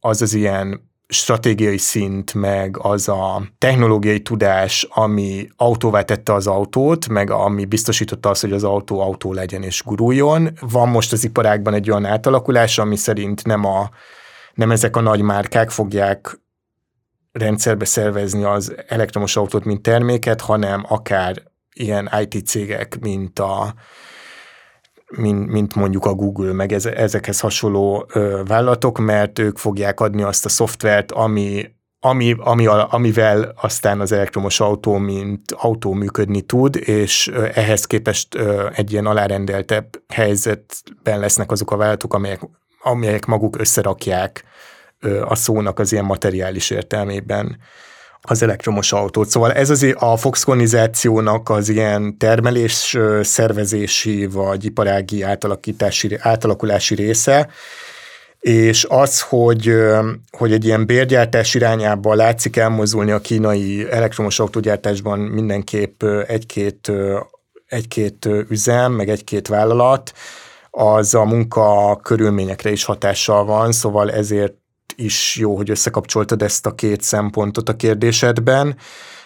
az 0.00 0.22
az 0.22 0.34
ilyen 0.34 0.87
stratégiai 1.08 1.76
szint, 1.76 2.34
meg 2.34 2.78
az 2.78 3.08
a 3.08 3.42
technológiai 3.58 4.20
tudás, 4.20 4.86
ami 4.90 5.48
autóvá 5.56 6.02
tette 6.02 6.32
az 6.32 6.46
autót, 6.46 7.08
meg 7.08 7.30
ami 7.30 7.64
biztosította 7.64 8.28
azt, 8.28 8.40
hogy 8.40 8.52
az 8.52 8.64
autó 8.64 9.00
autó 9.00 9.32
legyen 9.32 9.62
és 9.62 9.82
guruljon. 9.84 10.50
Van 10.60 10.88
most 10.88 11.12
az 11.12 11.24
iparágban 11.24 11.74
egy 11.74 11.90
olyan 11.90 12.04
átalakulás, 12.04 12.78
ami 12.78 12.96
szerint 12.96 13.44
nem, 13.44 13.64
a, 13.64 13.90
nem 14.54 14.70
ezek 14.70 14.96
a 14.96 15.00
nagy 15.00 15.20
márkák 15.20 15.70
fogják 15.70 16.40
rendszerbe 17.32 17.84
szervezni 17.84 18.42
az 18.42 18.74
elektromos 18.86 19.36
autót, 19.36 19.64
mint 19.64 19.82
terméket, 19.82 20.40
hanem 20.40 20.84
akár 20.88 21.42
ilyen 21.72 22.10
IT 22.20 22.46
cégek, 22.46 22.98
mint 23.00 23.38
a 23.38 23.74
mint, 25.16 25.46
mint 25.46 25.74
mondjuk 25.74 26.04
a 26.04 26.14
Google, 26.14 26.52
meg 26.52 26.72
ez, 26.72 26.86
ezekhez 26.86 27.40
hasonló 27.40 28.06
ö, 28.12 28.42
vállalatok, 28.46 28.98
mert 28.98 29.38
ők 29.38 29.58
fogják 29.58 30.00
adni 30.00 30.22
azt 30.22 30.44
a 30.44 30.48
szoftvert, 30.48 31.12
ami, 31.12 31.76
ami, 32.00 32.34
ami, 32.38 32.66
amivel 32.66 33.54
aztán 33.60 34.00
az 34.00 34.12
elektromos 34.12 34.60
autó, 34.60 34.96
mint 34.96 35.52
autó 35.52 35.92
működni 35.92 36.40
tud, 36.40 36.76
és 36.76 37.28
ehhez 37.54 37.84
képest 37.84 38.38
egy 38.74 38.92
ilyen 38.92 39.06
alárendeltebb 39.06 40.02
helyzetben 40.08 41.18
lesznek 41.18 41.50
azok 41.50 41.70
a 41.70 41.76
vállalatok, 41.76 42.14
amelyek, 42.14 42.40
amelyek 42.82 43.26
maguk 43.26 43.58
összerakják 43.58 44.44
a 45.24 45.34
szónak 45.34 45.78
az 45.78 45.92
ilyen 45.92 46.04
materiális 46.04 46.70
értelmében 46.70 47.58
az 48.30 48.42
elektromos 48.42 48.92
autót. 48.92 49.28
Szóval 49.28 49.52
ez 49.52 49.70
az 49.70 49.94
a 49.98 50.16
foxconizációnak 50.16 51.48
az 51.48 51.68
ilyen 51.68 52.18
termelés 52.18 52.98
szervezési 53.22 54.26
vagy 54.26 54.64
iparági 54.64 55.22
átalakítási, 55.22 56.16
átalakulási 56.20 56.94
része, 56.94 57.48
és 58.40 58.86
az, 58.88 59.20
hogy, 59.20 59.74
hogy 60.30 60.52
egy 60.52 60.64
ilyen 60.64 60.86
bérgyártás 60.86 61.54
irányába 61.54 62.14
látszik 62.14 62.56
elmozdulni 62.56 63.10
a 63.10 63.20
kínai 63.20 63.86
elektromos 63.90 64.40
autógyártásban 64.40 65.18
mindenképp 65.18 66.02
egy-két, 66.02 66.92
egy-két 67.66 68.28
üzem, 68.48 68.92
meg 68.92 69.08
egy-két 69.08 69.48
vállalat, 69.48 70.12
az 70.70 71.14
a 71.14 71.24
munka 71.24 71.96
körülményekre 72.02 72.70
is 72.70 72.84
hatással 72.84 73.44
van, 73.44 73.72
szóval 73.72 74.10
ezért 74.10 74.54
is 74.96 75.36
jó, 75.36 75.56
hogy 75.56 75.70
összekapcsoltad 75.70 76.42
ezt 76.42 76.66
a 76.66 76.74
két 76.74 77.02
szempontot 77.02 77.68
a 77.68 77.76
kérdésedben, 77.76 78.76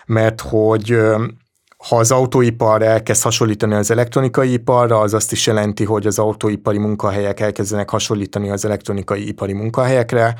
mert 0.06 0.40
hogy 0.40 0.98
ha 1.88 1.96
az 1.96 2.10
autóipar 2.10 2.82
elkezd 2.82 3.22
hasonlítani 3.22 3.74
az 3.74 3.90
elektronikai 3.90 4.52
iparra, 4.52 5.00
az 5.00 5.14
azt 5.14 5.32
is 5.32 5.46
jelenti, 5.46 5.84
hogy 5.84 6.06
az 6.06 6.18
autóipari 6.18 6.78
munkahelyek 6.78 7.40
elkezdenek 7.40 7.90
hasonlítani 7.90 8.50
az 8.50 8.64
elektronikai 8.64 9.28
ipari 9.28 9.52
munkahelyekre, 9.52 10.34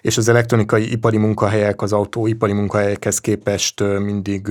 és 0.00 0.16
az 0.16 0.28
elektronikai 0.28 0.92
ipari 0.92 1.16
munkahelyek 1.16 1.82
az 1.82 1.92
autóipari 1.92 2.52
munkahelyekhez 2.52 3.18
képest 3.18 3.80
mindig, 3.80 4.46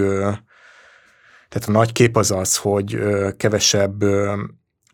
tehát 1.50 1.68
a 1.68 1.72
nagy 1.72 1.92
kép 1.92 2.18
az 2.18 2.32
az, 2.32 2.58
hogy 2.58 3.00
kevesebb 3.38 4.04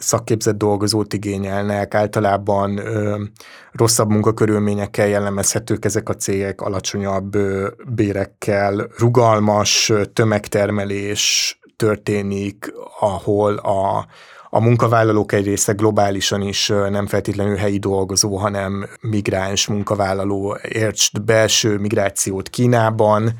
szakképzett 0.04 0.58
dolgozót 0.58 1.14
igényelnek, 1.14 1.96
általában 1.96 2.78
ö, 2.78 3.24
rosszabb 3.72 4.10
munkakörülményekkel 4.10 5.08
jellemezhetők 5.08 5.86
ezek 5.86 6.10
a 6.10 6.16
cégek, 6.16 6.62
alacsonyabb 6.62 7.36
ö, 7.36 7.68
bérekkel, 7.88 8.88
rugalmas 8.98 9.92
tömegtermelés 10.14 11.58
történik, 11.76 12.74
ahol 13.00 13.56
a, 13.56 14.08
a 14.50 14.60
munkavállalók 14.60 15.32
egy 15.32 15.46
része 15.46 15.74
globálisan 15.74 16.42
is 16.42 16.68
nem 16.68 17.08
feltétlenül 17.08 17.56
helyi 17.56 17.78
dolgozó, 17.78 18.36
hanem 18.36 18.90
migráns 19.02 19.68
munkavállaló, 19.68 20.58
értsd 20.62 21.22
belső 21.22 21.78
migrációt 21.78 22.50
Kínában, 22.50 23.32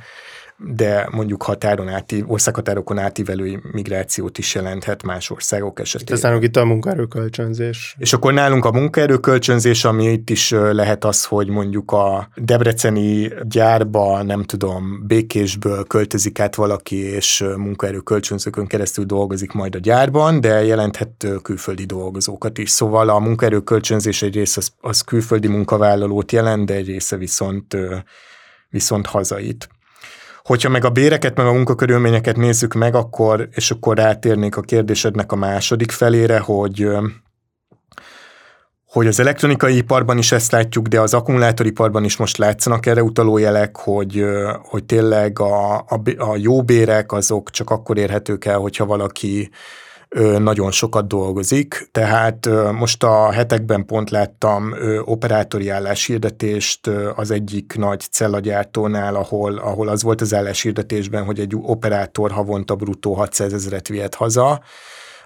de 0.66 1.08
mondjuk 1.12 1.44
határon 1.44 1.88
áti, 1.88 2.24
országhatárokon 2.28 2.98
átívelő 2.98 3.62
migrációt 3.72 4.38
is 4.38 4.56
jelenthet 4.56 5.04
más 5.04 5.30
országok 5.30 5.80
esetében. 5.80 6.18
Itt 6.18 6.24
aztán 6.24 6.44
itt 6.44 6.56
a 6.56 6.66
munkaerőkölcsönzés. 6.66 7.96
És 8.00 8.14
akkor 8.14 8.34
nálunk 8.34 8.66
a 8.66 8.72
munkaerőkölcsönzés, 8.72 9.86
ami 9.86 10.04
itt 10.04 10.30
is 10.30 10.50
lehet 10.52 11.06
az, 11.06 11.26
hogy 11.26 11.50
mondjuk 11.50 11.92
a 11.92 12.30
debreceni 12.36 13.32
gyárba, 13.44 14.24
nem 14.24 14.44
tudom, 14.44 15.04
békésből 15.08 15.84
költözik 15.84 16.40
át 16.40 16.56
valaki, 16.56 16.96
és 16.96 17.46
munkaerőkölcsönzőkön 17.58 18.68
keresztül 18.68 19.06
dolgozik 19.06 19.52
majd 19.52 19.76
a 19.76 19.80
gyárban, 19.80 20.42
de 20.42 20.66
jelenthet 20.66 21.28
külföldi 21.42 21.86
dolgozókat 21.86 22.58
is. 22.58 22.70
Szóval 22.70 23.10
a 23.10 23.20
munkaerőkölcsönzés 23.20 24.22
egy 24.22 24.34
része 24.34 24.60
az, 24.60 24.72
az 24.82 25.02
külföldi 25.02 25.48
munkavállalót 25.48 26.32
jelent, 26.32 26.66
de 26.66 26.74
egy 26.74 26.88
része 26.88 27.18
viszont 27.18 27.78
viszont 28.70 29.06
hazait. 29.06 29.70
Hogyha 30.44 30.70
meg 30.70 30.86
a 30.86 30.90
béreket, 30.90 31.38
meg 31.38 31.46
a 31.46 31.54
munkakörülményeket 31.54 32.36
nézzük 32.36 32.74
meg, 32.74 32.96
akkor, 32.96 33.50
és 33.52 33.72
akkor 33.72 33.98
rátérnék 33.98 34.58
a 34.58 34.62
kérdésednek 34.62 35.32
a 35.32 35.36
második 35.36 35.92
felére, 35.92 36.40
hogy 36.40 36.88
hogy 38.94 39.08
az 39.08 39.20
elektronikai 39.20 39.78
iparban 39.78 40.18
is 40.18 40.32
ezt 40.32 40.52
látjuk, 40.52 40.88
de 40.88 41.02
az 41.02 41.14
akkumulátoriparban 41.14 42.04
is 42.04 42.18
most 42.18 42.38
látszanak 42.38 42.86
erre 42.86 43.04
utaló 43.04 43.38
jelek, 43.38 43.78
hogy, 43.78 44.26
hogy 44.64 44.84
tényleg 44.84 45.40
a, 45.40 45.76
a, 45.78 46.02
a 46.18 46.36
jó 46.36 46.62
bérek 46.62 47.12
azok 47.12 47.50
csak 47.50 47.70
akkor 47.70 47.98
érhetők 47.98 48.46
el, 48.46 48.58
hogyha 48.58 48.86
valaki 48.86 49.50
nagyon 50.40 50.72
sokat 50.72 51.08
dolgozik, 51.08 51.88
tehát 51.92 52.50
most 52.72 53.04
a 53.04 53.32
hetekben 53.32 53.86
pont 53.86 54.10
láttam 54.10 54.74
operátori 55.04 55.70
álláshirdetést 55.70 56.88
az 57.16 57.32
egyik 57.32 57.76
nagy 57.78 58.00
cellagyártónál, 58.12 59.16
ahol, 59.16 59.58
ahol 59.58 59.88
az 59.88 60.04
volt 60.04 60.22
az 60.22 60.34
álláshirdetésben, 60.34 61.24
hogy 61.24 61.40
egy 61.40 61.56
operátor 61.62 62.32
havonta 62.32 62.76
bruttó 62.76 63.14
600 63.14 63.54
ezeret 63.54 63.88
vihet 63.88 64.16
haza, 64.16 64.62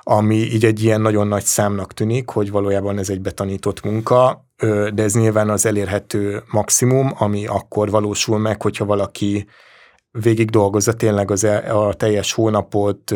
ami 0.01 0.35
így 0.35 0.65
egy 0.65 0.83
ilyen 0.83 1.01
nagyon 1.01 1.27
nagy 1.27 1.43
számnak 1.43 1.93
tűnik, 1.93 2.29
hogy 2.29 2.51
valójában 2.51 2.97
ez 2.97 3.09
egy 3.09 3.21
betanított 3.21 3.83
munka, 3.83 4.45
de 4.93 5.03
ez 5.03 5.13
nyilván 5.13 5.49
az 5.49 5.65
elérhető 5.65 6.43
maximum, 6.51 7.13
ami 7.17 7.45
akkor 7.47 7.89
valósul 7.89 8.37
meg, 8.37 8.61
hogyha 8.61 8.85
valaki 8.85 9.47
végig 10.11 10.49
dolgozza 10.49 10.93
tényleg 10.93 11.31
az, 11.31 11.43
a 11.69 11.93
teljes 11.97 12.33
hónapot, 12.33 13.13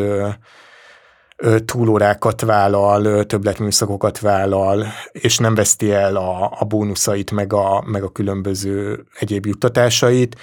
túlórákat 1.64 2.40
vállal, 2.40 3.24
többletműszakokat 3.24 4.20
vállal, 4.20 4.86
és 5.12 5.38
nem 5.38 5.54
veszti 5.54 5.92
el 5.92 6.16
a, 6.16 6.56
a 6.58 6.64
bónuszait, 6.64 7.30
meg 7.30 7.52
a, 7.52 7.84
meg 7.86 8.02
a 8.02 8.12
különböző 8.12 9.04
egyéb 9.18 9.46
juttatásait. 9.46 10.36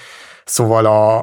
Szóval 0.46 0.86
a, 0.86 1.18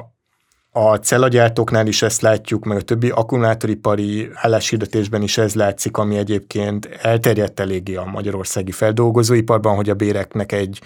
a 0.79 0.95
cellagyártóknál 0.95 1.87
is 1.87 2.01
ezt 2.01 2.21
látjuk, 2.21 2.65
meg 2.65 2.77
a 2.77 2.81
többi 2.81 3.09
akkumulátoripari 3.09 4.29
álláshirdetésben 4.33 5.21
is 5.21 5.37
ez 5.37 5.55
látszik, 5.55 5.97
ami 5.97 6.17
egyébként 6.17 6.85
elterjedt 7.01 7.59
eléggé 7.59 7.95
a 7.95 8.05
magyarországi 8.05 8.71
feldolgozóiparban, 8.71 9.75
hogy 9.75 9.89
a 9.89 9.95
béreknek 9.95 10.51
egy 10.51 10.81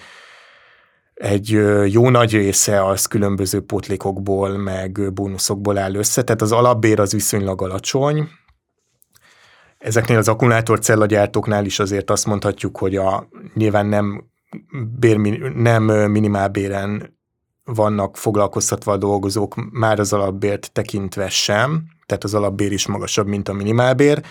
egy 1.14 1.48
jó 1.86 2.10
nagy 2.10 2.32
része 2.32 2.84
az 2.84 3.06
különböző 3.06 3.60
pótlékokból, 3.60 4.58
meg 4.58 5.12
bónuszokból 5.12 5.78
áll 5.78 5.94
össze, 5.94 6.22
tehát 6.22 6.42
az 6.42 6.52
alapbér 6.52 7.00
az 7.00 7.12
viszonylag 7.12 7.62
alacsony, 7.62 8.28
Ezeknél 9.82 10.18
az 10.18 10.28
akkumulátorcellagyártóknál 10.28 11.64
is 11.64 11.78
azért 11.78 12.10
azt 12.10 12.26
mondhatjuk, 12.26 12.78
hogy 12.78 12.96
a, 12.96 13.28
nyilván 13.54 13.86
nem, 13.86 14.24
bér, 14.98 15.16
nem 15.54 15.84
minimálbéren 16.10 17.18
vannak 17.64 18.16
foglalkoztatva 18.16 18.92
a 18.92 18.96
dolgozók 18.96 19.54
már 19.70 19.98
az 19.98 20.12
alapbért 20.12 20.72
tekintve 20.72 21.28
sem, 21.28 21.84
tehát 22.06 22.24
az 22.24 22.34
alapbér 22.34 22.72
is 22.72 22.86
magasabb, 22.86 23.26
mint 23.26 23.48
a 23.48 23.52
minimálbér, 23.52 24.22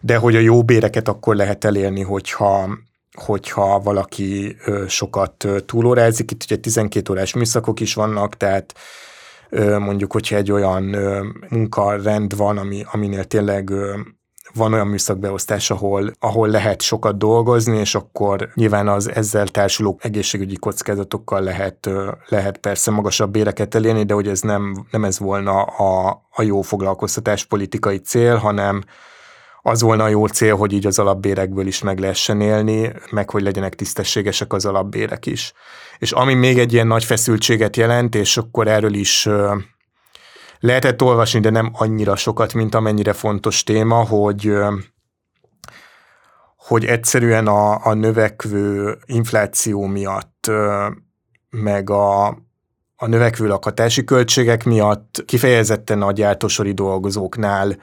de 0.00 0.16
hogy 0.16 0.36
a 0.36 0.40
jó 0.40 0.62
béreket 0.62 1.08
akkor 1.08 1.36
lehet 1.36 1.64
elérni, 1.64 2.02
hogyha, 2.02 2.68
hogyha 3.12 3.80
valaki 3.80 4.56
sokat 4.88 5.46
túlórázik. 5.66 6.30
Itt 6.30 6.42
ugye 6.42 6.56
12 6.56 7.12
órás 7.12 7.34
műszakok 7.34 7.80
is 7.80 7.94
vannak, 7.94 8.36
tehát 8.36 8.74
mondjuk, 9.78 10.12
hogyha 10.12 10.36
egy 10.36 10.52
olyan 10.52 10.96
munkarend 11.48 12.36
van, 12.36 12.58
ami, 12.58 12.84
aminél 12.92 13.24
tényleg 13.24 13.72
van 14.54 14.72
olyan 14.72 14.86
műszakbeosztás, 14.86 15.70
ahol, 15.70 16.12
ahol 16.18 16.48
lehet 16.48 16.82
sokat 16.82 17.18
dolgozni, 17.18 17.78
és 17.78 17.94
akkor 17.94 18.48
nyilván 18.54 18.88
az 18.88 19.10
ezzel 19.10 19.46
társuló 19.46 19.98
egészségügyi 20.02 20.56
kockázatokkal 20.56 21.40
lehet, 21.40 21.90
lehet 22.28 22.58
persze 22.58 22.90
magasabb 22.90 23.30
béreket 23.30 23.74
elérni, 23.74 24.02
de 24.02 24.14
hogy 24.14 24.28
ez 24.28 24.40
nem, 24.40 24.86
nem 24.90 25.04
ez 25.04 25.18
volna 25.18 25.62
a, 25.62 26.22
a 26.30 26.42
jó 26.42 26.62
foglalkoztatás 26.62 27.44
politikai 27.44 27.98
cél, 27.98 28.36
hanem 28.36 28.82
az 29.62 29.82
volna 29.82 30.04
a 30.04 30.08
jó 30.08 30.26
cél, 30.26 30.56
hogy 30.56 30.72
így 30.72 30.86
az 30.86 30.98
alapbérekből 30.98 31.66
is 31.66 31.82
meg 31.82 31.98
lehessen 31.98 32.40
élni, 32.40 32.92
meg 33.10 33.30
hogy 33.30 33.42
legyenek 33.42 33.74
tisztességesek 33.74 34.52
az 34.52 34.64
alapbérek 34.64 35.26
is. 35.26 35.52
És 35.98 36.12
ami 36.12 36.34
még 36.34 36.58
egy 36.58 36.72
ilyen 36.72 36.86
nagy 36.86 37.04
feszültséget 37.04 37.76
jelent, 37.76 38.14
és 38.14 38.36
akkor 38.36 38.68
erről 38.68 38.94
is 38.94 39.28
lehetett 40.62 41.02
olvasni, 41.02 41.40
de 41.40 41.50
nem 41.50 41.70
annyira 41.72 42.16
sokat, 42.16 42.54
mint 42.54 42.74
amennyire 42.74 43.12
fontos 43.12 43.62
téma, 43.62 44.04
hogy 44.04 44.54
hogy 46.56 46.84
egyszerűen 46.84 47.46
a, 47.46 47.86
a 47.86 47.94
növekvő 47.94 48.98
infláció 49.06 49.86
miatt 49.86 50.50
meg 51.50 51.90
a, 51.90 52.26
a 52.96 53.06
növekvő 53.06 53.46
lakhatási 53.46 54.04
költségek 54.04 54.64
miatt 54.64 55.22
kifejezetten 55.26 56.02
a 56.02 56.12
gyártósori 56.12 56.72
dolgozóknál 56.72 57.76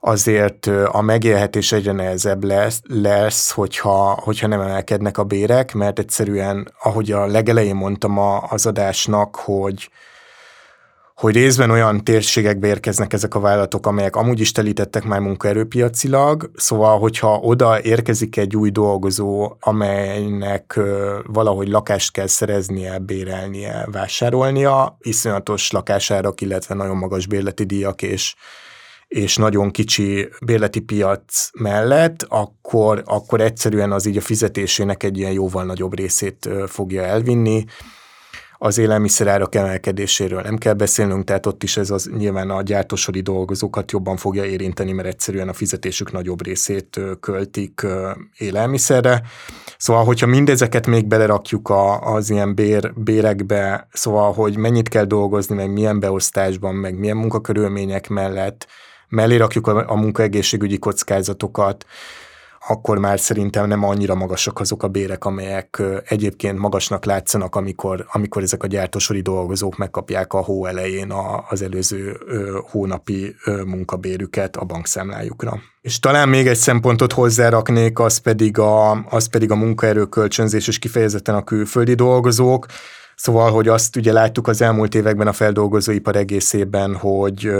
azért 0.00 0.66
a 0.66 1.00
megélhetés 1.00 1.72
egyre 1.72 1.92
nehezebb 1.92 2.44
lesz, 2.44 2.80
lesz 2.84 3.50
hogyha, 3.50 4.20
hogyha 4.22 4.46
nem 4.46 4.60
emelkednek 4.60 5.18
a 5.18 5.24
bérek, 5.24 5.74
mert 5.74 5.98
egyszerűen, 5.98 6.72
ahogy 6.82 7.12
a 7.12 7.26
legelején 7.26 7.76
mondtam 7.76 8.18
az 8.48 8.66
adásnak, 8.66 9.36
hogy 9.36 9.90
hogy 11.18 11.34
részben 11.34 11.70
olyan 11.70 12.04
térségekbe 12.04 12.66
érkeznek 12.66 13.12
ezek 13.12 13.34
a 13.34 13.40
vállalatok, 13.40 13.86
amelyek 13.86 14.16
amúgy 14.16 14.40
is 14.40 14.52
telítettek 14.52 15.04
már 15.04 15.20
munkaerőpiacilag, 15.20 16.50
szóval, 16.54 16.98
hogyha 16.98 17.38
oda 17.38 17.82
érkezik 17.82 18.36
egy 18.36 18.56
új 18.56 18.70
dolgozó, 18.70 19.56
amelynek 19.60 20.80
valahogy 21.26 21.68
lakást 21.68 22.12
kell 22.12 22.26
szereznie, 22.26 22.98
bérelnie, 22.98 23.86
vásárolnia, 23.92 24.96
iszonyatos 25.00 25.70
lakásárak, 25.70 26.40
illetve 26.40 26.74
nagyon 26.74 26.96
magas 26.96 27.26
bérleti 27.26 27.64
díjak 27.64 28.02
és 28.02 28.34
és 29.08 29.36
nagyon 29.36 29.70
kicsi 29.70 30.28
bérleti 30.44 30.80
piac 30.80 31.50
mellett, 31.52 32.26
akkor, 32.28 33.02
akkor 33.06 33.40
egyszerűen 33.40 33.92
az 33.92 34.06
így 34.06 34.16
a 34.16 34.20
fizetésének 34.20 35.02
egy 35.02 35.18
ilyen 35.18 35.32
jóval 35.32 35.64
nagyobb 35.64 35.94
részét 35.96 36.48
fogja 36.66 37.02
elvinni, 37.02 37.64
az 38.58 38.78
élelmiszerárak 38.78 39.54
emelkedéséről 39.54 40.40
nem 40.40 40.56
kell 40.56 40.72
beszélnünk, 40.72 41.24
tehát 41.24 41.46
ott 41.46 41.62
is 41.62 41.76
ez 41.76 41.90
az 41.90 42.10
nyilván 42.16 42.50
a 42.50 42.62
gyártósori 42.62 43.20
dolgozókat 43.20 43.90
jobban 43.90 44.16
fogja 44.16 44.44
érinteni, 44.44 44.92
mert 44.92 45.08
egyszerűen 45.08 45.48
a 45.48 45.52
fizetésük 45.52 46.12
nagyobb 46.12 46.44
részét 46.44 47.00
költik 47.20 47.86
élelmiszerre. 48.36 49.22
Szóval, 49.76 50.04
hogyha 50.04 50.26
mindezeket 50.26 50.86
még 50.86 51.06
belerakjuk 51.06 51.68
a, 51.68 52.00
az 52.14 52.30
ilyen 52.30 52.54
bér, 52.54 52.92
bérekbe, 52.94 53.88
szóval, 53.92 54.32
hogy 54.32 54.56
mennyit 54.56 54.88
kell 54.88 55.04
dolgozni, 55.04 55.54
meg 55.54 55.72
milyen 55.72 56.00
beosztásban, 56.00 56.74
meg 56.74 56.98
milyen 56.98 57.16
munkakörülmények 57.16 58.08
mellett, 58.08 58.66
mellé 59.08 59.36
rakjuk 59.36 59.66
a, 59.66 59.90
a 59.90 59.94
munkaegészségügyi 59.94 60.78
kockázatokat, 60.78 61.86
akkor 62.68 62.98
már 62.98 63.20
szerintem 63.20 63.66
nem 63.66 63.84
annyira 63.84 64.14
magasak 64.14 64.60
azok 64.60 64.82
a 64.82 64.88
bérek, 64.88 65.24
amelyek 65.24 65.82
egyébként 66.04 66.58
magasnak 66.58 67.04
látszanak, 67.04 67.54
amikor, 67.54 68.06
amikor 68.12 68.42
ezek 68.42 68.62
a 68.62 68.66
gyártósori 68.66 69.20
dolgozók 69.20 69.76
megkapják 69.76 70.32
a 70.32 70.42
hó 70.42 70.66
elején 70.66 71.10
a, 71.10 71.44
az 71.48 71.62
előző 71.62 72.16
hónapi 72.70 73.34
munkabérüket 73.64 74.56
a 74.56 74.64
bankszámlájukra. 74.64 75.60
És 75.80 75.98
talán 75.98 76.28
még 76.28 76.46
egy 76.46 76.56
szempontot 76.56 77.12
hozzáraknék, 77.12 77.98
az 77.98 78.18
pedig 78.18 78.58
a, 78.58 79.04
az 79.04 79.26
pedig 79.26 79.50
a 79.50 79.56
munkaerő 79.56 80.04
kölcsönzés, 80.04 80.68
és 80.68 80.78
kifejezetten 80.78 81.34
a 81.34 81.44
külföldi 81.44 81.94
dolgozók, 81.94 82.66
Szóval, 83.20 83.50
hogy 83.50 83.68
azt 83.68 83.96
ugye 83.96 84.12
láttuk 84.12 84.48
az 84.48 84.62
elmúlt 84.62 84.94
években 84.94 85.26
a 85.26 85.32
feldolgozóipar 85.32 86.16
egészében, 86.16 86.94
hogy 86.96 87.50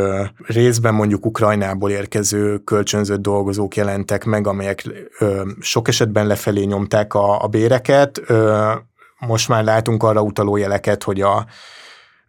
részben 0.47 0.95
mondjuk 0.95 1.27
Ukrajnából 1.27 1.91
érkező 1.91 2.59
kölcsönzött 2.59 3.21
dolgozók 3.21 3.77
jelentek 3.77 4.25
meg, 4.25 4.47
amelyek 4.47 4.85
sok 5.61 5.89
esetben 5.89 6.27
lefelé 6.27 6.65
nyomták 6.65 7.15
a, 7.15 7.43
a 7.43 7.47
béreket. 7.47 8.21
Most 9.19 9.49
már 9.49 9.65
látunk 9.65 10.03
arra 10.03 10.23
utaló 10.23 10.57
jeleket, 10.57 11.03
hogy 11.03 11.21
a, 11.21 11.47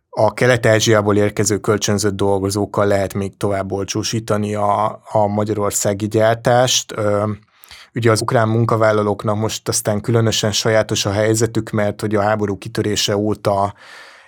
a 0.09 0.33
Kelet-Ázsiából 0.33 1.17
érkező 1.17 1.57
kölcsönzött 1.57 2.15
dolgozókkal 2.15 2.85
lehet 2.85 3.13
még 3.13 3.37
tovább 3.37 3.71
olcsósítani 3.71 4.55
a, 4.55 5.01
a 5.11 5.27
magyarországi 5.27 6.07
gyártást. 6.07 6.93
Ugye 7.95 8.11
az 8.11 8.21
ukrán 8.21 8.47
munkavállalóknak 8.47 9.35
most 9.35 9.67
aztán 9.67 10.01
különösen 10.01 10.51
sajátos 10.51 11.05
a 11.05 11.11
helyzetük, 11.11 11.69
mert 11.69 12.01
hogy 12.01 12.15
a 12.15 12.21
háború 12.21 12.57
kitörése 12.57 13.17
óta 13.17 13.73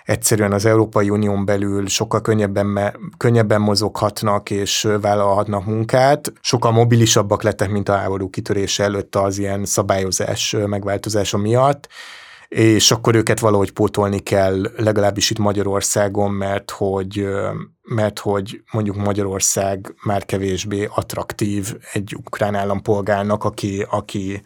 egyszerűen 0.04 0.52
az 0.52 0.64
Európai 0.64 1.10
Unión 1.10 1.44
belül 1.44 1.86
sokkal 1.86 2.20
könnyebben, 2.20 2.96
könnyebben 3.16 3.60
mozoghatnak 3.60 4.50
és 4.50 4.88
vállalhatnak 5.00 5.64
munkát. 5.64 6.32
Sokkal 6.40 6.72
mobilisabbak 6.72 7.42
lettek, 7.42 7.70
mint 7.70 7.88
a 7.88 7.96
háború 7.96 8.30
kitörése 8.30 8.84
előtt 8.84 9.16
az 9.16 9.38
ilyen 9.38 9.64
szabályozás 9.64 10.56
megváltozása 10.66 11.38
miatt 11.38 11.88
és 12.52 12.90
akkor 12.90 13.14
őket 13.14 13.40
valahogy 13.40 13.72
pótolni 13.72 14.18
kell, 14.18 14.70
legalábbis 14.76 15.30
itt 15.30 15.38
Magyarországon, 15.38 16.30
mert 16.30 16.70
hogy, 16.70 17.26
mert 17.82 18.18
hogy 18.18 18.62
mondjuk 18.72 18.96
Magyarország 18.96 19.94
már 20.04 20.24
kevésbé 20.24 20.88
attraktív 20.94 21.76
egy 21.92 22.14
ukrán 22.16 22.54
állampolgárnak, 22.54 23.44
aki, 23.44 23.86
aki 23.90 24.42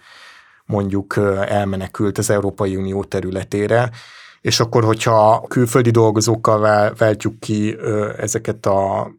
mondjuk 0.64 1.16
elmenekült 1.46 2.18
az 2.18 2.30
Európai 2.30 2.76
Unió 2.76 3.04
területére, 3.04 3.90
és 4.40 4.60
akkor, 4.60 4.84
hogyha 4.84 5.44
külföldi 5.48 5.90
dolgozókkal 5.90 6.92
váltjuk 6.98 7.40
ki 7.40 7.76
ezeket 8.18 8.66
a 8.66 9.10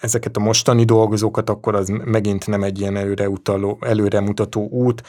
ezeket 0.00 0.36
a 0.36 0.40
mostani 0.40 0.84
dolgozókat, 0.84 1.50
akkor 1.50 1.74
az 1.74 1.88
megint 2.04 2.46
nem 2.46 2.62
egy 2.62 2.80
ilyen 2.80 2.96
előre, 2.96 3.28
utaló, 3.28 3.78
előre 3.80 4.20
mutató 4.20 4.68
út. 4.68 5.02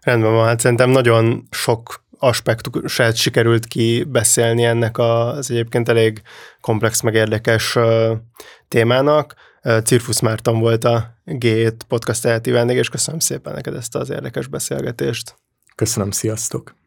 Rendben 0.00 0.32
van, 0.32 0.46
hát 0.46 0.60
szerintem 0.60 0.90
nagyon 0.90 1.46
sok 1.50 2.08
aspektusát 2.22 3.16
sikerült 3.16 3.66
ki 3.66 4.04
beszélni 4.04 4.64
ennek 4.64 4.98
az 4.98 5.50
egyébként 5.50 5.88
elég 5.88 6.22
komplex, 6.60 7.00
meg 7.00 7.14
érdekes 7.14 7.78
témának. 8.68 9.34
Cirfusz 9.84 10.20
Márton 10.20 10.60
volt 10.60 10.84
a 10.84 11.14
G7 11.26 11.72
podcast 11.88 12.22
teheti 12.22 12.50
vendég, 12.50 12.76
és 12.76 12.88
köszönöm 12.88 13.20
szépen 13.20 13.54
neked 13.54 13.74
ezt 13.74 13.94
az 13.94 14.10
érdekes 14.10 14.46
beszélgetést. 14.46 15.34
Köszönöm, 15.74 16.10
sziasztok! 16.10 16.79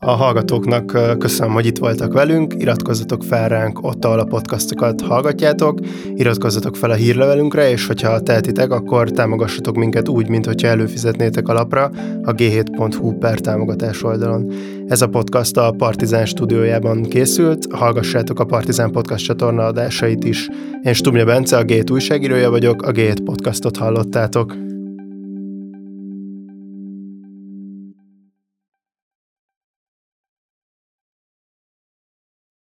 A 0.00 0.10
hallgatóknak 0.10 1.16
köszönöm, 1.18 1.52
hogy 1.52 1.66
itt 1.66 1.78
voltak 1.78 2.12
velünk, 2.12 2.54
iratkozzatok 2.58 3.22
fel 3.24 3.48
ránk 3.48 3.82
ott, 3.82 4.04
ahol 4.04 4.18
a 4.18 4.24
podcastokat 4.24 5.00
hallgatjátok, 5.00 5.78
iratkozzatok 6.14 6.76
fel 6.76 6.90
a 6.90 6.94
hírlevelünkre, 6.94 7.70
és 7.70 7.86
hogyha 7.86 8.20
tehetitek, 8.20 8.70
akkor 8.70 9.10
támogassatok 9.10 9.76
minket 9.76 10.08
úgy, 10.08 10.28
mint 10.28 10.46
hogyha 10.46 10.68
előfizetnétek 10.68 11.48
a 11.48 11.52
lapra 11.52 11.84
a 12.22 12.32
g7.hu 12.32 13.12
per 13.12 13.38
támogatás 13.38 14.02
oldalon. 14.02 14.52
Ez 14.86 15.02
a 15.02 15.08
podcast 15.08 15.56
a 15.56 15.74
Partizán 15.78 16.26
stúdiójában 16.26 17.02
készült, 17.02 17.66
hallgassátok 17.72 18.40
a 18.40 18.44
Partizán 18.44 18.90
podcast 18.90 19.24
csatorna 19.24 19.64
adásait 19.64 20.24
is. 20.24 20.48
Én 20.82 20.92
Stubnya 20.92 21.24
Bence, 21.24 21.56
a 21.56 21.64
G7 21.64 21.92
újságírója 21.92 22.50
vagyok, 22.50 22.82
a 22.82 22.92
G7 22.92 23.16
podcastot 23.24 23.76
hallottátok. 23.76 24.54